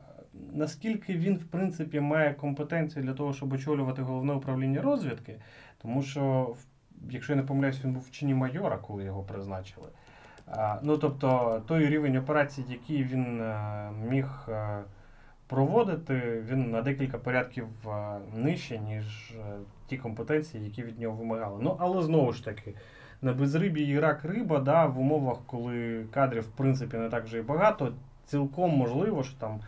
[0.55, 5.35] наскільки він, в принципі, має компетенцію для того, щоб очолювати головне управління розвідки,
[5.83, 6.55] тому що,
[7.11, 9.89] якщо я не помиляюсь, він був в чині майора, коли його призначили.
[10.47, 14.79] А, ну, тобто, той рівень операцій, який він е, міг е,
[15.47, 19.35] проводити, він на декілька порядків е, нижче, ніж
[19.93, 21.59] ті компетенції, які від нього вимагали.
[21.63, 22.75] Ну, але знову ж таки,
[23.23, 27.39] на безрибі і рак риба, да, в умовах, коли кадрів, в принципі, не так вже
[27.39, 27.93] і багато,
[28.27, 29.61] цілком можливо, що там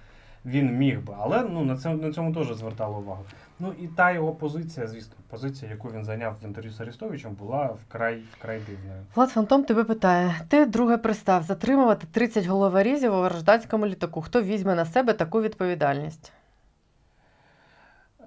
[0.45, 1.15] він міг би.
[1.19, 3.25] Але ну, на, цьому, на цьому теж звертали увагу.
[3.59, 7.67] Ну і та його позиція, звісно, позиція, яку він зайняв в інтерв'ю з Арестовичем, була
[7.67, 9.01] вкрай, вкрай дивною.
[9.15, 14.23] Влад Фантом тебе питає: ти друге пристав затримувати 30 головорізів у гражданському літаку.
[14.23, 16.33] Хто візьме на себе таку відповідальність?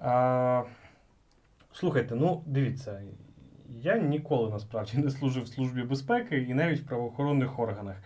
[0.00, 0.62] А,
[1.78, 3.00] слухайте, ну дивіться,
[3.68, 7.96] я ніколи насправді не служив в Службі безпеки і навіть в правоохоронних органах.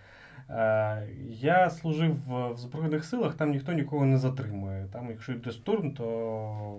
[0.50, 4.86] Е, я служив в, Збройних силах, там ніхто нікого не затримує.
[4.92, 6.78] Там, якщо йде штурм, то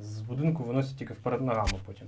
[0.00, 2.06] з будинку виносять тільки вперед ногами потім.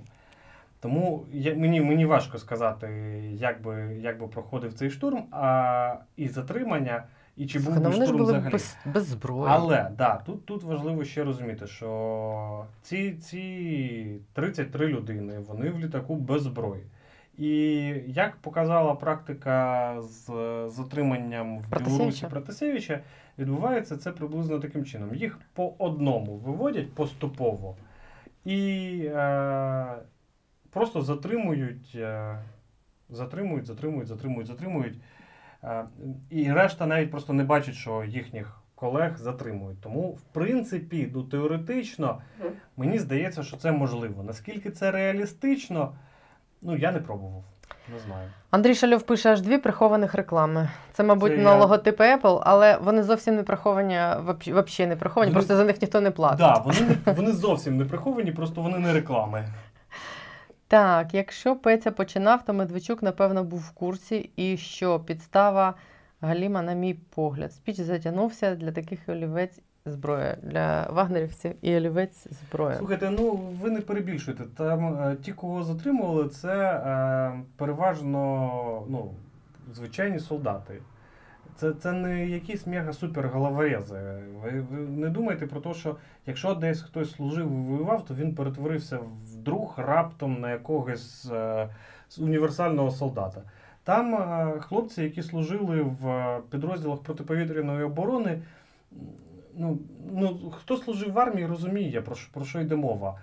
[0.79, 2.87] Тому я, мені, мені важко сказати,
[3.33, 7.03] як би, як би проходив цей штурм, а і затримання,
[7.39, 8.51] і чи був ну би штурм були взагалі.
[8.51, 9.51] без, без зброї.
[9.51, 16.15] Але да, тут, тут важливо ще розуміти, що ці, ці 33 людини вони в літаку
[16.15, 16.83] без зброї.
[17.37, 17.51] І
[18.07, 20.25] як показала практика з
[20.69, 22.99] затриманням в Білорусі Протасевича,
[23.37, 25.15] відбувається це приблизно таким чином.
[25.15, 27.75] Їх по одному виводять поступово
[28.45, 29.85] і е,
[30.69, 32.39] просто затримують, е,
[33.09, 34.97] затримують, затримують, затримують, затримують.
[35.63, 35.83] Е,
[36.29, 39.81] І решта навіть просто не бачить, що їхніх колег затримують.
[39.81, 42.21] Тому, в принципі, ну, теоретично,
[42.77, 44.23] мені здається, що це можливо.
[44.23, 45.91] Наскільки це реалістично,
[46.61, 47.43] ну я не пробував.
[47.93, 48.29] Не знаю.
[48.51, 50.69] Андрій Шальов пише аж дві прихованих реклами.
[50.93, 55.29] Це, мабуть, Це на я- логотипи Apple, але вони зовсім не приховані, взагалі не приховані,
[55.31, 56.39] Вони- просто за них ніхто не платить.
[56.39, 59.47] Так, да, вони, не- вони зовсім не приховані, просто вони не реклами.
[60.69, 65.73] Так, якщо Петя починав, то Медведчук, напевно, був в курсі, і що підстава
[66.21, 67.53] Галіма, на мій погляд.
[67.53, 70.37] Спіч затягнувся для таких олівець зброя.
[70.43, 72.77] Для вагнерівців і олівець зброя.
[72.77, 73.31] Слухайте, ну
[73.61, 74.43] ви не перебільшуєте.
[74.57, 79.11] Там е, ті, кого затримували, це е, переважно ну,
[79.73, 80.73] звичайні солдати.
[81.59, 83.99] Це, це не якісь мега-супер головорези.
[84.43, 85.95] Ви, ви не думайте про те, що
[86.25, 91.69] якщо десь хтось служив і воював, то він перетворився в друг раптом на якогось е,
[92.19, 93.41] універсального солдата.
[93.83, 98.41] Там е, хлопці, які служили в підрозділах протиповітряної оборони,
[99.55, 99.79] ну,
[100.11, 103.19] ну, хто служив в армії, розуміє, про що, про що йде мова.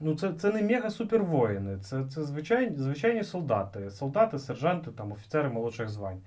[0.00, 5.48] Ну, це, це не мега-супер воїни, це, це звичайні, звичайні солдати, солдати, сержанти, там, офіцери
[5.48, 6.20] молодших звань.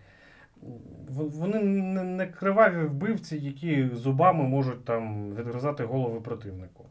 [1.09, 1.59] Вони
[2.03, 6.85] не, криваві вбивці, які зубами можуть там відгризати голови противнику.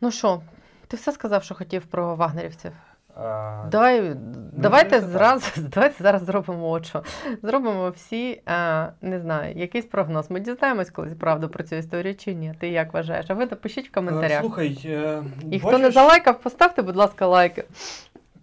[0.00, 0.42] Ну що,
[0.88, 2.72] ти все сказав, що хотів про вагнерівців?
[3.16, 4.16] А, Давай,
[4.52, 7.02] давайте, здається, зразу, давайте зараз зробимо от що.
[7.42, 10.30] Зробимо всі, а, не знаю, якийсь прогноз.
[10.30, 12.54] Ми дізнаємось колись правду про цю історію чи ні.
[12.60, 13.26] Ти як вважаєш?
[13.28, 14.38] А ви напишіть в коментарях.
[14.38, 17.64] е, Слухай, е, І хто не залайкав, поставте, будь ласка, лайки.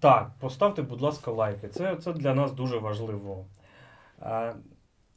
[0.02, 1.68] Так, поставте, будь ласка, лайки.
[1.68, 3.46] Це, це для нас дуже важливо.
[4.22, 4.56] Е,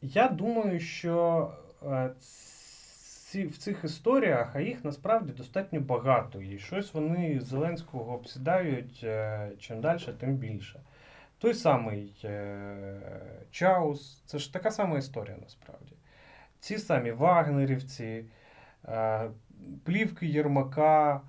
[0.02, 1.52] Я думаю, що
[1.82, 6.43] е, ці, в цих історіях, а їх насправді достатньо багато.
[6.43, 10.81] І щось вони Зеленського обсідають е, чим далі, тим більше.
[11.39, 13.01] Той самий е,
[13.51, 15.93] Чаус, це ж така сама історія насправді.
[16.61, 18.24] Ці самі вагнерівці,
[18.89, 19.31] е,
[19.85, 21.20] плівки Єрмака.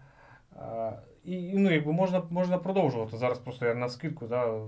[0.58, 0.94] е,
[1.26, 3.18] і, ну, якби можна, можна продовжувати.
[3.18, 4.60] Зараз просто я на скидку, да,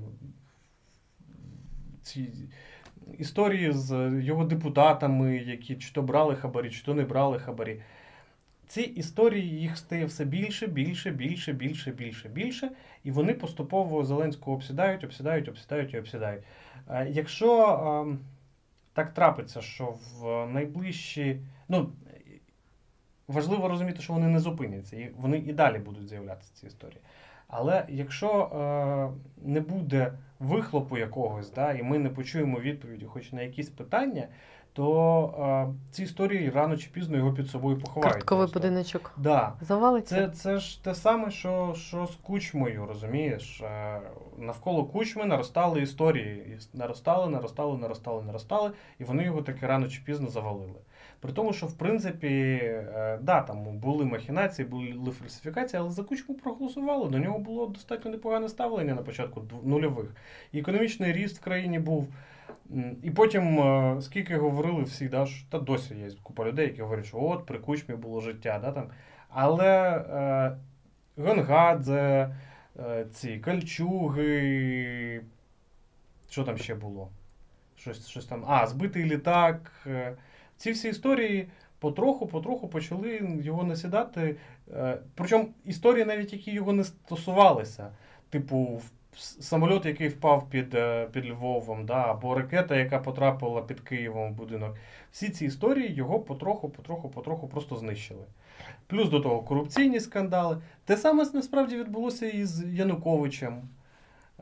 [2.02, 2.30] ці
[3.18, 7.82] історії з його депутатами, які чи то брали хабарі, чи то не брали хабарі.
[8.68, 12.72] Ці історії їх стає все більше, більше, більше, більше, більше, більше,
[13.04, 16.44] і вони поступово Зеленського обсідають, обсідають, обсідають і обсідають.
[16.90, 17.64] Е, Якщо
[18.12, 18.18] е,
[18.94, 21.40] так трапиться, що в найближчі.
[21.70, 21.90] Ну,
[23.28, 27.00] важливо розуміти, що вони не зупиняться, і вони і далі будуть з'являтися ці історії.
[27.48, 29.18] Але якщо е,
[29.50, 34.28] не буде вихлопу якогось, да, і ми не почуємо відповіді хоч на якісь питання,
[34.74, 38.14] то е, ці історії рано чи пізно його під собою поховають.
[38.14, 39.54] Картковий будиночок Да.
[39.62, 40.16] завалиться.
[40.16, 43.62] Це, це ж те саме, що, що з кучмою, розумієш?
[43.62, 44.02] Е,
[44.38, 46.58] Навколо кучми наростали історії.
[46.74, 50.80] Наростали, наростали, наростали, наростали, і вони його таки рано чи пізно завалили.
[51.20, 56.36] При тому, що в принципі, е, да, там були махінації, були фальсифікації, але за кучму
[56.36, 57.10] проголосували.
[57.10, 60.16] До нього було достатньо непогане ставлення на початку нульових.
[60.52, 62.08] І економічний ріст в країні був.
[63.04, 67.06] І потім, е, скільки говорили всі, да, що, та досі є купа людей, які говорять,
[67.06, 68.60] що от при кучмі було життя.
[68.62, 68.90] Да, там.
[69.30, 70.58] Але е,
[71.24, 72.36] Гонгадзе,
[72.80, 75.22] е, ці кальчуги,
[76.30, 77.10] що там ще було?
[77.76, 78.44] Щось, щось там.
[78.48, 79.72] А, збитий літак.
[79.88, 80.14] е,
[80.58, 81.48] Ці всі історії
[81.80, 84.36] потроху-потроху почали його насідати.
[84.76, 87.92] Е, Причому історії, навіть які його не стосувалися.
[88.30, 88.82] Типу,
[89.40, 94.36] самоліт, який впав під, е, під Львовом, да, або ракета, яка потрапила під Києвом в
[94.36, 94.76] будинок.
[95.12, 98.24] Всі ці історії його потроху, потроху, потроху просто знищили.
[98.88, 100.58] Плюс до того корупційні скандали.
[100.86, 103.62] Те саме насправді відбулося і з Януковичем.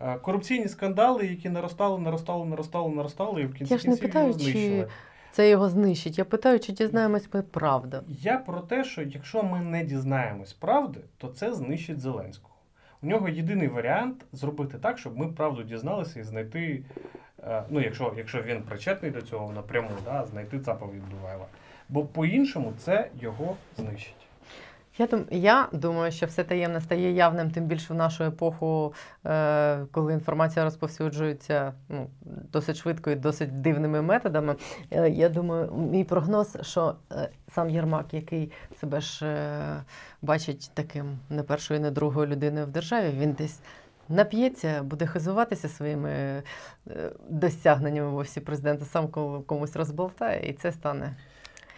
[0.02, 4.88] Е, Корупційні скандали, які наростали, наростали, наростали, наростали, і в кінці питаю, його чи- знищили.
[5.36, 6.18] Це його знищить.
[6.18, 7.98] Я питаю, чи дізнаємось ми правду.
[8.08, 12.56] Я про те, що якщо ми не дізнаємось правди, то це знищить Зеленського.
[13.02, 16.84] У нього єдиний варіант зробити так, щоб ми правду дізналися і знайти,
[17.44, 21.46] е, ну, якщо, якщо він причетний до цього напряму, да, знайти ЦАПа Відбуваєва.
[21.90, 24.25] Бо по-іншому це його знищить.
[24.98, 28.94] Я, я думаю, що все таємне стає явним, тим більше в нашу епоху,
[29.26, 32.10] е, коли інформація розповсюджується ну,
[32.52, 34.56] досить швидко і досить дивними методами.
[34.92, 39.26] Е, я думаю, мій прогноз, що е, сам Єрмак, який себе ж
[40.22, 43.60] бачить таким не першою, не другою людиною в державі, він десь.
[44.10, 46.44] Нап'ється, буде хизуватися своїми
[47.30, 51.16] досягненнями в офісі президента, сам кому- комусь розболтає, і це стане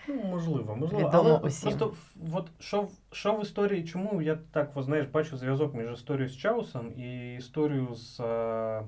[0.07, 1.07] Ну, можливо, можливо.
[1.07, 1.69] Відомо Але усім.
[1.69, 1.95] просто
[2.33, 6.37] от, що, що в історії, чому я так от, знаєш, бачу зв'язок між історією з
[6.37, 8.83] Чаусом і історією з е,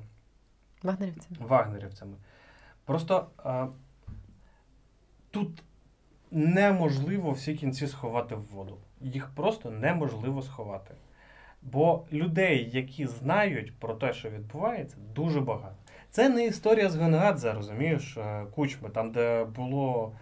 [0.84, 1.38] вагнерівцем.
[1.40, 2.18] вагнерівцями.
[2.86, 3.68] Просто е,
[5.32, 5.64] тут
[6.32, 8.78] неможливо всі кінці сховати в воду.
[9.02, 10.94] Їх просто неможливо сховати.
[11.62, 15.76] Бо людей, які знають про те, що відбувається, дуже багато.
[16.10, 20.14] Це не історія з Гонгадзе, розумієш, е, кучми, там, де було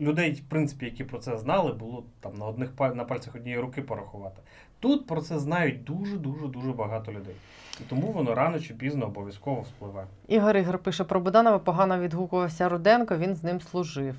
[0.00, 3.82] людей, в принципі, які про це знали, було там на одних на пальцях однієї руки
[3.82, 4.42] порахувати.
[4.80, 7.34] Тут про це знають дуже, дуже, дуже багато людей.
[7.80, 10.06] І тому воно рано чи пізно обов'язково вспливає.
[10.28, 14.14] Ігор Ігор пише про Буданова погано відгукувався Руденко, він з ним служив.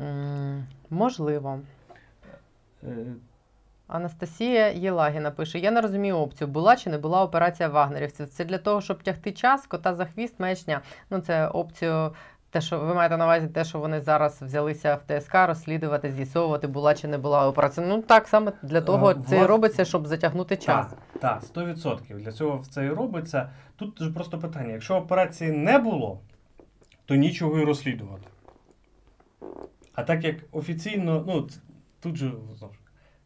[0.00, 1.60] М, можливо.
[2.84, 3.06] Е,
[3.86, 8.28] Анастасія Єлагіна пише: Я не розумію опцію, була чи не була операція вагнерівців.
[8.28, 10.80] Це для того, щоб тягти час, кота за хвіст, маячня.
[11.10, 12.12] Ну, це опцію.
[12.50, 16.66] Те, що ви маєте на увазі, те, що вони зараз взялися в ТСК розслідувати, з'ясовувати,
[16.66, 17.86] була чи не була операція.
[17.86, 20.86] Ну так саме для того Е, це і влас- робиться, щоб затягнути час.
[20.90, 22.18] Так, так, 100%.
[22.18, 23.50] Для цього це і робиться.
[23.76, 26.20] Тут ж просто питання: якщо операції не було,
[27.06, 28.26] то нічого і розслідувати.
[29.94, 31.60] А так як офіційно, ну ц-
[32.00, 32.78] тут же знову ж,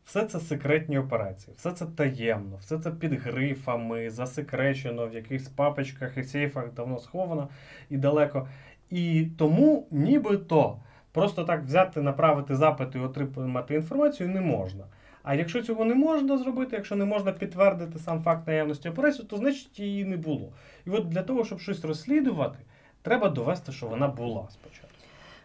[0.05, 6.16] все це секретні операції, все це таємно, все це під грифами, засекречено, в якихось папочках
[6.19, 7.49] і сейфах давно сховано
[7.90, 8.49] і далеко.
[8.93, 10.77] І тому нібито
[11.12, 14.85] просто так взяти, направити запит і отримати інформацію не можна.
[15.23, 19.36] А якщо цього не можна зробити, якщо не можна підтвердити сам факт наявності операції, то
[19.36, 20.48] значить її не було.
[20.86, 22.59] І от для того, щоб щось розслідувати,
[23.02, 24.89] треба довести, що вона була спочатку.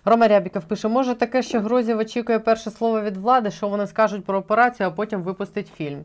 [0.06, 4.26] Рома Рябіков пише: може таке, що Грозів очікує перше слово від влади, що вони скажуть
[4.26, 6.04] про операцію, а потім випустить фільм.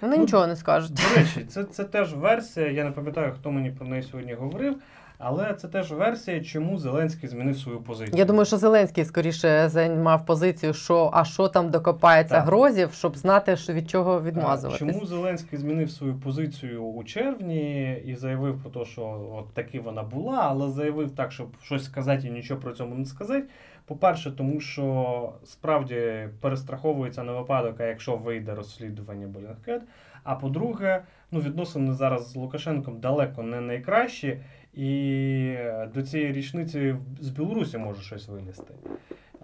[0.00, 0.92] Вони Ну, нічого не скажуть.
[0.94, 2.70] До речі, це, це теж версія.
[2.70, 4.76] Я не пам'ятаю, хто мені про неї сьогодні говорив,
[5.22, 8.18] але це теж версія, чому Зеленський змінив свою позицію.
[8.18, 12.44] Я думаю, що Зеленський скоріше займав позицію, що а що там докопається Так.
[12.44, 14.78] Грозів, щоб знати, що від чого відмазуватись.
[14.78, 20.02] Чому Зеленський змінив свою позицію у червні і заявив про те, що от таки вона
[20.02, 23.44] була, але заявив так, щоб щось сказати і нічого про цьому не сказати.
[23.86, 29.82] По-перше, тому що справді перестраховується на випадок, а якщо вийде розслідування Белінгкет.
[30.24, 34.40] А по-друге, ну відносини зараз з Лукашенком далеко не найкращі,
[34.74, 35.56] і
[35.94, 38.74] до цієї річниці з Білорусі може щось вилізти.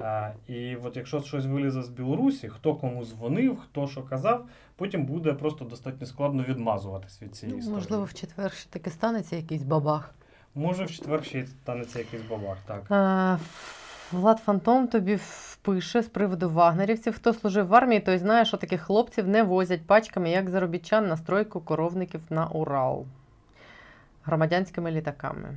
[0.00, 4.46] А, і от якщо щось вилізе з Білорусі, хто кому дзвонив, хто що казав,
[4.76, 7.80] потім буде просто достатньо складно відмазуватись від цієї Ну, історії.
[7.80, 10.14] можливо, в четвер ще таки станеться якийсь бабах.
[10.54, 12.82] Може, в четвер ще станеться якийсь бабах, так.
[12.90, 13.38] А,
[14.12, 15.18] Влад Фантом тобі
[15.62, 17.14] пише з приводу вагнерівців.
[17.14, 21.16] Хто служив в армії, той знає, що таких хлопців не возять пачками, як заробітчан на
[21.16, 23.06] стройку коровників на Урал.
[24.26, 25.54] Громадянськими літаками.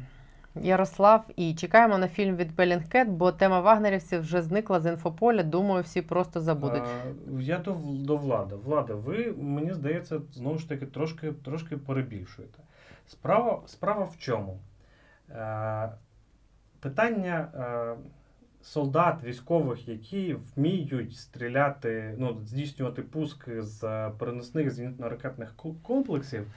[0.56, 5.44] Ярослав і чекаємо на фільм від Белінгкет, бо тема вагнерівців вже зникла з інфополя.
[5.44, 6.84] Думаю, всі просто забудуть.
[6.84, 8.56] А, я до, до влади.
[8.56, 12.60] Влада, ви, мені здається, знову ж таки трошки трошки перебільшуєте.
[13.08, 14.60] Справа справа в чому?
[15.30, 15.90] Е,
[16.80, 17.96] Питання е,
[18.62, 26.48] солдат, військових, які вміють стріляти, ну, здійснювати пуски з е, переносних зенітно-ракетних комплексів.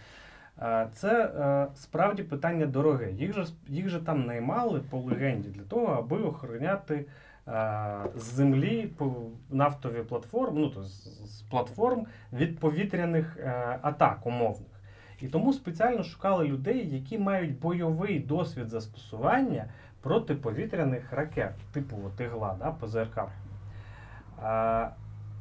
[0.58, 3.12] Е, це е, справді питання дороге.
[3.12, 7.06] Їх же їх же там наймали по легенді для того, аби охороняти
[8.16, 8.92] з землі
[9.50, 13.36] нафтові платформи, ну то з платформ від повітряних
[13.82, 14.68] атак умовних.
[15.20, 19.64] І тому спеціально шукали людей, які мають бойовий досвід застосування
[20.00, 23.20] протиповітряних ракет, типу Тигла, да, ПЗРК.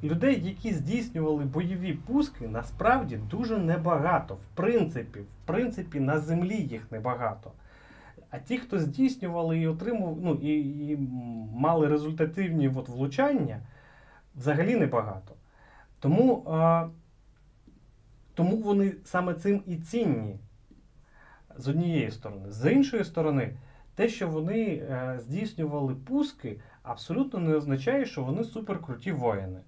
[0.04, 4.36] Людей, які здійснювали бойові пуски, насправді дуже небагато.
[4.36, 7.52] В принципі, в принципі, на землі їх небагато.
[8.30, 10.98] А ті, хто здійснювали і отримували, ну, і, і
[11.54, 13.60] мали результативні от, влучання,
[14.36, 15.36] взагалі небагато.
[16.00, 16.88] Тому а,
[18.34, 20.40] тому вони саме цим і цінні
[21.58, 22.52] з однієї сторони.
[22.52, 23.58] З іншої сторони,
[23.96, 29.60] те, що вони е, здійснювали пуски, абсолютно не означає, що вони суперкруті воїни.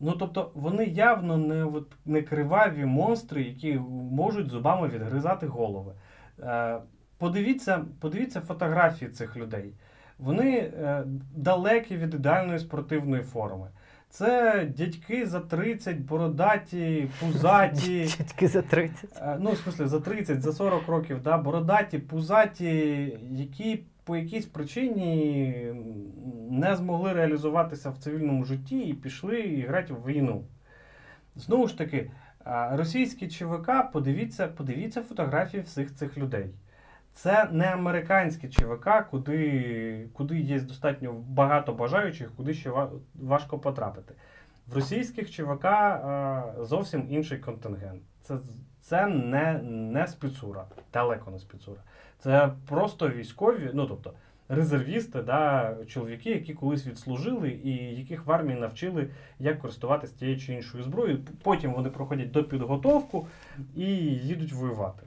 [0.00, 3.78] Ну, тобто, вони явно не от, не криваві монстри, які
[4.12, 5.92] можуть зубами відгризати голови.
[6.40, 6.78] Е,
[7.18, 9.72] Подивіться подивіться фотографії цих людей.
[10.18, 11.04] Вони е,
[11.36, 13.68] далекі від ідеальної спортивної форми.
[14.10, 18.00] Це дядьки за 30, бородаті, пузаті.
[18.18, 19.10] Дядьки за 30.
[19.22, 22.68] Е, ну, в смысле, за 30, за 40 років, да, бородаті, пузаті,
[23.30, 25.54] які по якійсь причині
[26.50, 30.44] не змогли реалізуватися в цивільному житті і пішли і грати в війну.
[31.36, 32.10] Знову ж таки,
[32.70, 36.50] російські ЧВК, подивіться, подивіться фотографії всіх цих людей.
[37.12, 42.72] Це не американські ЧВК, куди куди є достатньо багато бажаючих, куди ще
[43.14, 44.14] важко потрапити.
[44.66, 45.66] В російських ЧВК
[46.60, 48.02] зовсім інший контингент.
[48.22, 48.38] Це
[48.80, 51.80] це не не спецура, далеко не спецура.
[52.18, 54.12] Це просто військові, ну тобто
[54.48, 59.08] резервісти, да, чоловіки, які колись відслужили і яких в армії навчили,
[59.38, 61.20] як користуватися тією чи іншою зброєю.
[61.42, 63.26] Потім вони проходять до підготовку
[63.76, 65.02] і їдуть воювати.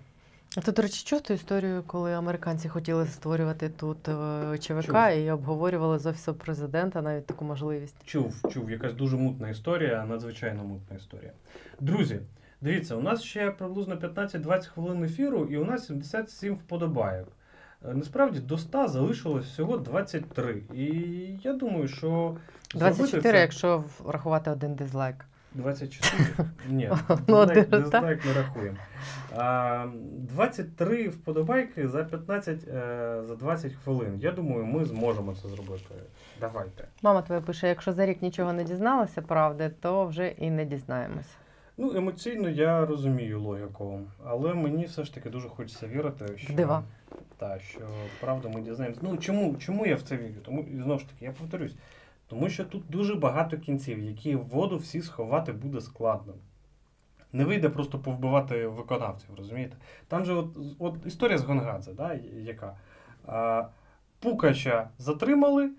[0.57, 5.17] А ти, до речі, чув ту історію, коли американці хотіли створювати тут е, ЧВК чув.
[5.17, 7.95] і обговорювали з офісом президента навіть таку можливість?
[8.05, 11.31] Чув, чув, якась дуже мутна історія, надзвичайно мутна історія.
[11.79, 12.19] Друзі,
[12.61, 17.27] дивіться, у нас ще приблизно 15-20 хвилин ефіру, і у нас 77 вподобайок.
[17.85, 20.63] Е, насправді до 100 залишилось всього 23.
[20.73, 20.85] І
[21.43, 22.37] я думаю, що
[22.75, 23.39] 24, це...
[23.39, 25.25] якщо врахувати один дизлайк.
[25.53, 26.49] 24?
[26.69, 26.91] Ні,
[27.27, 28.77] ну, дизлайк не рахуємо.
[30.17, 34.19] 23 вподобайки за 15 е, за 20 хвилин.
[34.21, 35.95] Я думаю, ми зможемо це зробити.
[36.39, 36.87] Давайте.
[37.01, 41.35] Мама твоя пише: якщо за рік нічого не дізналася, правди, то вже і не дізнаємося.
[41.81, 46.83] Ну, емоційно я розумію логіку, але мені все ж таки дуже хочеться вірити, що Дива.
[47.37, 47.79] Та, що
[48.19, 49.01] правду ми дізнаємося.
[49.03, 50.41] Ну чому чому я в це вірю?
[50.45, 51.75] Тому і знову ж таки, я повторюсь,
[52.27, 56.33] тому що тут дуже багато кінців, які в воду всі сховати буде складно.
[57.33, 59.77] Не вийде просто повбивати виконавців, розумієте?
[60.07, 60.47] Там же от
[60.79, 62.77] от історія з Гонгадзе, да, яка
[63.25, 63.65] а,
[64.19, 65.71] Пукача затримали,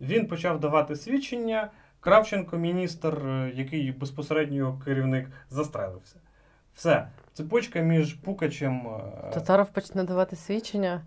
[0.00, 1.70] він почав давати свідчення.
[2.00, 6.16] Кравченко, міністр, е, який безпосередньо керівник, застрелився.
[6.74, 7.06] Все.
[7.32, 8.86] Цепочка між Пукачем.
[9.28, 11.02] Е, Татаров почне давати свідчення.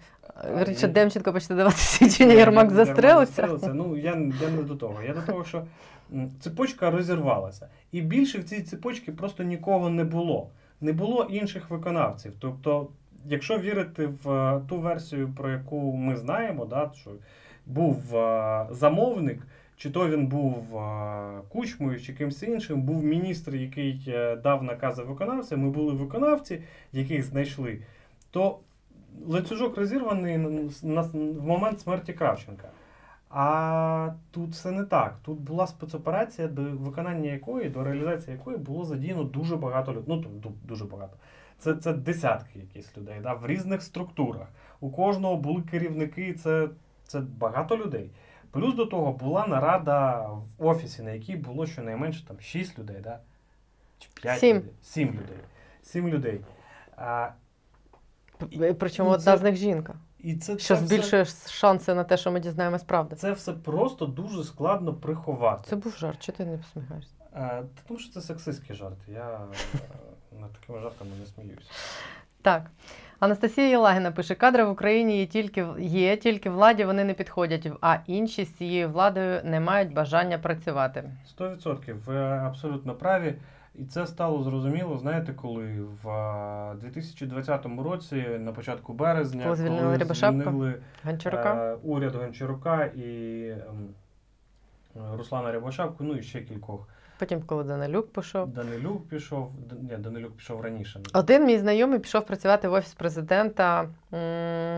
[0.59, 3.47] Вірніше, Демченко почне давати свідчення, Єрмак застрелився.
[3.73, 4.11] Ну, я,
[4.41, 5.01] я не до того.
[5.03, 5.65] Я до того, що
[6.39, 7.67] цепочка розірвалася.
[7.91, 10.49] І більше в цій цепочці просто нікого не було.
[10.81, 12.33] Не було інших виконавців.
[12.39, 12.87] Тобто,
[13.25, 17.11] якщо вірити в е, ту версію, про яку ми знаємо, да, що
[17.65, 18.15] був
[18.71, 19.39] замовник.
[19.83, 20.81] Чи то він був
[21.49, 26.61] кучмою, чи кимось іншим, був міністр, який е, дав накази виконавцям, ми були виконавці,
[26.91, 27.79] яких знайшли,
[28.31, 28.59] то
[29.27, 32.69] ланцюжок розірваний в момент смерті Кравченка.
[33.29, 35.15] А тут все не так.
[35.23, 40.03] Тут була спецоперація, до виконання якої, до реалізації якої було задіяно дуже багато людей.
[40.07, 41.17] Ну, дуже багато.
[41.57, 44.47] Це це десятки якісь людей да, в різних структурах.
[44.79, 46.69] У кожного були керівники, це,
[47.07, 48.09] це багато людей.
[48.53, 53.19] Плюс до того була нарада в офісі, на якій було щонайменше там 6 людей, да?
[53.99, 54.57] чи 5 7.
[54.57, 54.71] людей.
[54.81, 55.37] 7 людей.
[55.83, 56.41] 7 людей.
[56.97, 57.29] А,
[58.79, 59.95] Причому і одна це, з них жінка.
[60.19, 63.15] І це, Що це збільшує все, шанси на те, що ми дізнаємось правду.
[63.15, 65.63] Це все просто дуже складно приховати.
[65.69, 67.13] Це був жарт, чого ти не посміхаєшся?
[67.33, 68.97] А, Тому що це сексистський жарт.
[69.07, 69.39] Я
[70.39, 71.69] над такими жартами не сміюся.
[72.41, 72.71] Так.
[73.23, 77.97] Анастасія Єлагіна пише: кадри в Україні є тільки є, тільки владі вони не підходять, а
[78.07, 81.03] інші з цією владою не мають бажання працювати.
[81.39, 83.35] 100% ви абсолютно праві.
[83.75, 89.97] І це стало зрозуміло, знаєте, коли в а, 2020 році, на початку березня, Коли звільнили
[89.97, 90.41] Рябошапку?
[90.41, 91.55] звільнили Гончарука.
[91.55, 93.89] е, уряд Гончарука і ем,
[95.17, 96.87] Руслана Рябошапку, ну і ще кількох.
[97.23, 98.47] Потім, коли Данилюк пішов.
[98.47, 99.51] Данилюк пішов,
[99.81, 100.99] ні, Данилюк пішов раніше.
[101.13, 103.89] Один мій знайомий пішов працювати в офіс президента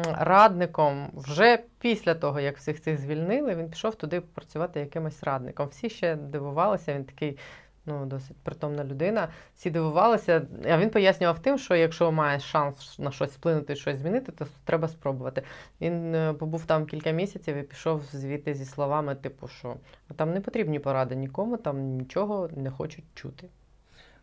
[0.03, 3.55] радником вже після того, як всіх цих звільнили.
[3.55, 5.67] Він пішов туди працювати якимось радником.
[5.67, 6.93] Всі ще дивувалися.
[6.93, 7.37] Він такий.
[7.85, 9.27] Ну, досить притомна людина.
[9.55, 10.47] Всі дивувалися.
[10.69, 14.87] А він пояснював тим, що якщо маєш шанс на щось вплинути, щось змінити, то треба
[14.87, 15.43] спробувати.
[15.81, 19.75] Він е, побув там кілька місяців і пішов звідти зі словами, типу, що
[20.15, 23.49] там не потрібні поради нікому, там нічого не хочуть чути.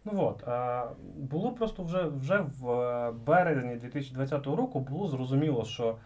[0.04, 0.44] Ну от,
[1.16, 5.96] було просто вже, вже в е, березні 2020 року було зрозуміло, що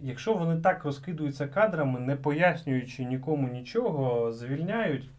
[0.00, 5.10] якщо вони так розкидуються кадрами, не пояснюючи нікому нічого, звільняють,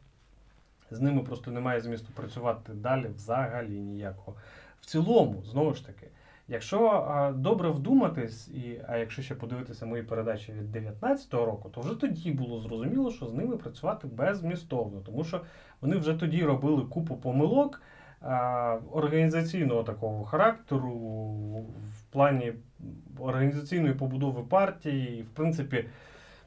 [0.91, 4.37] з ними просто немає змісту працювати далі взагалі ніякого.
[4.81, 6.07] В цілому, знову ж таки,
[6.47, 11.81] якщо а, добре вдуматись, і, а якщо ще подивитися мої передачі від 2019 року, то
[11.81, 15.41] вже тоді було зрозуміло, що з ними працювати беззмістовно, тому що
[15.81, 17.81] вони вже тоді робили купу помилок
[18.21, 20.93] а, організаційного такого характеру
[21.89, 22.53] в плані
[23.19, 25.85] організаційної побудови партії, в принципі.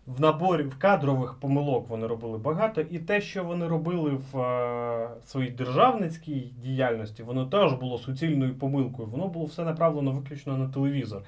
[0.06, 5.10] В наборі в кадрових помилок вони робили багато, і те, що вони робили в е,
[5.24, 9.08] своїй державницькій діяльності, воно теж було суцільною помилкою.
[9.08, 11.22] Воно було все направлено виключно на телевізор.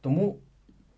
[0.00, 0.38] Тому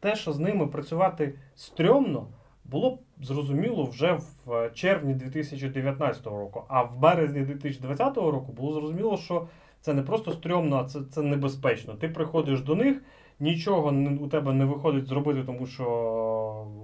[0.00, 2.26] те, що з ними працювати стрьомно,
[2.64, 4.12] було зрозуміло вже
[4.44, 6.64] в е, червні 2019 року.
[6.68, 9.46] А в березні 2020 року було зрозуміло, що
[9.80, 11.94] це не просто стрьомно, а це, це небезпечно.
[11.94, 13.02] Ти приходиш до них,
[13.40, 15.84] нічого у тебе не виходить зробити, тому що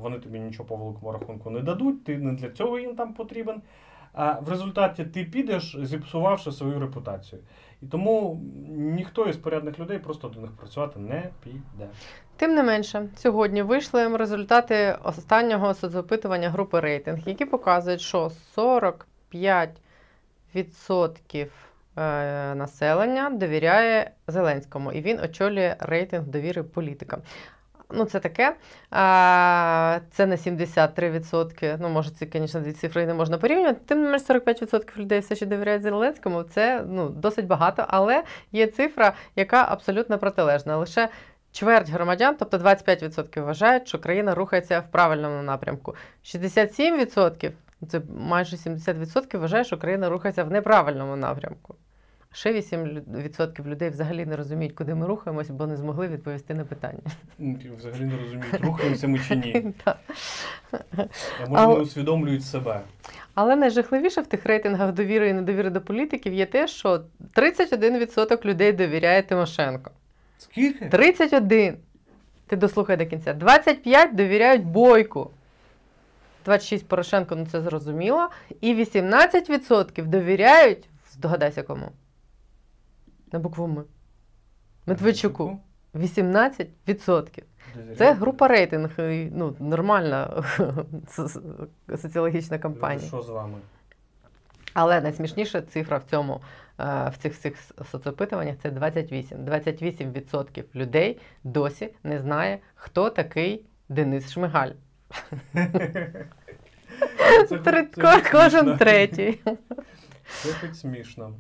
[0.01, 3.63] вони тобі нічого по великому рахунку не дадуть, ти не для цього їм там потрібен.
[4.13, 7.43] А в результаті ти підеш, зіпсувавши свою репутацію.
[7.83, 11.89] І тому ніхто із порядних людей просто до них працювати не піде.
[12.37, 19.69] Тим не менше, сьогодні вийшли результати останнього соцопитування групи рейтинг, які показують, що 45%
[21.35, 21.49] е,
[22.57, 27.21] населення довіряє Зеленському, і він очолює рейтинг довіри політикам.
[27.95, 28.57] Ну, це таке.
[30.11, 31.77] Це на 73%.
[31.81, 33.81] Ну, може, це, звісно, дві цифри не можна порівнювати.
[33.87, 36.43] Тим не менш, 45% людей все ще довіряють Зеленському.
[36.43, 40.77] Це ну, досить багато, але є цифра, яка абсолютно протилежна.
[40.77, 41.09] Лише
[41.53, 45.95] чверть громадян, тобто 25% вважають, що країна рухається в правильному напрямку.
[46.25, 47.53] 67%,
[47.89, 51.75] це майже 70% вважають, що країна рухається в неправильному напрямку.
[52.33, 57.03] Ще 8% людей взагалі не розуміють, куди ми рухаємось, бо не змогли відповісти на питання.
[57.39, 59.75] Ну, Взагалі не розуміють, рухаємося ми чи ні.
[61.41, 62.81] А може не усвідомлюють себе.
[63.35, 67.05] Але найжахливіше в тих рейтингах довіри і недовіри до політиків є те, що
[67.35, 69.91] 31% людей довіряє Тимошенко.
[70.39, 70.89] Скільки?
[70.89, 71.77] 31.
[72.47, 73.35] Ти дослухай до кінця.
[73.35, 75.31] 25 довіряють Бойку.
[76.45, 78.29] 26 Порошенко, ну це зрозуміло.
[78.61, 81.93] І 18% довіряють, здогадайся кому.
[83.33, 83.85] На букву М.
[84.87, 85.59] Медведчуку.
[85.95, 87.43] 18%.
[87.99, 88.91] Це група рейтинг,
[89.33, 90.45] ну, нормальна
[92.03, 93.09] соціологічна кампанія.
[93.09, 93.59] Що з вами?
[94.75, 96.41] Але найсмішніша цифра в цьому
[96.81, 97.55] е, в цих всіх
[97.91, 99.39] соцопитуваннях це 28.
[99.39, 104.71] 28% людей досі не знає, хто такий Денис Шмигаль.
[108.33, 109.41] Кожен третій.
[110.61, 111.33] Хоч смішно.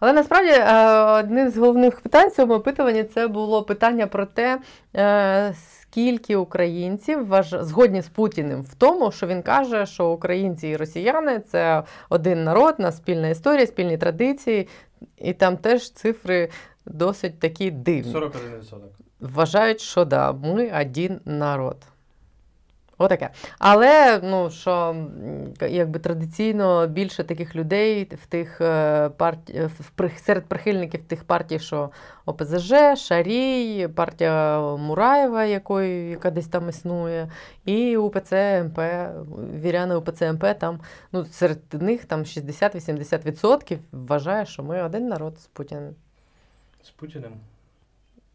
[0.00, 4.60] Але насправді е, одним з головних питань в цьому опитуванні це було питання про те,
[4.96, 7.56] е, скільки українців важ...
[7.60, 12.74] згодні з Путіним в тому, що він каже, що українці і росіяни це один народ,
[12.78, 14.68] у нас спільна історія, спільні традиції,
[15.16, 16.50] і там теж цифри
[16.86, 18.14] досить такі дивні.
[18.14, 18.30] 41%.
[19.20, 21.76] Вважають, що да, ми один народ.
[23.00, 23.30] Отаке.
[23.58, 24.96] Але ну, що
[25.60, 29.70] якби традиційно більше таких людей в тих е, парті...
[29.98, 31.90] в серед прихильників тих партій, що
[32.26, 37.30] ОПЗЖ, Шарій, партія Мураєва, якої, яка десь там існує,
[37.64, 38.78] і УПЦ МП,
[39.62, 40.80] віряни УПЦ МП, там,
[41.12, 45.94] ну, серед них там 60-80% вважає, що ми один народ з Путіним.
[46.82, 47.32] З Путіним.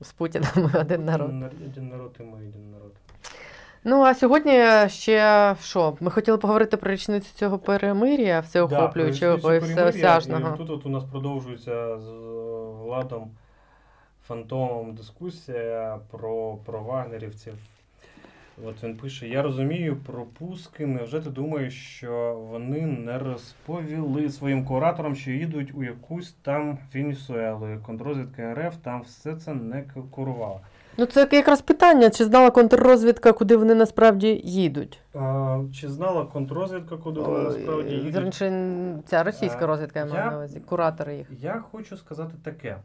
[0.01, 1.29] З Путіним ми один народ.
[1.65, 2.91] Один народ і ми один народ.
[3.87, 5.97] Ну а сьогодні ще що?
[5.99, 10.55] Ми хотіли поговорити про річницю цього перемир'я, всеохоплюючого Да, і всеосяжного.
[10.55, 12.13] І тут от у нас продовжується з е,
[12.83, 13.31] владом
[14.27, 17.53] фантомом дискусія про, про вагнерівців.
[18.65, 20.85] От він пише: Я розумію пропуски.
[20.85, 27.69] Невже ти думаєш, що вони не розповіли своїм кураторам, що їдуть у якусь там Венесуелу,
[27.73, 30.59] і контррозвідка РФ там все це не к- курувала.
[30.97, 34.99] Ну, це якраз питання, чи знала контррозвідка, куди вони насправді їдуть?
[35.13, 38.15] А, чи знала контррозвідка, куди вони насправді їдуть?
[38.15, 41.27] Вірніше, ця російська розвідка, я маю на увазі, куратори їх.
[41.39, 42.77] Я хочу сказати таке.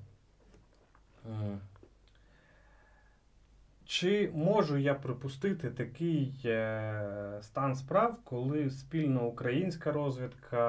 [3.84, 10.60] Чи можу я припустити такий е, стан справ, коли спільно українська розвідка,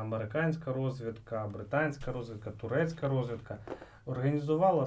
[0.00, 3.58] американська розвідка, британська розвідка, турецька розвідка
[4.06, 4.86] організувала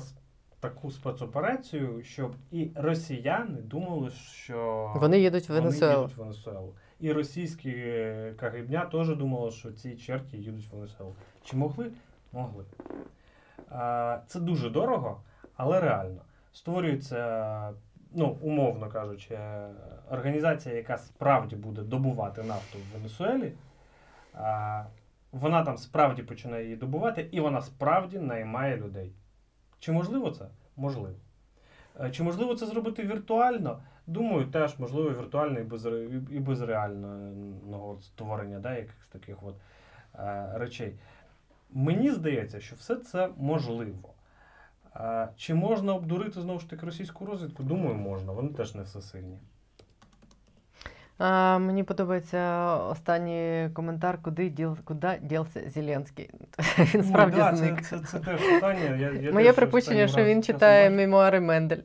[0.63, 6.73] таку спецоперацію, щоб і росіяни думали, що Вони їдуть в вони їдуть в Венесуелу.
[6.99, 7.71] І російські
[8.39, 11.15] КГБня теж думали, що ці черті їдуть в Венесуелу.
[11.43, 11.91] Чи могли?
[12.31, 12.65] Могли.
[14.27, 15.21] Це дуже дорого,
[15.55, 16.21] але реально.
[16.53, 17.73] Створюється,
[18.13, 19.39] ну, умовно кажучи,
[20.11, 23.51] організація, яка справді буде добувати нафту в Венесуелі.
[25.31, 29.13] Вона там справді починає її добувати, і вона справді наймає людей.
[29.83, 30.45] Чи можливо це?
[30.77, 31.15] Можливо.
[31.99, 33.81] Е, Чи можливо це зробити віртуально?
[34.07, 35.85] Думаю, теж можливо віртуально і без,
[36.31, 39.55] і без реального створення да, якихось таких от,
[40.15, 40.95] е, речей.
[41.71, 44.09] Мені здається, що все це можливо.
[44.95, 47.63] Е, чи можна обдурити знову ж таки російську розвідку?
[47.63, 48.31] Думаю, можна.
[48.31, 49.37] Вони теж не всесильні.
[51.17, 56.29] А, мені подобається останній коментар, куди діл, куди ділся Зеленський.
[56.77, 57.81] Він справді ну, да, зник.
[57.81, 58.95] Це, це, це теж питання.
[58.99, 60.97] Я, я Моє припущення, що він читає бачу.
[60.97, 61.77] мемуари Мендель.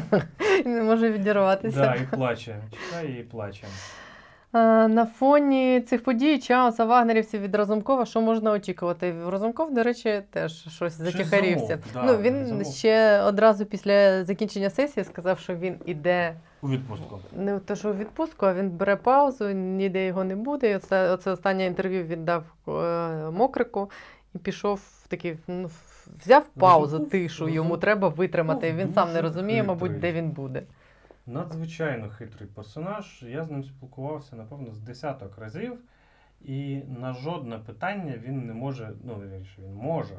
[0.64, 1.80] Він не може відірватися.
[1.80, 2.56] Да, і плаче.
[2.70, 3.66] Читає і плаче.
[4.52, 9.14] А, На фоні цих подій Чауса Вагнерівців від Разумкова, що можна очікувати?
[9.28, 11.66] Разумков, до речі, теж щось затихарівся.
[11.66, 12.66] замовк, да, ну, він замовк.
[12.66, 17.18] ще одразу після закінчення сесії сказав, що він іде У відпустку.
[17.36, 20.70] не то, що у відпустку, а він бере паузу, ніде його не буде.
[20.70, 23.90] І оце, оце останнє інтерв'ю він дав е, Мокрику
[24.34, 25.70] і пішов в такий, ну,
[26.24, 28.72] взяв паузу, тишу, йому треба витримати.
[28.72, 30.62] Він сам не розуміє, мабуть, де він буде.
[31.26, 33.22] Надзвичайно хитрий персонаж.
[33.22, 35.78] Я з ним спілкувався, напевно, з десяток разів,
[36.40, 40.18] і на жодне питання він не може, ну, вірніше, він може,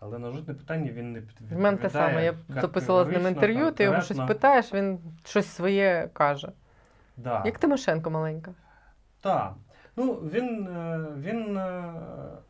[0.00, 1.60] але на жодне питання він не підвідає.
[1.60, 2.24] В мене те саме.
[2.24, 6.52] Я записувала з ним інтерв'ю, ти його щось питаєш, він щось своє каже.
[7.16, 7.42] Да.
[7.44, 8.54] Як Тимошенко маленька.
[9.20, 9.54] Так.
[9.96, 11.94] Ну, він, е, він е,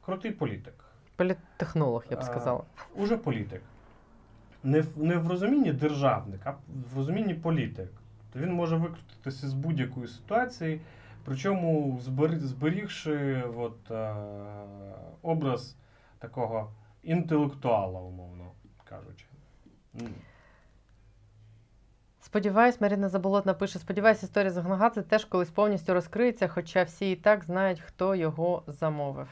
[0.01, 0.75] крутий політик.
[1.17, 2.63] Політтехнолог, я б А, сказала.
[2.95, 3.63] Уже політик.
[4.63, 6.51] Не в, не в розумінні державник, а
[6.93, 7.89] в розумінні політик.
[8.33, 10.81] То він може викрутитися з будь-якої ситуації,
[11.25, 12.01] причому
[12.41, 14.15] зберігши от, е,
[15.23, 15.77] образ
[16.19, 16.73] такого
[17.03, 18.51] інтелектуала, умовно
[18.85, 19.25] кажучи.
[22.21, 27.17] Сподіваюсь, Маріна Заболотна пише: сподіваюсь, історія з Гангадзе теж колись повністю розкриється, хоча всі і
[27.17, 29.29] так знають, хто його замовив.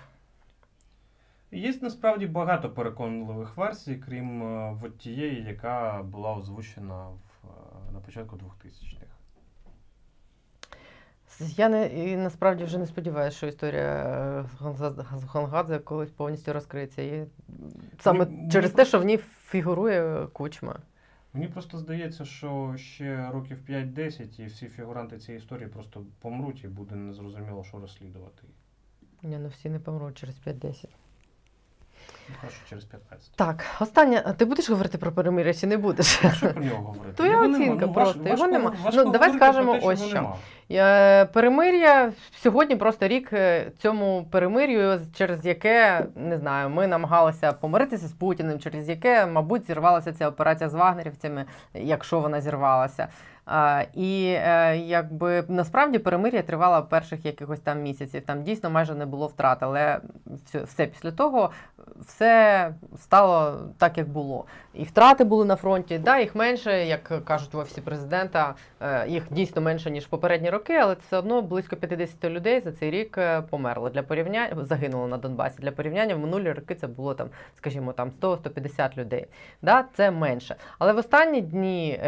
[1.53, 8.01] Є насправді багато переконливих версій, крім е, от тієї, яка була озвучена в, е, на
[8.01, 9.07] початку 2000-х.
[11.39, 14.45] Я не і насправді вже не сподіваюся, що історія е,
[15.17, 17.03] з Гангадзе колись повністю розкриється.
[17.03, 17.27] І
[18.01, 19.17] саме Мені- через мені те, що в ній
[19.47, 20.77] фігурує кучма.
[21.33, 26.69] Мені просто здається, що ще років 5-10 і всі фігуранти цієї історії просто помруть і
[26.69, 28.43] буде незрозуміло, що розслідувати.
[29.23, 30.87] Ні, ну всі не помруть через 5-10.
[32.29, 33.33] Ну, хорошо, через 15.
[33.37, 34.35] Так, останнє.
[34.37, 36.07] Ти будеш говорити про перемир'я чи не будеш?
[36.37, 37.17] Що про нього говорити?
[37.17, 38.73] Твоя Його оцінка Ну, просто, важ- його нема.
[38.95, 40.15] Ну, давай скажемо те, ось що.
[40.15, 40.37] нема.
[40.71, 42.13] Е, Перемир'я
[42.43, 48.59] сьогодні просто рік е, цьому перемир'ю, через яке не знаю, ми намагалися помиритися з Путіним,
[48.59, 53.09] через яке, мабуть, зірвалася ця операція з вагнерівцями, якщо вона зірвалася.
[53.95, 58.23] І е, якби насправді перемир'я тривало перших якихось там місяців.
[58.27, 60.01] Там дійсно майже не було втрат, але
[60.45, 61.51] все, все після того
[62.01, 64.45] все стало так, як було.
[64.75, 65.99] І втрати були на фронті.
[65.99, 70.75] Да, їх менше, як кажуть в офісі президента, е, їх дійсно менше ніж попередні роки,
[70.75, 75.19] але все одно близько 50 людей за цей рік е, померло для порівняння, загинуло на
[75.19, 75.57] Донбасі.
[75.59, 79.27] Для порівняння в минулі роки це було там, скажімо, там 100-150 людей.
[79.63, 80.57] Да, це менше.
[80.79, 82.01] Але в останні дні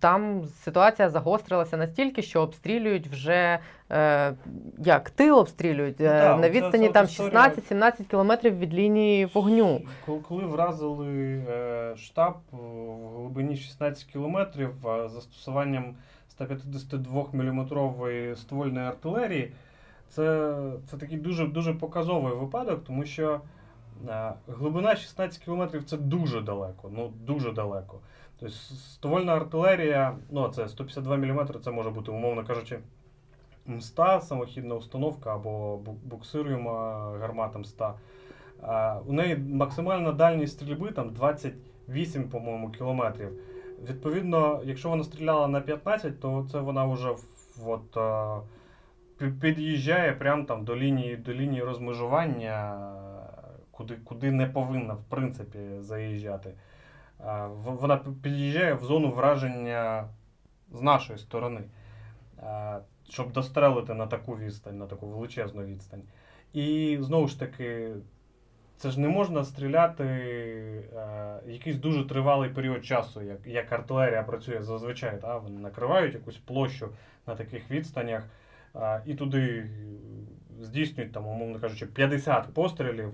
[0.00, 3.58] там ситуація загострилася настільки, що обстрілюють вже
[3.90, 4.34] е,
[4.78, 9.80] як тил обстрілюють е, Ну, так, на відстані там 16-17 кілометрів від лінії вогню.
[10.28, 14.70] Коли, вразили е, штаб е, в глибині 16 кілометрів
[15.06, 15.94] застосуванням
[16.28, 17.66] 152 мм
[18.36, 19.52] ствольної артилерії,
[20.08, 20.54] це,
[20.90, 23.40] це такий дуже, дуже показовий випадок, тому що
[24.08, 26.90] Е, глибина 16 кілометрів це дуже далеко.
[26.92, 27.98] Ну, дуже далеко.
[28.40, 32.78] Тобто ствольна артилерія, ну це 152 мм, це може бути, умовно кажучи,
[33.66, 36.70] МСТА, самохідна установка або буксируємо
[37.20, 37.94] гармата МСТА.
[39.06, 43.32] У неї максимальна дальність стрільби там 28, по-моєму, кілометрів.
[43.88, 47.14] Відповідно, якщо вона стріляла на 15, то це вона вже
[47.66, 47.98] от,
[49.40, 52.90] під'їжджає прямо там до лінії до лінії розмежування,
[53.70, 56.54] куди куди не повинна в принципі заїжджати.
[57.64, 60.08] Вона під'їжджає в зону враження
[60.72, 61.64] з нашої сторони
[63.08, 66.02] щоб дострелити на таку відстань, на таку величезну відстань.
[66.52, 67.90] І знову ж таки,
[68.76, 74.62] це ж не можна стріляти е, якийсь дуже тривалий період часу, як як артилерія працює
[74.62, 75.20] зазвичай.
[75.20, 75.38] Та?
[75.38, 76.88] Вони накривають якусь площу
[77.26, 78.22] на таких відстанях
[79.06, 79.70] і туди
[80.60, 83.12] здійснюють, там, умовно кажучи, 50 пострілів.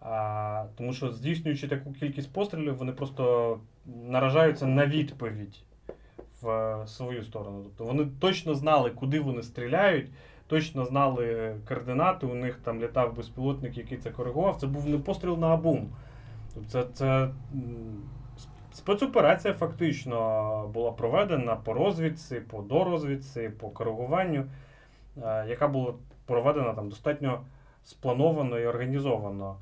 [0.00, 5.62] А, Тому що здійснюючи таку кількість пострілів, вони просто наражаються на відповідь
[6.42, 7.62] в е, свою сторону.
[7.64, 10.10] Тобто вони точно знали, куди вони стріляють,
[10.46, 12.26] точно знали координати.
[12.26, 14.56] У них там літав безпілотник, який це коригував.
[14.56, 15.88] Це був не постріл на абум.
[16.54, 17.28] Тобто це, це
[18.72, 24.44] спецоперація фактично була проведена по розвідці, по дорозвідці, по коригуванню,
[25.22, 25.94] е, яка була
[26.26, 27.40] проведена там достатньо
[27.84, 29.56] сплановано і організовано.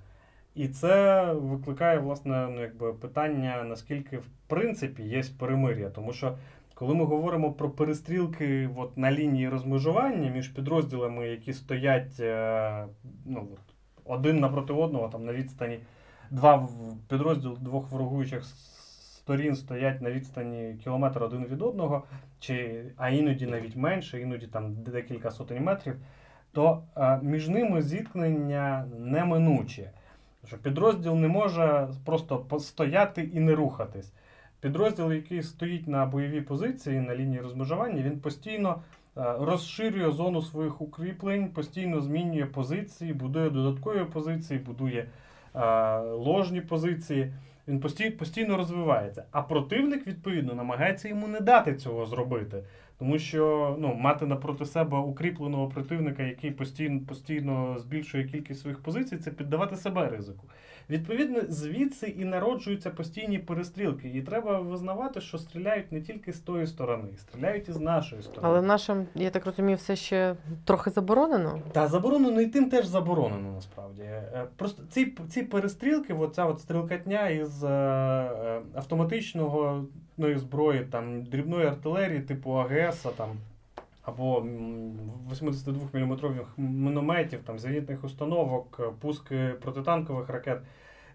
[0.56, 5.90] І це викликає власне ну, якби, питання, наскільки в принципі є перемир'я.
[5.90, 6.38] Тому що
[6.74, 12.86] коли ми говоримо про перестрілки от, на лінії розмежування між підрозділами, які стоять е,
[13.24, 13.74] ну, от,
[14.04, 15.78] один напроти одного, там на відстані
[16.30, 16.68] два
[17.08, 22.02] підрозділи двох ворогуючих сторін стоять на відстані кілометра один від одного,
[22.40, 25.94] чи, а іноді навіть менше, іноді там декілька сотень метрів,
[26.52, 29.90] то е, між ними зіткнення неминуче.
[30.46, 34.12] Що підрозділ не може просто стояти і не рухатись.
[34.60, 38.82] Підрозділ, який стоїть на бойовій позиції на лінії розмежування, він постійно
[39.16, 45.06] е, розширює зону своїх укріплень, постійно змінює позиції, будує додаткові позиції, будує
[45.54, 47.32] е, ложні позиції.
[47.68, 49.24] Він постійно, постійно розвивається.
[49.30, 52.62] А противник, відповідно, намагається йому не дати цього зробити.
[52.98, 59.16] Тому що ну, мати напроти себе укріпленого противника, який постійно постійно збільшує кількість своїх позицій,
[59.16, 60.46] це піддавати себе ризику.
[60.90, 64.08] Відповідно, звідси і народжуються постійні перестрілки.
[64.08, 68.48] І треба визнавати, що стріляють не тільки з тої сторони, стріляють і з нашої сторони.
[68.48, 71.60] Але нашим, я так розумію, все ще трохи заборонено.
[71.72, 74.02] Та заборонено і тим теж заборонено насправді.
[74.02, 81.22] Е, просто ці ці перестрілки, оця от стрілкатня із е, е автоматичного ну, зброї, там
[81.22, 83.28] дрібної артилерії, типу АГС, там.
[84.02, 84.40] Або
[85.30, 90.58] 82-мм мінометів, там, зенітних установок, пуски протитанкових ракет.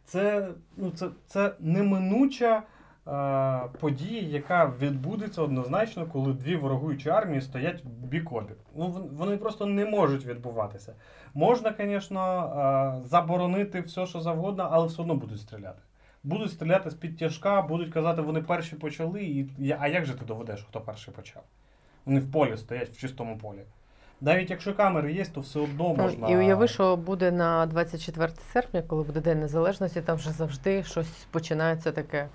[0.05, 2.63] Це ну, це, це неминуча
[3.07, 8.29] е, подія, яка відбудеться однозначно, коли дві ворогуючі армії стоять бік.
[8.75, 10.93] Ну, Вони просто не можуть відбуватися.
[11.33, 15.81] Можна, звісно, е, заборонити все, що завгодно, але все одно будуть стріляти.
[16.23, 19.23] Будуть стріляти з під тяжка, будуть казати, вони перші почали.
[19.23, 19.49] І,
[19.79, 21.43] А як же ти доведеш, хто перший почав?
[22.05, 23.63] Вони в полі стоять в чистому полі.
[24.21, 26.29] Навіть якщо камери є, то все одно ну, можна.
[26.29, 31.27] І уяви, що буде на 24 серпня, коли буде День Незалежності, там вже завжди щось
[31.31, 32.27] починається таке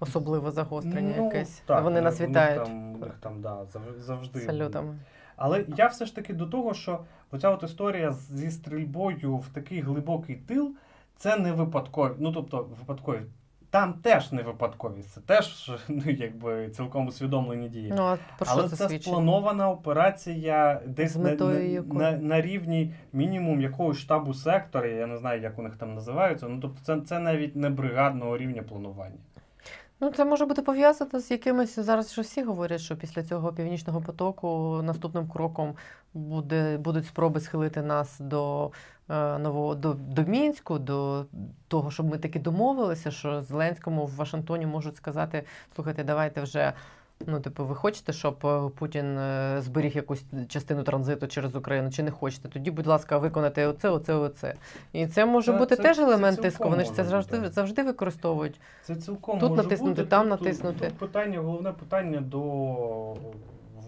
[0.00, 1.62] особливе загострення ну, якесь.
[1.66, 2.64] Так, Вони нас вітають.
[2.64, 3.58] Там, у них там да,
[3.98, 4.40] завжди.
[4.40, 4.98] Салютами.
[5.36, 7.00] Але я все ж таки до того, що
[7.30, 10.74] оця от історія зі стрільбою в такий глибокий тил,
[11.18, 12.12] це не випадкові.
[12.18, 13.20] Ну тобто, випадкові
[13.70, 17.92] там теж не випадковість, це теж ну, якби цілком усвідомлені дії.
[17.96, 23.60] Ну, а про що Але це, це спланована операція десь на, на, на, рівні мінімум
[23.60, 26.48] якогось штабу сектора, я не знаю, як у них там називаються.
[26.48, 29.18] Ну тобто, це, це навіть не бригадного рівня планування.
[30.00, 32.12] Ну, це може бути пов'язано з якимось зараз.
[32.12, 35.74] що всі говорять, що після цього північного потоку наступним кроком
[36.14, 38.70] буде будуть спроби схилити нас до
[39.08, 41.24] до, до Мінську, до
[41.68, 45.42] того, щоб ми таки домовилися, що Зеленському в Вашингтоні можуть сказати:
[45.74, 46.72] слухайте, давайте вже.
[47.26, 52.02] Ну, типу, ви хочете, щоб е, Путін е, зберіг якусь частину транзиту через Україну, чи
[52.02, 52.48] не хочете?
[52.48, 54.54] Тоді, будь ласка, виконати оце, оце, оце.
[54.92, 56.68] І це може це, бути це, теж елемент тиску.
[56.68, 57.50] Вони ж це завжди бути.
[57.50, 58.60] завжди використовують.
[58.82, 60.10] Це цілком тут може натиснути, бути.
[60.10, 60.78] там тут, натиснути.
[60.78, 62.42] Тут, тут питання, головне питання до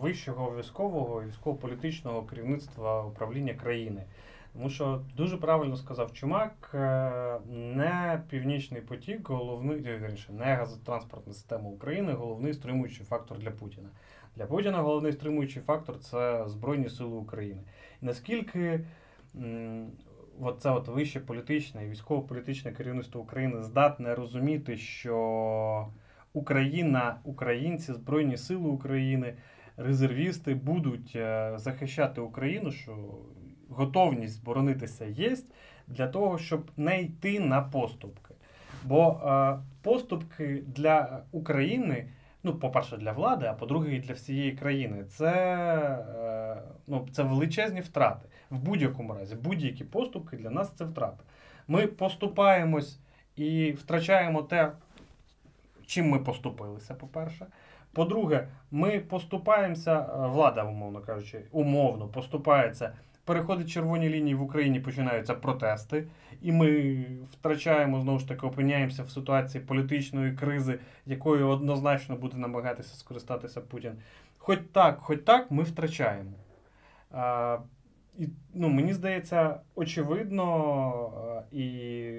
[0.00, 4.02] вищого військового військово-політичного керівництва управління країни.
[4.52, 9.80] Тому що дуже правильно сказав Чумак, е, не північний потік, головний
[10.28, 13.88] не газотранспортна система України, головний стримуючий фактор для Путіна.
[14.36, 17.62] Для Путіна головний стримуючий фактор це Збройні Сили України.
[18.02, 18.84] І наскільки
[20.40, 25.86] от це от вище політичне і військово-політичне керівництво України здатне розуміти, що
[26.32, 29.34] Україна, українці, Збройні Сили України,
[29.76, 32.96] резервісти будуть е, захищати Україну, що
[33.70, 35.36] готовність боронитися є
[35.86, 38.34] для того, щоб не йти на поступки.
[38.84, 42.06] Бо е, поступки для України,
[42.42, 45.32] ну, по-перше, для влади, а по-друге, і для всієї країни, це,
[46.18, 46.56] е,
[46.86, 48.28] ну, це величезні втрати.
[48.50, 51.24] В будь-якому разі, будь-які поступки для нас це втрати.
[51.68, 52.98] Ми поступаємось
[53.36, 54.72] і втрачаємо те,
[55.86, 57.46] чим ми поступилися, по-перше.
[57.92, 62.92] По-друге, ми поступаємося, е, влада, умовно кажучи, умовно поступається.
[63.30, 66.06] Переходить червоні лінії в Україні, починаються протести,
[66.42, 66.96] і ми
[67.32, 73.92] втрачаємо знову ж таки, опиняємося в ситуації політичної кризи, якою однозначно буде намагатися скористатися Путін.
[74.38, 76.30] Хоч так, хоч так, ми втрачаємо.
[77.10, 77.58] А,
[78.18, 82.10] і, ну, Мені здається, очевидно і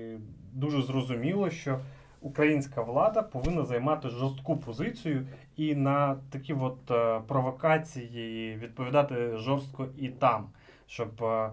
[0.54, 1.80] дуже зрозуміло, що
[2.22, 10.10] українська влада повинна займати жорстку позицію і на такі от е, провокації відповідати жорстко і
[10.10, 10.50] там,
[10.92, 11.50] щоб е,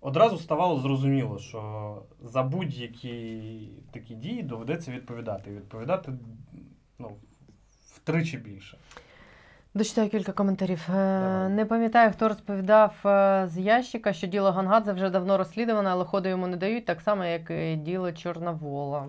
[0.00, 5.50] одразу ставало зрозуміло, що за будь-які такі дії доведеться відповідати.
[5.50, 6.12] Відповідати
[6.98, 7.16] ну,
[7.94, 8.78] втричі більше.
[9.74, 10.86] Дочитаю кілька коментарів.
[10.88, 11.50] Е, Давай.
[11.50, 16.28] Не пам'ятаю, хто розповідав е, з ящика, що діло Гангадзе вже давно розслідуване, але ходу
[16.28, 19.06] йому не дають, так само, як і діло Чорновола.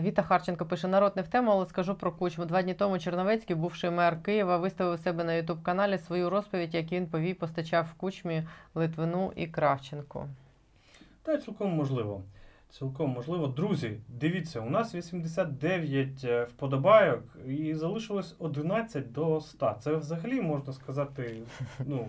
[0.00, 2.44] Віта Харченко пише: народ не в тему, але скажу про кучму.
[2.44, 6.92] Два дні тому Черновецький, бувший мер Києва, виставив у себе на Ютуб-каналі свою розповідь, як
[6.92, 10.28] він повій постачав в кучмі Литвину і Кравченку.
[11.22, 12.22] Та цілком можливо.
[12.70, 13.46] Цілком можливо.
[13.46, 19.76] Друзі, дивіться, у нас 89 е, вподобайок і залишилось 11 до 100.
[19.80, 21.42] Це взагалі можна сказати,
[21.86, 22.08] ну.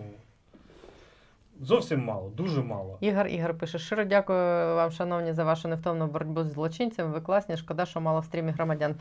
[1.60, 2.98] Зовсім мало, дуже мало.
[3.00, 7.10] Ігор Ігор пише: щиро дякую вам, шановні, за вашу невтомну боротьбу з злочинцями.
[7.12, 8.94] Ви класні, шкода, що мало в стрімі громадян.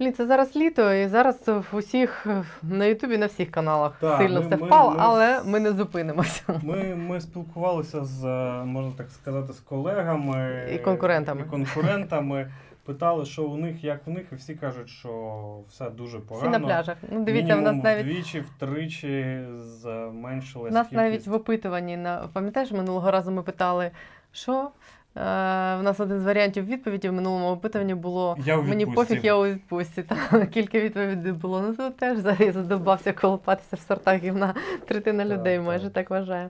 [0.00, 2.26] Блін, це зараз літо, і зараз в усіх
[2.62, 6.42] на Ютубі на всіх каналах Так, сильно ми- все впало, ми- але ми не зупинимося.
[6.62, 11.40] Ми, ми спілкувалися з, е, можна так сказати, з колегами І конкурентами.
[11.40, 12.50] І конкурентами.
[12.88, 16.50] Питали, що у них, як у них, і всі кажуть, що все дуже погано.
[16.50, 16.96] Всі на пляжах.
[17.10, 22.70] Ну, дивіться, в нас навіть вдвічі, втричі зменшилась у нас навіть в опитуванні на пам'ятаєш,
[22.72, 23.90] минулого разу ми питали,
[24.32, 24.70] що
[25.14, 29.34] в нас один з варіантів відповіді в минулому опитуванні було Я у Мені пофіг, я
[29.34, 30.02] у відпустці.
[30.02, 31.60] Та кілька відповідей було.
[31.60, 34.54] Ну то теж зараз задовбався колопатися в сортах гівна.
[34.86, 35.66] Третина Так, людей так.
[35.66, 36.48] майже так вважає.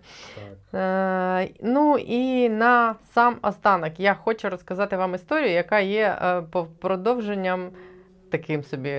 [0.71, 0.81] Так.
[0.81, 6.65] Е, ну і на сам останок я хочу розказати вам історію, яка є е, по-
[6.65, 7.69] продовженням.
[8.31, 8.95] Таким собі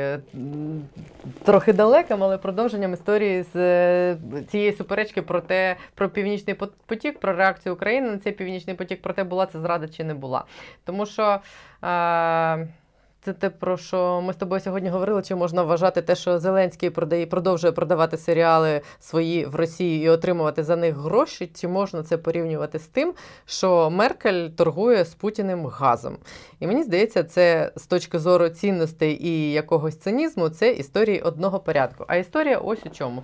[1.43, 7.33] трохи далеким, але продовженням історії з е, цієї суперечки про те, про північний потік, про
[7.33, 10.45] реакцію України на цей північний потік, про те, була це зрада чи не була.
[10.85, 11.39] Тому що
[11.83, 12.67] е,
[13.21, 16.89] це те, про що ми з тобою сьогодні говорили, чи можна вважати те, що Зеленський
[16.89, 22.17] продає, продовжує продавати серіали свої в Росії і отримувати за них гроші, чи можна це
[22.17, 23.13] порівнювати з тим,
[23.45, 26.17] що Меркель торгує з Путіним газом?
[26.59, 32.05] І мені здається, це з точки зору цінностей і якогось цинізму, це історії одного порядку.
[32.07, 33.23] А історія ось у чому.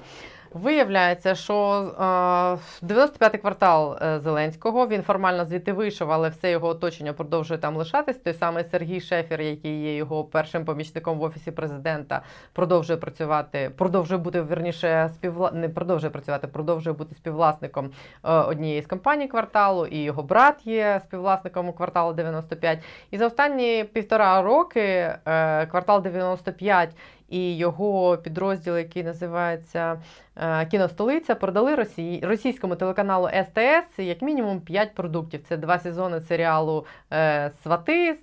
[0.54, 7.14] Виявляється, що е, 95-й квартал е, Зеленського він формально звідти вийшов, але все його оточення
[7.14, 8.18] продовжує там лишатись.
[8.18, 12.22] Той самий Сергій Шефір, який є його першим помічником в офісі президента,
[12.54, 15.52] продовжує працювати, продовжує бути верніше співвла...
[15.52, 21.02] не продовжує працювати, продовжує бути співвласником е, однієї з компаній кварталу, і його брат є
[21.04, 22.80] співвласником кварталу 95.
[23.12, 26.90] І за останні півтора роки е, квартал 95
[27.30, 30.02] і його підрозділ, який називається
[30.38, 35.42] е, Кіностолиця, продали Росії, російському телеканалу СТС як мінімум 5 продуктів.
[35.50, 38.18] Це два сезони серіалу е, Свати,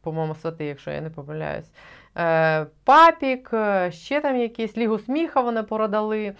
[0.00, 1.72] по-моєму, свати, якщо я не помиляюсь.
[2.16, 3.50] Е, Папік,
[3.90, 6.34] ще там якісь Лігу сміха вони продали.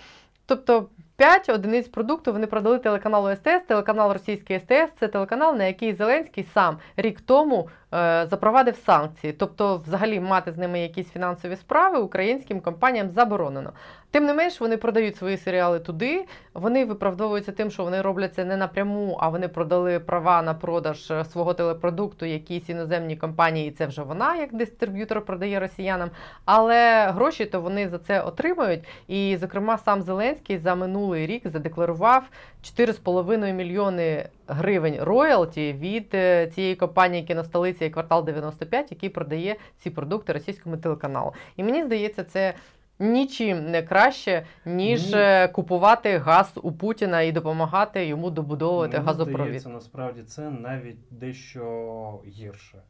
[0.47, 3.63] Тобто 5 одиниць продукту вони продали телеканалу СТС.
[3.67, 9.33] Телеканал російський СТС це телеканал, на який Зеленський сам рік тому е, запровадив санкції.
[9.33, 13.73] Тобто, взагалі, мати з ними якісь фінансові справи українським компаніям заборонено.
[14.17, 16.25] Тим не менш, вони продають свої серіали туди.
[16.55, 21.11] Вони виправдовуються тим, що вони роблять це не напряму, а вони продали права на продаж
[21.11, 23.69] е, свого телепродукту якійсь іноземній компанії.
[23.69, 26.11] і Це вже вона, як дистриб'ютор, продає росіянам.
[26.45, 28.85] Але гроші то вони за це отримають.
[29.09, 32.25] І, зокрема, сам Зеленський за минулий рік задекларував
[32.65, 39.91] 4,5 мільйони гривень роялті від е, цієї компанії кіностолиця і квартал 95, який продає ці
[39.91, 41.33] продукти російському телеканалу.
[41.57, 42.55] І мені здається, це
[42.99, 45.17] нічим не краще, ніж Ні.
[45.17, 49.47] е, купувати газ у Путіна і допомагати йому добудовувати Мені газопровід.
[49.47, 52.83] здається, насправді це навіть дещо гірше.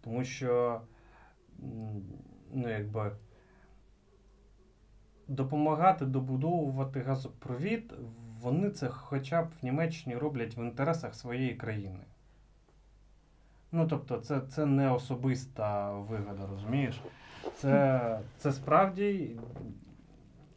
[0.00, 0.80] Тому що,
[2.52, 3.12] ну, якби,
[5.28, 7.94] допомагати добудовувати газопровід,
[8.40, 12.00] вони це хоча б в Німеччині роблять в інтересах своєї країни.
[13.72, 17.00] Ну, тобто, це, це не особиста вигода, розумієш?
[17.56, 19.30] Це, це справді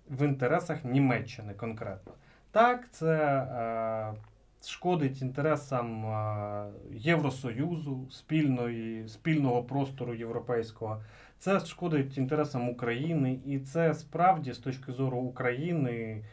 [0.10, 2.12] в інтересах Німеччини конкретно.
[2.52, 4.14] Так, це е,
[4.68, 11.02] шкодить інтересам е, Євросоюзу, спільної, спільного простору європейського.
[11.40, 16.24] Це шкодить інтересам України, і це справді з точки зору України е,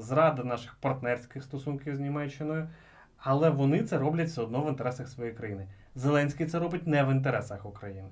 [0.00, 2.68] зрада наших партнерських стосунків з Німеччиною.
[3.16, 5.66] Але вони це роблять все одно в інтересах своєї країни.
[5.94, 8.08] Зеленський це робить не в інтересах України.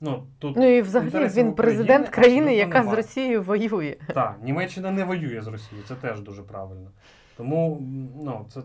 [0.00, 2.92] Ну, тут Ну і взагалі він він України президент країни, яка яка з.
[2.92, 3.96] Росією воює.
[4.14, 6.90] Так, Німеччина не воює з Росією, це теж дуже правильно.
[7.36, 7.82] Тому
[8.16, 8.60] ну, це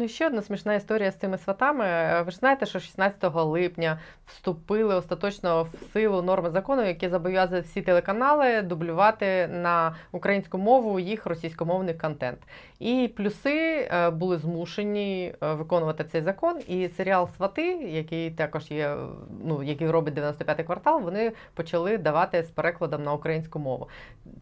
[0.00, 1.84] Ну ще одна смішна історія з цими сватами.
[1.84, 7.64] Е, Ви ж знаєте, що 16 липня вступили остаточно в силу норми закону, які зобов'язують
[7.64, 12.38] всі телеканали дублювати на українську мову їх російськомовний контент.
[12.78, 16.60] І плюси е, були змушені е, виконувати цей закон.
[16.68, 18.96] І серіал Свати, який також є,
[19.44, 23.88] ну який робить 95-й квартал, вони почали давати з перекладом на українську мову.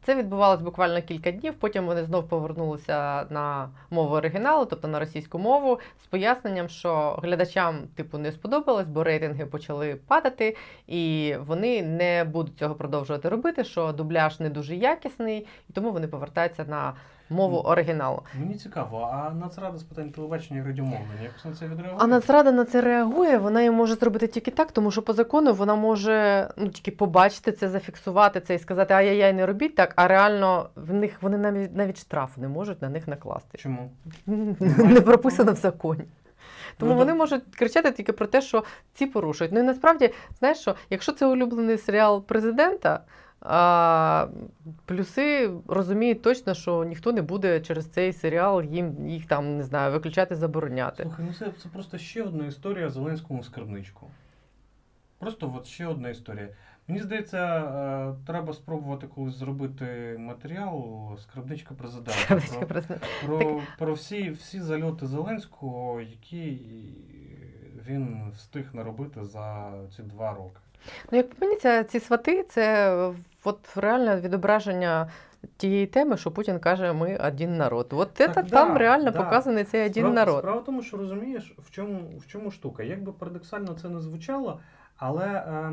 [0.03, 1.55] Це відбувалось буквально кілька днів.
[1.55, 5.46] Потім вони знов повернулися на мову оригіналу, тобто на російську мову,
[6.03, 10.57] з поясненням, що глядачам типу не сподобалось, бо рейтинги почали падати,
[10.87, 13.65] і вони не будуть цього продовжувати робити.
[13.65, 16.95] Що дубляж не дуже якісний, і тому вони повертаються на
[17.31, 18.23] мову оригіналу.
[18.41, 21.97] мені цікаво, а Нацрада з питань телебачення і радіомовлення якось на це відреагує?
[21.99, 23.39] А Нацрада на це реагує.
[23.39, 27.53] Вона і може зробити тільки так, тому що по закону вона може ну тільки побачити
[27.53, 29.93] це, зафіксувати це і сказати, ай-яй-яй, не робіть так.
[29.97, 33.59] А реально в них вони навіть навіть штраф не можуть на них накласти.
[33.59, 33.91] Чому?
[34.77, 36.05] Не прописано в законі.
[36.79, 39.53] Тому Ну, вони то- можуть кричати тільки про те, що ці порушують.
[39.53, 43.01] Ну і насправді, знаєш що, якщо це улюблений серіал президента,
[43.49, 44.29] а,
[44.85, 49.93] плюси розуміють точно, що ніхто не буде через цей серіал їм їх там не знаю,
[49.93, 51.03] виключати, забороняти.
[51.03, 54.07] Слухай, ну це, це просто ще одна історія Зеленському скарбничку.
[55.19, 56.49] Просто от ще одна історія.
[56.89, 62.41] Мені здається, е, треба спробувати колись зробити матеріал скарбничка президента.
[62.67, 62.83] Про,
[63.27, 66.61] про, про всі, всі зальоти Зеленського, які
[67.89, 70.61] він встиг наробити за ці два роки.
[71.11, 72.93] Ну, як по мені, ця- ці свати це
[73.45, 75.11] от реальне відображення
[75.57, 77.89] тієї теми, що Путін каже, ми один народ.
[77.93, 79.23] От це да, там реально да.
[79.25, 80.39] показаний цей один Справа- народ.
[80.39, 82.83] Справа в тому, що розумієш, в чому, в чому штука.
[82.83, 84.61] Як би парадоксально це не звучало,
[84.97, 85.73] але е,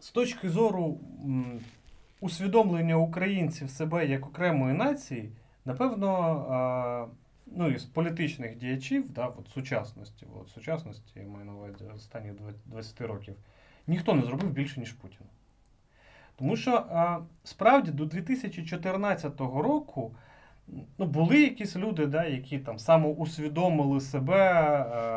[0.00, 1.60] з точки зору м,
[2.20, 5.32] усвідомлення українців себе як окремої нації,
[5.64, 7.14] напевно, е,
[7.56, 12.32] ну і з політичних діячів, да, от сучасності, от сучасності, я маю на увазі останніх
[12.66, 13.34] 20 років,
[13.86, 15.26] ніхто не зробив більше, ніж Путін.
[16.36, 20.14] Тому що а, справді до 2014 року
[20.98, 24.42] ну, були якісь люди, да, які там самоусвідомили себе.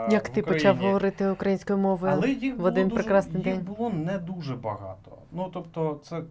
[0.09, 0.59] е, Як в ти Україні.
[0.59, 2.13] почав говорити українською мовою?
[2.13, 3.65] Але їх в було один дуже, прекрасний їх день?
[3.65, 5.17] було не дуже багато.
[5.31, 6.23] Ну тобто, це,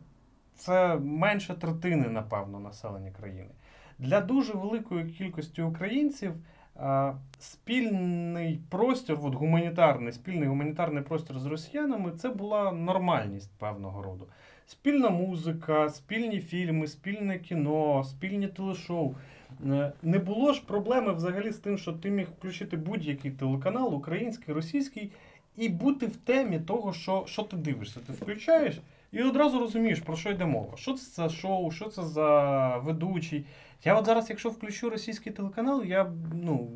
[0.54, 3.50] це менше третини, напевно, населення країни.
[4.00, 6.32] Для дуже великої кількості українців
[7.38, 14.26] спільний простір, от гуманітарний, спільний гуманітарний простір з росіянами це була нормальність певного роду.
[14.66, 19.14] Спільна музика, спільні фільми, спільне кіно, спільні телешоу.
[19.66, 24.54] Е, Не було ж проблеми взагалі з тим, що ти міг включити будь-який телеканал, український,
[24.54, 25.12] російський,
[25.56, 28.00] і бути в темі того, що, що ти дивишся.
[28.06, 28.80] Ти включаєш
[29.12, 30.76] і одразу розумієш, про що йде мова.
[30.76, 33.44] Що це за шоу, що це за ведучий.
[33.84, 36.70] Я от зараз, якщо включу російський телеканал, я ну.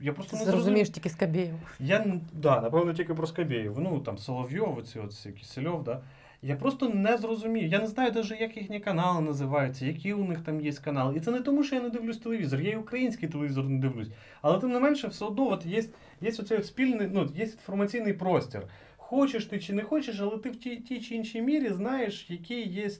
[0.00, 0.44] Я просто не.
[0.44, 1.54] Зрозумієш тільки Скабєєв.
[1.80, 3.78] Я да, напевно, тільки про Скабєєв.
[3.78, 6.00] Ну там Соловйов, оці от всі Кисельов, да.
[6.42, 7.68] Я просто не зрозумію.
[7.68, 11.16] Я не знаю навіть, як їхні канали називаються, які у них там є канали.
[11.16, 14.08] І це не тому, що я не дивлюсь телевізор, я і український телевізор не дивлюсь.
[14.42, 15.84] Але тим не менше, все одно от є,
[16.20, 18.62] є оцей от спільний, ну, є інформаційний простір.
[19.08, 22.62] Хочеш ти чи не хочеш, але ти в тій, тій чи іншій мірі знаєш, які
[22.62, 22.90] є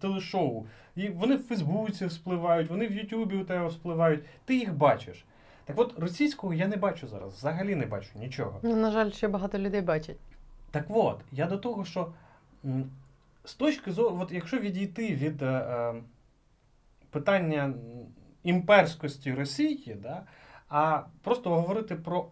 [0.00, 0.66] телешоу.
[0.96, 4.24] І вони в Фейсбуці вспливають, вони в Ютубі у тебе вспливають.
[4.44, 5.24] Ти їх бачиш.
[5.64, 8.60] Так от російського я не бачу зараз, взагалі не бачу нічого.
[8.62, 10.16] Ну, на жаль, ще багато людей бачать.
[10.70, 12.12] Так от, я до того, що
[13.44, 15.94] з точки зору, от якщо відійти від е, е,
[17.10, 17.74] питання
[18.42, 20.22] імперськості Росії, да,
[20.68, 22.26] а просто говорити про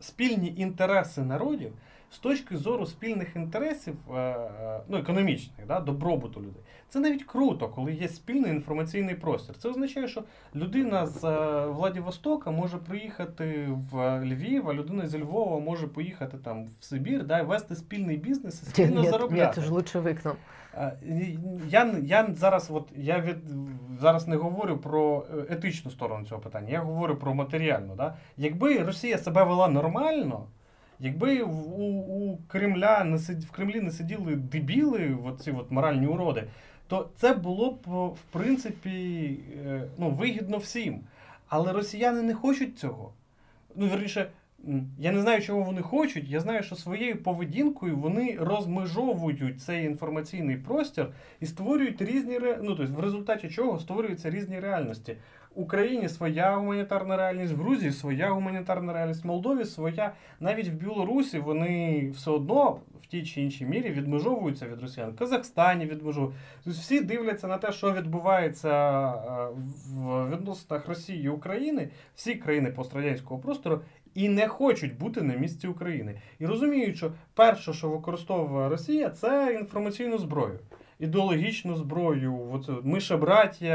[0.00, 1.72] е, спільні інтереси народів,
[2.10, 3.94] з точки зору спільних інтересів,
[4.88, 6.62] ну економічних, да, добробуту людей.
[6.88, 9.58] Це навіть круто, коли є спільний інформаційний простір.
[9.58, 10.22] Це означає, що
[10.54, 11.22] людина з
[11.66, 17.42] Владивостока може приїхати в Львів, а людина зі Львова може поїхати там в Сибір, да,
[17.42, 19.60] вести спільний бізнес і спільно Нет, заробляти.
[19.60, 20.36] Ні, ж лучше викном.
[21.68, 23.36] Я я зараз от я від
[24.00, 27.94] зараз не говорю про е, етичну сторону цього питання, я говорю про матеріальну.
[27.96, 28.16] Да?
[28.36, 30.46] Якби Росія себе вела нормально,
[31.00, 36.44] якби у у Кремля не сид, в Кремлі не сиділи дебіли, оці от моральні уроди,
[36.88, 41.00] то це було б в принципі е, ну, вигідно всім.
[41.48, 43.12] Але росіяни не хочуть цього.
[43.76, 44.30] Ну, верніше,
[44.98, 46.28] я не знаю, чого вони хочуть.
[46.28, 51.08] Я знаю, що своєю поведінкою вони розмежовують цей інформаційний простір
[51.40, 55.16] і створюють різні ну, тобто в результаті чого створюються різні реальності.
[55.58, 60.12] Україні своя гуманітарна реальність, в Грузії своя гуманітарна реальність, в Молдові своя.
[60.40, 65.10] Навіть в Білорусі вони все одно в тій чи іншій мірі відмежовуються від росіян.
[65.10, 66.40] В Казахстані відмежовуються.
[66.64, 69.48] Тобто всі дивляться на те, що відбувається е,
[69.94, 73.80] в відносинах Росії і України, всі країни пострадянського простору,
[74.14, 76.20] і не хочуть бути на місці України.
[76.38, 80.58] І розуміють, що перше, що використовує Росія, це інформаційну зброю,
[80.98, 82.48] ідеологічну зброю.
[82.52, 83.66] Оце, ми ще браття,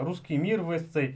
[0.00, 1.14] е, руський мір весь цей.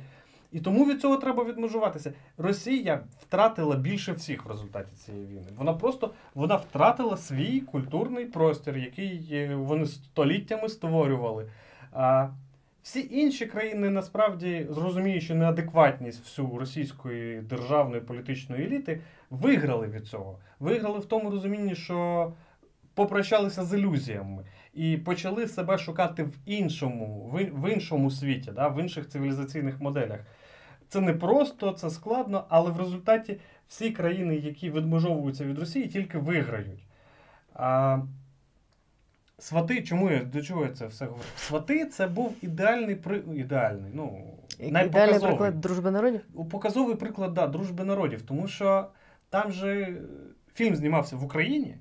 [0.53, 2.12] І тому від цього треба відмежуватися.
[2.39, 5.47] Росія втратила більше всіх в результаті цієї війни.
[5.57, 11.51] Вона просто вона втратила свій культурний простір, який е, вони століттями створювали.
[11.93, 12.28] А
[12.87, 19.01] Всі інші країни насправді зрозуміючи неадекватність всю російської державної політичної еліти,
[19.31, 20.39] виграли від цього.
[20.61, 22.33] Виграли в тому розумінні, що
[22.95, 24.45] попрощалися з ілюзіями
[24.77, 30.20] і почали себе шукати в іншому, в іншому світі, да, в інших цивілізаційних моделях.
[30.89, 36.19] Це не просто, це складно, але в результаті всі країни, які відмежовуються від Росії, тільки
[36.19, 36.86] виграють.
[37.55, 37.98] А
[39.39, 41.24] Свати, чому я до чого я це все говорю?
[41.36, 46.20] Свати це був ідеальний при ідеальний, ну ідеальний приклад дружби народів?
[46.51, 48.23] Показовий приклад, да, дружби народів.
[48.23, 48.89] Тому що
[49.31, 49.97] там же
[50.55, 51.77] фільм знімався в Україні,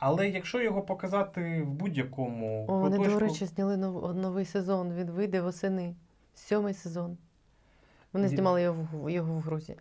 [0.00, 2.66] але якщо його показати в будь-якому.
[2.68, 4.94] О, Вони, до речі, зняли нов, новий сезон.
[4.94, 5.94] Він вийде восени.
[6.34, 7.16] Сьомий сезон.
[8.12, 9.78] Вони знімали його його в Грузії.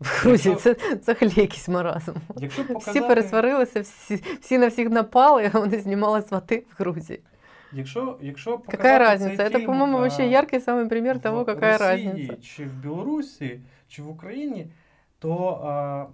[0.00, 2.12] В Грузії це взагалі якийсь маразм.
[2.36, 2.90] Якщо показати...
[2.90, 7.22] Всі пересварилися, всі всі на всіх напали, а вони знімали свати в Грузії.
[7.72, 9.42] Якщо, якщо какая разница?
[9.42, 12.36] Это, по-моему, вообще яркий самый пример того, какая Росії, разница.
[12.42, 14.70] Чи в Білорусі, чи в Україні,
[15.18, 16.06] то а,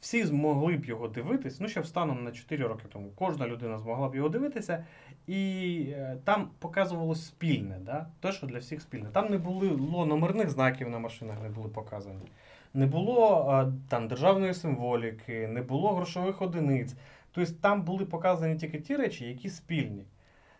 [0.00, 1.60] всі змогли б його дивитись.
[1.60, 4.84] Ну, ще станом на 4 роки тому кожна людина змогла б його дивитися,
[5.26, 8.06] і е, там показувалось спільне, да?
[8.20, 9.08] те, що для всіх спільне.
[9.12, 12.20] Там не було номерних знаків на машинах, не були показані
[12.76, 16.94] не було там державної символіки, не було грошових одиниць.
[17.32, 20.04] Тобто там були показані тільки ті речі, які спільні.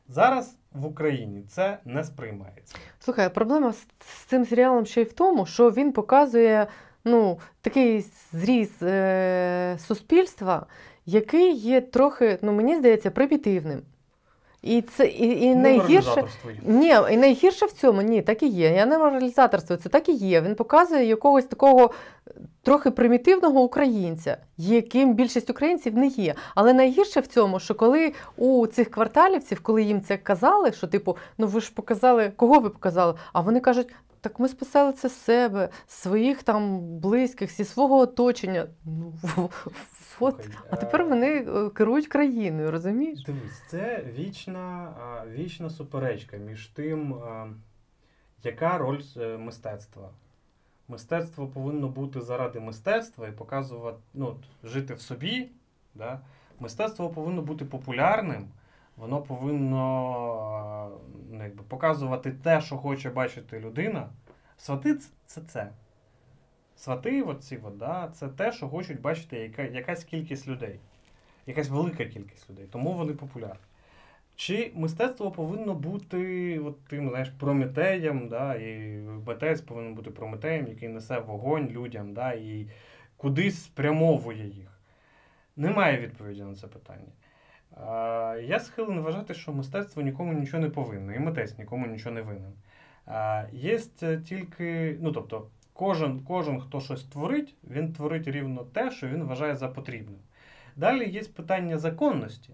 [0.08, 2.76] Зараз в Україні це не сприймається.
[2.98, 6.66] Слухай, проблема з цим серіалом ще й в тому, що він показує
[7.06, 10.66] ну, такий зріз е, суспільства,
[11.06, 13.82] який є трохи, ну мені здається, примітивним.
[14.62, 16.24] І це і, і найгірше
[16.62, 18.74] ні, і найгірше в цьому ні, так і є.
[18.74, 20.40] Я не моралізаторство, це так і є.
[20.40, 21.90] Він показує якогось такого
[22.62, 26.34] трохи примітивного українця, яким більшість українців не є.
[26.54, 31.16] Але найгірше в цьому, що коли у цих кварталівців, коли їм це казали, що типу,
[31.38, 33.14] ну ви ж показали, кого ви показали?
[33.32, 33.88] А вони кажуть,
[34.28, 38.66] так ми списали це з себе, своїх там близьких, зі свого оточення.
[38.84, 39.50] Ну,
[40.20, 43.24] от, А тепер вони е, керують країною, розумієш?
[43.24, 44.92] Дивись, це вічна
[45.32, 47.16] вічна суперечка між тим,
[48.42, 50.10] яка роль е, мистецтва.
[50.88, 55.50] Мистецтво повинно бути заради мистецтва і показувати, ну, жити в собі.
[55.94, 56.20] Да?
[56.60, 58.48] Мистецтво повинно бути популярним.
[58.96, 60.98] Воно повинно
[61.30, 64.08] ну, якби, показувати те, що хоче бачити людина.
[64.56, 64.94] Свати
[65.26, 65.70] це це.
[66.76, 70.80] Свати, оці, да, це те, що хочуть бачити яка, якась кількість людей,
[71.46, 72.66] якась велика кількість людей.
[72.70, 73.60] Тому вони популярні.
[74.36, 78.78] Чи мистецтво повинно бути от, тим знаєш, прометеєм, да, і
[79.26, 82.66] митець повинен бути прометеєм, який несе вогонь людям да, і
[83.16, 84.80] кудись спрямовує їх?
[85.56, 87.12] Немає відповіді на це питання.
[88.42, 92.52] Я схилений вважати, що мистецтво нікому нічого не повинно, і митець нікому нічого не винен.
[93.52, 93.78] Є
[94.24, 99.56] тільки, ну тобто, кожен, кожен, хто щось творить, він творить рівно те, що він вважає
[99.56, 100.16] за потрібне.
[100.76, 102.52] Далі є питання законності.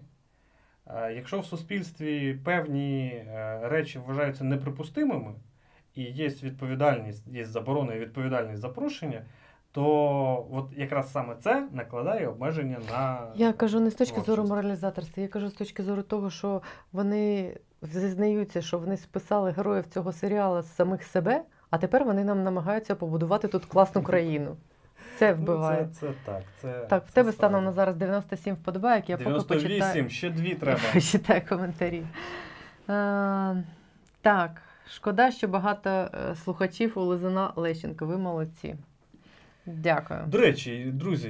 [0.87, 5.33] Якщо в суспільстві певні е, речі вважаються неприпустимими,
[5.95, 9.25] і є відповідальність, є заборона і відповідальність за порушення,
[9.73, 13.27] то от якраз саме це накладає обмеження на.
[13.35, 16.61] Я кажу не з точки зору моралізаторства, я кажу з точки зору того, що
[16.91, 22.43] вони зізнаються, що вони списали героїв цього серіалу з самих себе, а тепер вони нам
[22.43, 24.55] намагаються побудувати тут класну країну.
[25.17, 25.87] Це Ну, вбиває.
[25.93, 26.41] Це, це так.
[26.61, 30.09] Це, Так, в це тебе станом на зараз 97 вподобайок, я поки 98, почитаю.
[30.09, 30.79] ще дві треба.
[30.93, 32.03] Почитаю коментарі.
[32.89, 33.63] Е,
[34.21, 38.05] так, шкода, що багато е, слухачів у Лизуна Лещенко.
[38.05, 38.75] Ви молодці.
[39.65, 40.19] Дякую.
[40.27, 41.29] До речі, друзі,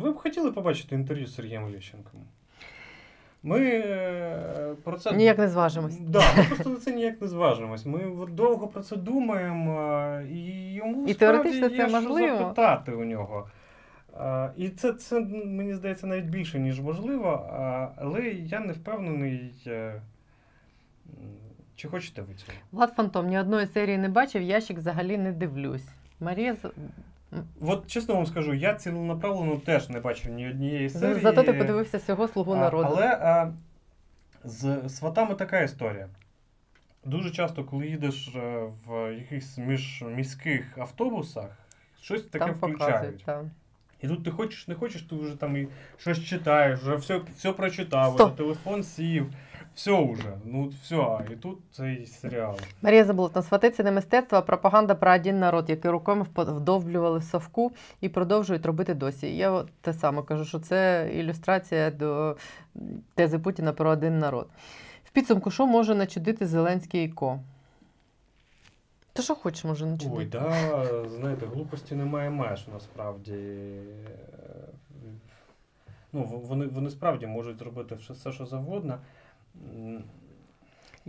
[0.00, 2.20] ви б хотіли побачити інтерв'ю з Сергієм Лещенком?
[3.42, 5.98] Ми е, про це Ніяк не зважимось.
[6.00, 7.86] Да, ми просто на це ніяк не зважимось.
[7.86, 12.38] Ми довго про це думаємо, е, і йому І теоретично є це що можливо.
[12.38, 13.48] запитати у нього.
[14.20, 17.50] Е, І це, це мені здається навіть більше, ніж можливо,
[17.96, 19.52] але я не впевнений.
[21.76, 22.58] Чи хочете ви цього?
[22.72, 25.88] Влад Фантом ні одної серії не бачив, ящик взагалі не дивлюсь.
[26.20, 26.56] Марія
[27.60, 31.20] От чесно вам скажу, я ціленаправлено теж не бачив ні однієї серії.
[31.20, 32.88] зато ти подивився всього слугу народу.
[32.90, 33.52] Але а,
[34.44, 36.08] з сватами така історія.
[37.04, 41.50] Дуже часто, коли їдеш е, в якихось міжміських автобусах,
[42.00, 43.24] щось таке Там включають.
[43.24, 43.44] Так.
[44.00, 47.52] І тут ти хочеш, не хочеш, ти вже там і щось читаєш, вже все, все
[47.52, 49.32] прочитав, вже телефон сів,
[49.78, 50.38] все вже.
[50.44, 52.56] Ну все, і тут цей серіал.
[52.82, 57.22] Марія Заболотна, свати це не мистецтво, а пропаганда про один народ, який руками вдовблювали в
[57.22, 59.36] совку і продовжують робити досі.
[59.36, 62.36] Я от те саме кажу, що це ілюстрація до
[63.14, 64.48] тези Путіна про один народ.
[65.04, 67.40] В підсумку, що може начудити Зеленський і Ко?
[69.12, 70.18] Та що хочеш, може начудити?
[70.18, 73.32] Ой, да, знаєте, глупості немає меж насправді.
[73.32, 74.18] Е,
[76.12, 78.98] Ну, вони, вони справді можуть зробити все що завгодно.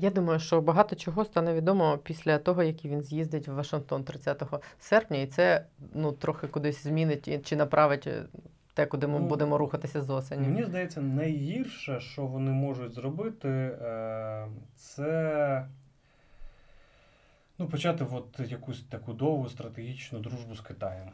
[0.01, 4.43] Я думаю, що багато чого стане відомо після того, як він з'їздить в Вашингтон 30
[4.79, 8.25] серпня, і це ну, трохи кудись змінить чи направить е,
[8.73, 10.47] те, куди ми Ну, будемо рухатися з осені.
[10.47, 15.67] Мені здається, найгірше, що вони можуть зробити, е, це
[17.57, 21.09] ну, почати от якусь таку довгу стратегічну дружбу з Китаєм.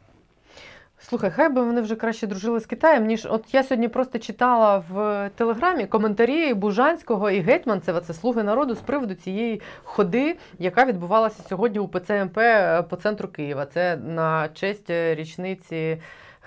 [0.98, 4.84] Слухай, хай би вони вже краще дружили з Китаєм, ніж от я сьогодні просто читала
[4.90, 11.42] в телеграмі коментарі Бужанського і Гетьманцева, це слуги народу з приводу цієї ходи, яка відбувалася
[11.48, 13.66] сьогодні у ПЦМП е, по центру Києва.
[13.66, 15.98] Це на честь е, річниці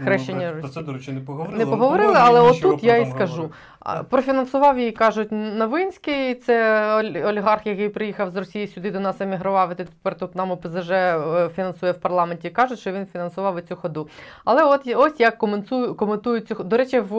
[0.04, 0.74] хрещення Ну, про Росії.
[0.74, 1.58] це, до речі, не поговорили.
[1.66, 3.52] Не поговорили, але отут я і скажу.
[4.10, 6.94] Профінансував її, кажуть, Новинський, це
[7.26, 11.50] олігарх, який приїхав з Росії сюди до нас емігрував, і тепер тут нам ОПЗЖ е,
[11.56, 12.50] фінансує в парламенті.
[12.50, 14.08] Кажуть, що він фінансував цю ходу.
[14.46, 16.70] Але от ось як коментую, коментують цю ходу.
[16.70, 17.14] До речі, в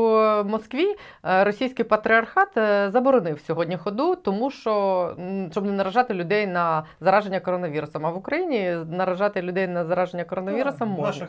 [0.44, 0.86] Москві
[1.24, 5.14] е, російський патріархат е, заборонив сьогодні ходу, тому що
[5.50, 8.06] щоб не наражати людей на зараження коронавірусом.
[8.06, 11.26] А в Україні наражати людей на зараження коронавірусом можна.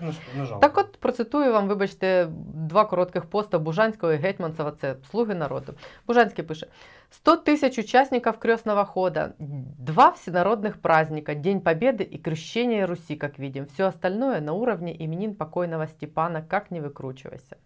[0.62, 5.74] Так от процитую вам, вибачте, два коротких поста Бужанського і Гетьманцева, це «Слуги народу».
[6.08, 6.68] Бужанський пише,
[7.10, 13.66] 100 тысяч участников крестного хода, два всенародных праздника, День Победы и Крещение Руси, как видим.
[13.66, 17.58] Все остальное на уровне именин покойного Степана, как не выкручивайся.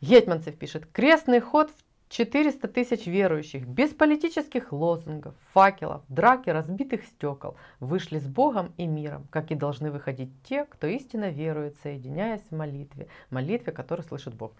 [0.00, 7.55] Гетманцев пишет, крестный ход в 400 тысяч верующих, без политических лозунгов, факелов, драки разбитых стекол,
[7.79, 12.55] вышли с Богом и миром, как и должны выходить те, кто истинно верует, соединяясь в
[12.55, 14.51] молитве, молитве, которую слышит Бог.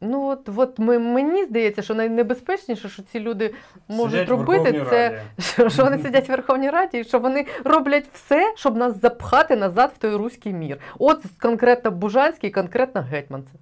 [0.00, 3.54] Ну от, от ми, мені здається, що найнебезпечніше, що ці люди
[3.88, 5.22] можуть Сидять в робити, Верховній це Раді.
[5.38, 9.56] що, що вони сидять в Верховній Раді, і що вони роблять все, щоб нас запхати
[9.56, 10.78] назад в той руський мір.
[10.98, 13.60] От конкретно Бужанський, конкретно Гетьманцев.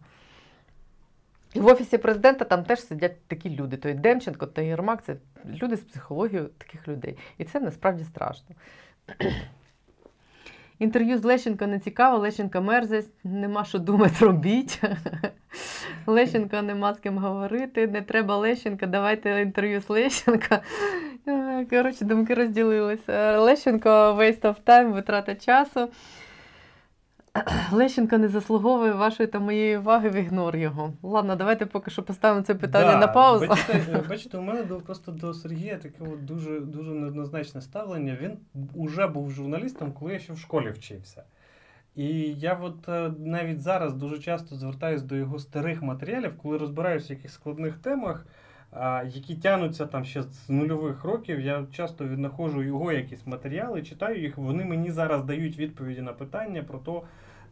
[1.53, 3.77] І в офісі президента там теж сидять такі люди.
[3.77, 5.15] Той Демченко, той Єрмак це
[5.61, 7.17] люди з психологією таких людей.
[7.37, 8.55] І це насправді страшно.
[10.79, 14.81] Інтерв'ю з Лещенко не цікаво, Лещенко мерзость, нема що думати, робіть.
[16.05, 20.61] Лещенко нема з ким говорити, не треба Лещенка, давайте інтерв'ю з Лещенка.
[21.27, 23.39] Е, Коротше, думки розділилися.
[23.39, 25.89] Лещенко waste of time, витрата часу.
[27.71, 30.93] Лещенко не заслуговує вашої та моєї уваги, ігнор його.
[31.03, 33.47] Ладно, давайте поки що поставимо це питання Да, на паузу.
[33.47, 38.17] Бачите, е, бачите, у мене до, просто до Сергія таке от дуже, дуже неоднозначне ставлення.
[38.21, 38.37] Він
[38.75, 41.23] уже був журналістом, коли я ще в школі вчився.
[41.95, 47.07] І я от е, навіть зараз дуже часто звертаюся до його старих матеріалів, коли розбираюся
[47.07, 48.25] в якихось складних темах,
[49.05, 51.39] які тянуться там ще з нульових років.
[51.39, 54.37] Я часто віднаходжу його якісь матеріали, читаю їх.
[54.37, 57.01] Вони мені зараз дають відповіді на питання про те,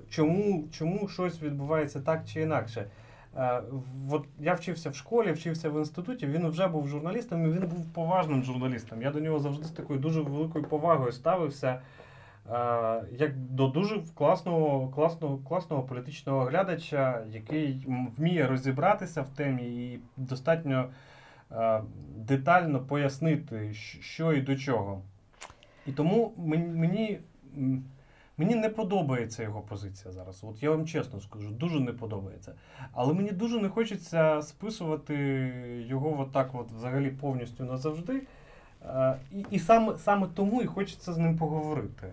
[0.10, 2.86] чому, чому щось відбувається так чи інакше.
[4.12, 6.28] От я вчився в школі, вчився в інституті.
[6.28, 9.02] Він вже був журналістом, і він був поважним журналістом.
[9.02, 11.82] Я до нього завжди з такою дуже великою повагою ставився.
[13.12, 20.90] Як до дуже класного, класного, класного політичного глядача, який вміє розібратися в темі і достатньо
[22.16, 25.02] детально пояснити, що і до чого.
[25.86, 27.20] І тому мені
[28.38, 30.44] мені не подобається його позиція зараз.
[30.44, 32.54] От я вам чесно скажу, дуже не подобається.
[32.92, 35.16] Але мені дуже не хочеться списувати
[35.88, 38.22] його отак, от взагалі повністю назавжди.
[39.32, 42.08] І і саме саме тому і хочеться з ним поговорити.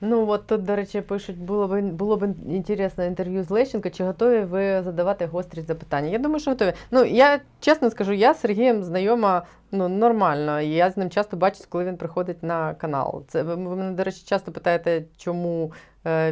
[0.00, 3.90] Ну от тут, до речі, пишуть, було б було б інтересне інтерв'ю з Лещенко.
[3.90, 6.08] Чи готові ви задавати гострі запитання?
[6.08, 6.72] Я думаю, що готові.
[6.90, 9.42] Ну я чесно скажу, я з Сергієм знайома
[9.72, 10.60] ну, нормально.
[10.60, 13.24] Я з ним часто бачу, коли він приходить на канал.
[13.28, 15.72] Це ви мене, до речі, часто питаєте, чому е,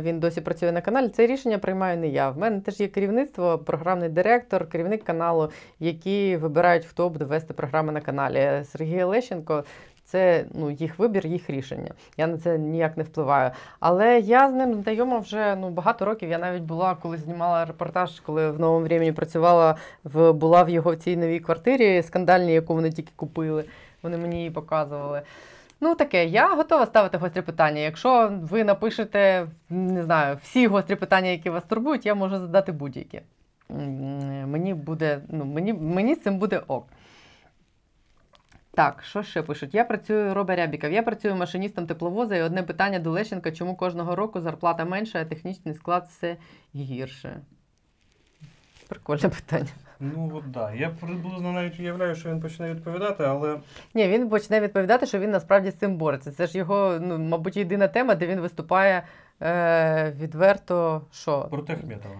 [0.00, 1.08] він досі працює на каналі.
[1.08, 2.30] Це рішення приймаю не я.
[2.30, 7.92] В мене теж є керівництво, програмний директор, керівник каналу, які вибирають, хто буде вести програми
[7.92, 8.64] на каналі.
[8.64, 9.64] Сергій Лещенко
[10.06, 11.90] це ну, їх вибір, їх рішення.
[12.16, 13.50] Я на це ніяк не впливаю.
[13.80, 16.30] Але я з ним знайома вже ну, багато років.
[16.30, 20.96] Я навіть була, коли знімала репортаж, коли в новому времені працювала в була в його
[20.96, 23.64] цій новій квартирі скандальній, яку вони тільки купили.
[24.02, 25.22] Вони мені її показували.
[25.80, 27.80] Ну, таке, я готова ставити гострі питання.
[27.80, 33.20] Якщо ви напишете, не знаю, всі гострі питання, які вас турбують, я можу задати будь-які.
[33.68, 36.88] Мені буде, ну, мені, мені з цим буде ок.
[38.76, 39.74] Так, що ще пишуть?
[39.74, 44.16] Я працюю Роба Рябіков, я працюю машиністом тепловоза, і одне питання до Лещенка, чому кожного
[44.16, 46.36] року зарплата менша, а технічний склад все
[46.74, 47.40] гірше.
[48.88, 49.70] Прикольне питання.
[50.00, 50.72] Ну от да.
[50.72, 53.58] Я приблизно навіть уявляю, що він почне відповідати, але.
[53.94, 56.32] Ні, він почне відповідати, що він насправді з цим бореться.
[56.32, 59.02] Це ж його, ну, мабуть, єдина тема, де він виступає
[59.42, 61.02] е, відверто.
[61.10, 61.46] що?
[61.50, 62.16] Проти Ахметова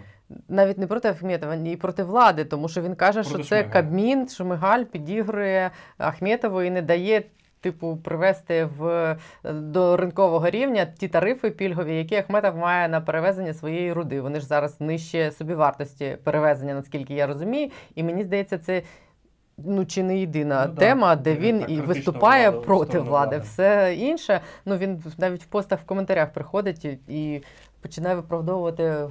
[0.49, 3.65] навіть не проти Ахметова, і проти влади, тому що він каже, проти що це.
[3.65, 7.23] Кабмін, Шмигаль підігрує Ахметову і не дає.
[7.67, 13.93] Типу, привести в до ринкового рівня ті тарифи пільгові, які Ахметов має на перевезення своєї
[13.93, 14.21] руди.
[14.21, 17.71] Вони ж зараз нижче собівартості перевезення, наскільки я розумію.
[17.95, 18.83] І мені здається, це
[19.59, 23.09] ну чи не єдина ну, тема, де він і виступає владу, проти влади.
[23.09, 23.39] влади.
[23.39, 24.41] Все інше.
[24.65, 27.43] Ну він навіть в постах в коментарях приходить і
[27.81, 29.09] починає виправдовувати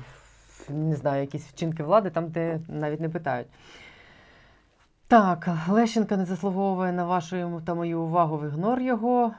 [0.69, 3.48] не знаю, якісь вчинки влади, там, де навіть не питають.
[5.08, 9.34] Так, Лещенка не заслуговує на вашу та мою увагу в ігнор його.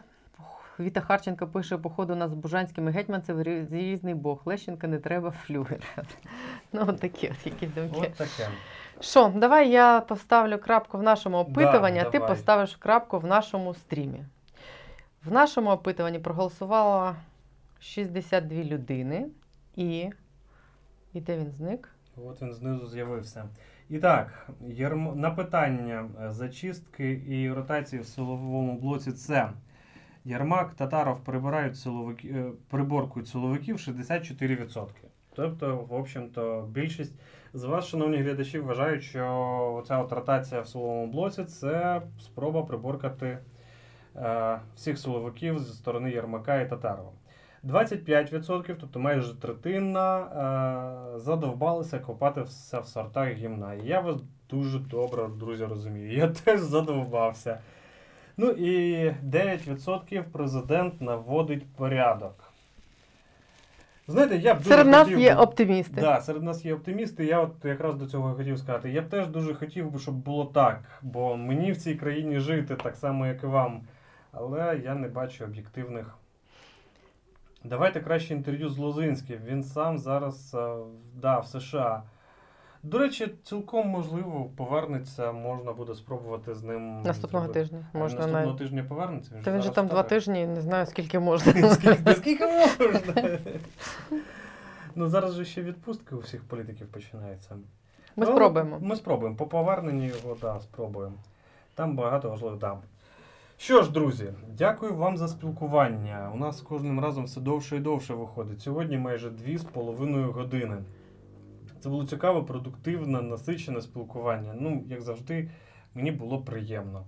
[0.79, 4.43] Віта Харченко пише, походу нас з Бужанськими гетьманцем різний Бог.
[4.45, 5.79] Лещенка не треба флюгер.
[6.73, 8.01] Ну, от такі от якісь думки.
[8.01, 8.49] От таке.
[9.01, 13.75] Що, давай я поставлю крапку в нашому опитуванні, да, а ти поставиш крапку в нашому
[13.75, 14.25] стрімі.
[15.25, 17.17] В нашому опитуванні проголосувало
[17.81, 19.27] 62 людини
[19.77, 20.11] і
[21.13, 21.89] і де він зник?
[22.17, 23.45] От він знизу з'явився.
[23.91, 24.49] І так,
[25.15, 29.51] на питання е, зачистки і ротації в силовому блоці це
[30.25, 32.29] Ярмак, Татаров прибирають силовики...
[32.29, 34.87] Е, приборкують силовиків 64%.
[35.35, 37.13] Тобто, в общем-то, більшість
[37.55, 43.39] з вас, шановні глядачі, вважають, що ця от ротація в силовому блоці це спроба приборкати
[44.17, 47.13] е, всіх силовиків зі сторони Ярмака і Татарова.
[47.67, 50.19] 25%, тобто майже третина,
[51.15, 53.75] е, задовбалися копати все в сортах гімна.
[53.75, 54.17] І я вас
[54.51, 56.13] дуже добре, друзі, розумію.
[56.13, 57.59] Я теж задовбався.
[58.37, 62.53] Ну і 9% президент наводить порядок.
[64.09, 66.01] Знаєте, я б Серед нас хотів, є оптимісти.
[66.01, 67.25] Да, серед нас є оптимісти.
[67.25, 68.91] Я от якраз до цього хотів сказати.
[68.91, 70.81] Я б теж дуже хотів би, щоб було так.
[71.03, 73.81] Бо мені в цій країні жити так само, як і вам.
[74.33, 76.19] Але я не бачу об'єктивних.
[77.65, 79.39] Давайте краще інтерв'ю з Лозинським.
[79.47, 80.77] Він сам зараз е,
[81.15, 82.03] да, в США.
[82.83, 87.03] До речі, цілком можливо повернеться, можна буде спробувати з ним.
[87.03, 87.61] Наступного зробити.
[87.61, 87.87] тижня.
[87.93, 88.59] Можна Наступного навіть...
[88.59, 89.31] тижня повернеться.
[89.35, 91.53] Він Та він же там два тижні, не знаю, скільки можна.
[91.75, 93.15] Скільки, скільки можна?
[94.95, 97.55] ну зараз же ще відпустки у всіх політиків починаються.
[98.17, 98.79] Ми ну, спробуємо.
[98.81, 99.37] Ми спробуємо.
[99.37, 101.17] По поверненні його, да, спробуємо.
[101.75, 102.79] Там багато важливих дам.
[103.59, 106.31] Що ж, друзі, дякую вам за спілкування.
[106.35, 108.61] У нас кожним разом все довше і довше виходить.
[108.61, 110.77] Сьогодні майже 2,5 години.
[111.81, 114.55] Це було цікаве, продуктивне, насичене спілкування.
[114.61, 115.51] Ну, як завжди,
[115.95, 117.07] мені було приємно.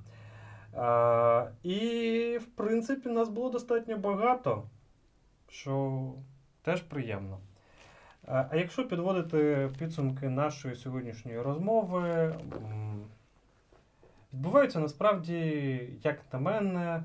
[0.76, 4.62] А, І, в принципі, нас було достатньо багато,
[5.48, 6.02] що
[6.62, 7.38] теж приємно.
[8.26, 12.34] А якщо підводити підсумки нашої сьогоднішньої розмови.
[14.34, 17.02] Відбувається насправді, як на мене,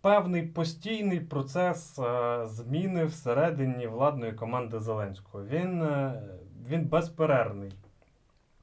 [0.00, 5.44] певний постійний процес е, зміни всередині владної команди Зеленського.
[5.44, 6.22] Він, е,
[6.68, 7.72] Він безперервний.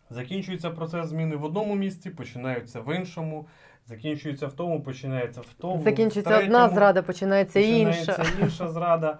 [0.09, 3.47] Закінчується процес зміни в одному місці, починаються в іншому.
[3.85, 5.83] закінчується в тому, починається в тому.
[5.83, 8.13] Закінчується в одна третьому зрада, починається інша.
[8.13, 9.17] починається інша зрада.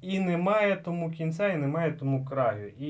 [0.00, 2.68] І немає тому кінця, і немає тому краю.
[2.68, 2.88] І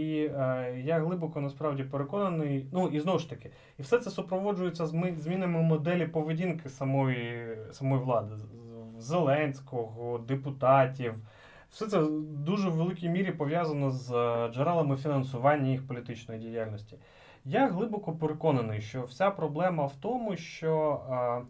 [0.85, 2.67] я глибоко насправді переконаний.
[2.73, 4.87] Ну і знову ж таки, і все це супроводжується
[5.17, 8.35] змінами моделі поведінки самої, самої влади,
[8.99, 11.15] Зеленського, депутатів.
[11.71, 16.97] Все це в дуже великій мірі пов'язано з е, джерелами фінансування їх політичної діяльності.
[17.45, 21.43] Я глибоко переконаний, що вся проблема в тому, що е,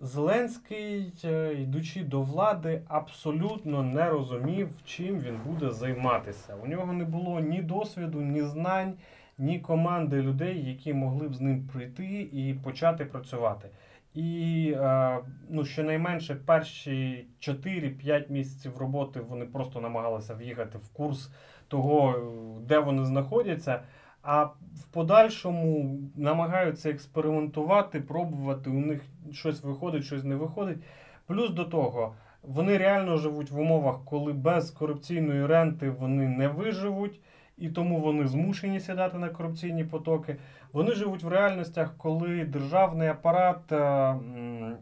[0.00, 6.56] Зеленський, е, йдучи до влади, абсолютно не розумів, чим він буде займатися.
[6.62, 8.94] У нього не було ні досвіду, ні знань,
[9.38, 13.68] ні команди людей, які могли б з ним прийти і почати працювати.
[14.14, 21.30] І е, ну, щонайменше перші 4-5 місяців роботи вони просто намагалися в'їхати в курс
[21.68, 22.18] того,
[22.60, 23.80] де вони знаходяться.
[24.26, 30.78] А в подальшому намагаються експериментувати, пробувати, у них щось виходить, щось не виходить.
[31.26, 37.20] Плюс до того, вони реально живуть в умовах, коли без корупційної ренти вони не виживуть,
[37.58, 40.36] і тому вони змушені сідати на корупційні потоки.
[40.72, 44.14] Вони живуть в реальностях, коли державний апарат е,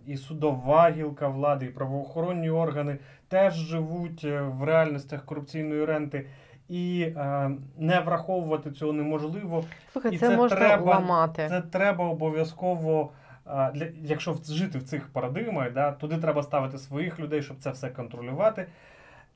[0.07, 2.99] і судова гілка влади, і правоохоронні органи
[3.29, 6.27] теж живуть е, в реальностях корупційної ренти.
[6.73, 9.65] І е, не враховувати цього неможливо.
[9.93, 11.47] Слухай, і це, це можна треба- ламати.
[11.49, 13.11] Це треба обов'язково.
[13.47, 17.89] Для, якщо жити в цих парадигмах, да, туди треба ставити своїх людей, щоб це все
[17.89, 18.67] контролювати.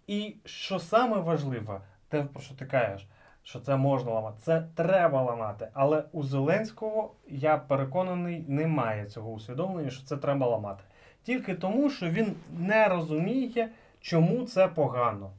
[0.06, 3.06] І що саме важливе, те, про що ти кажеш,
[3.42, 5.68] що це можна ламати, це треба ламати.
[5.74, 10.82] Але у Зеленського, я переконаний, немає цього усвідомлення, що це треба ламати.
[11.22, 13.68] Тільки тому, що він не розуміє,
[14.00, 15.30] чому це погано.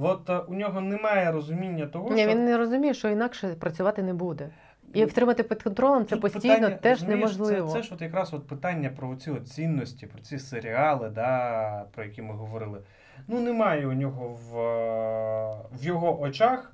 [0.00, 4.02] От е, у нього немає розуміння того, Ні, що він не розуміє, що інакше працювати
[4.02, 4.50] не буде.
[4.94, 7.68] І втримати під контролем це Тут постійно питання, теж розумієш, неможливо.
[7.68, 11.84] Це, це ж от якраз от питання про ці от цінності, про ці серіали, да,
[11.94, 12.80] про які ми говорили.
[13.28, 16.72] Ну, немає у нього в, е, в його очах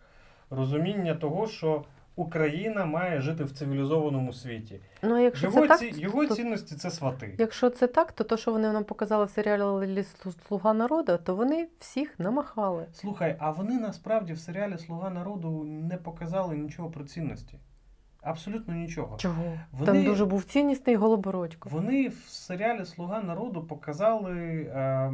[0.50, 1.84] розуміння того, що
[2.16, 4.80] Україна має жити в цивілізованому світі.
[5.02, 7.34] Ну, а якщо Його, це так, ці, його то, цінності це свати.
[7.38, 10.04] якщо це так, то те, що вони нам показали в серіалі
[10.48, 12.86] Слуга народу, то вони всіх намахали.
[12.92, 17.58] Слухай, а вони насправді в серіалі Слуга народу не показали нічого про цінності.
[18.22, 19.16] Абсолютно нічого.
[19.16, 19.58] Чого?
[19.72, 21.68] Вони- Там дуже був ціннісний голобородько.
[21.68, 24.32] Вони в серіалі Слуга народу показали.
[24.74, 25.12] Е,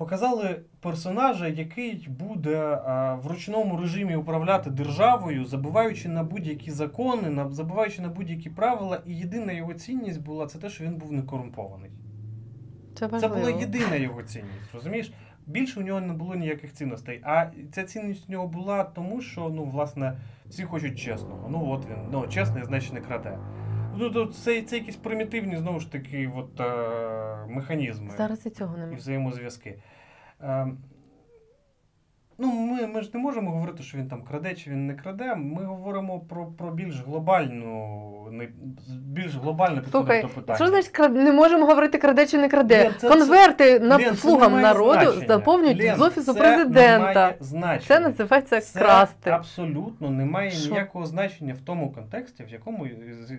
[0.00, 7.50] показали персонажа, який буде е, в ручному режимі управляти державою, забуваючи на будь-які закони, на,
[7.50, 11.22] забуваючи на будь-які правила, і єдина його цінність була це те, що він був не
[11.22, 11.90] корумпований.
[12.94, 15.12] Це Це була єдина його цінність, розумієш?
[15.46, 17.20] Більше у нього не було ніяких цінностей.
[17.24, 21.48] А ця цінність у нього була тому, що ну, власне, всі хочуть чесного.
[21.50, 23.38] Ну от він, ну, чесний, значить не краде.
[24.00, 28.76] Ну, то це, це якісь примітивні, знову ж таки, от, е, механізми Зараз і цього
[28.92, 29.78] і взаємозв'язки.
[30.40, 30.66] Е,
[32.40, 35.34] ну, ми, ми ж не можемо говорити, що він там краде чи він не краде.
[35.34, 38.48] Ми говоримо про, про більш глобальну, не,
[38.88, 40.56] більш глобальне Слухай, до питання.
[40.56, 42.84] що значить крад- не можемо говорити краде чи не краде?
[42.84, 45.26] Лен, це- Конверти на Лен, слугам народу значення.
[45.26, 47.34] заповнюють Лен, з офісу це президента.
[47.86, 49.30] Це називається Це красти.
[49.30, 50.70] абсолютно не має Що?
[50.70, 52.86] ніякого значення в тому контексті, в якому,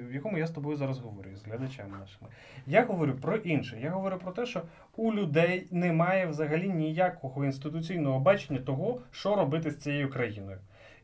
[0.09, 2.29] в якому я з тобою зараз говорю, з глядачами нашими.
[2.67, 3.77] Я говорю про інше.
[3.83, 4.61] Я говорю про те, що
[4.97, 10.57] у людей немає взагалі ніякого інституційного бачення того, що робити з цією країною.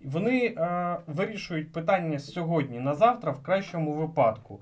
[0.04, 4.62] Вони е, вирішують питання сьогодні на завтра в кращому випадку.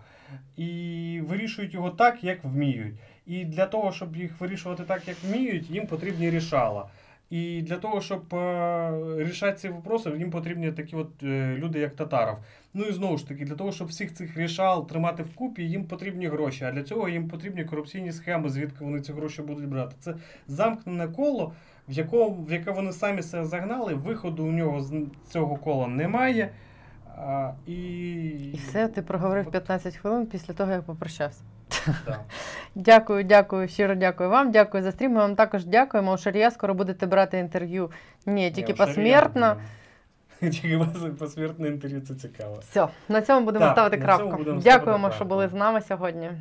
[0.57, 2.95] І вирішують його так, як вміють.
[3.25, 6.85] І для того, щоб їх вирішувати так, як вміють, їм потрібні рішала.
[7.29, 11.95] І для того, щоб е, рішати ці вопроси, їм потрібні такі от е, люди, як
[11.95, 12.37] Татаров.
[12.73, 16.27] Ну і знову ж таки, для того, щоб всіх цих рішал тримати вкупі, їм потрібні
[16.27, 16.63] гроші.
[16.63, 19.95] А для цього їм потрібні корупційні схеми, звідки вони ці гроші будуть брати.
[19.99, 20.15] Це
[20.47, 21.53] замкнене коло,
[21.89, 23.93] в якому, в яке вони самі себе загнали.
[23.93, 24.93] Виходу у нього з
[25.29, 26.49] цього кола немає.
[27.17, 27.73] А, і...
[28.29, 31.41] І все, ти проговорив 15 хвилин після того, як попрощався.
[32.05, 32.19] Да.
[32.75, 34.51] Дякую, дякую, щиро дякую вам.
[34.51, 35.11] Дякую за стрім.
[35.11, 36.13] Ми вам також дякуємо.
[36.13, 37.91] У Шарія скоро будете брати інтерв'ю.
[38.25, 39.55] Ні, тільки у Шарія, посмертно.
[40.39, 42.55] Тільки вас- посмертне інтерв'ю це цікаво.
[42.61, 44.37] Все, на цьому будемо Так, ставити на цьому крапку.
[44.37, 45.15] будемо ставити Дякуємо, крапку.
[45.15, 46.31] що були з нами сьогодні.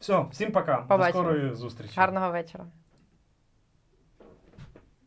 [0.00, 0.76] Все, всім пока.
[0.76, 1.22] Побачимо.
[1.22, 1.92] До скорої зустрічі.
[1.96, 2.64] Гарного вечора.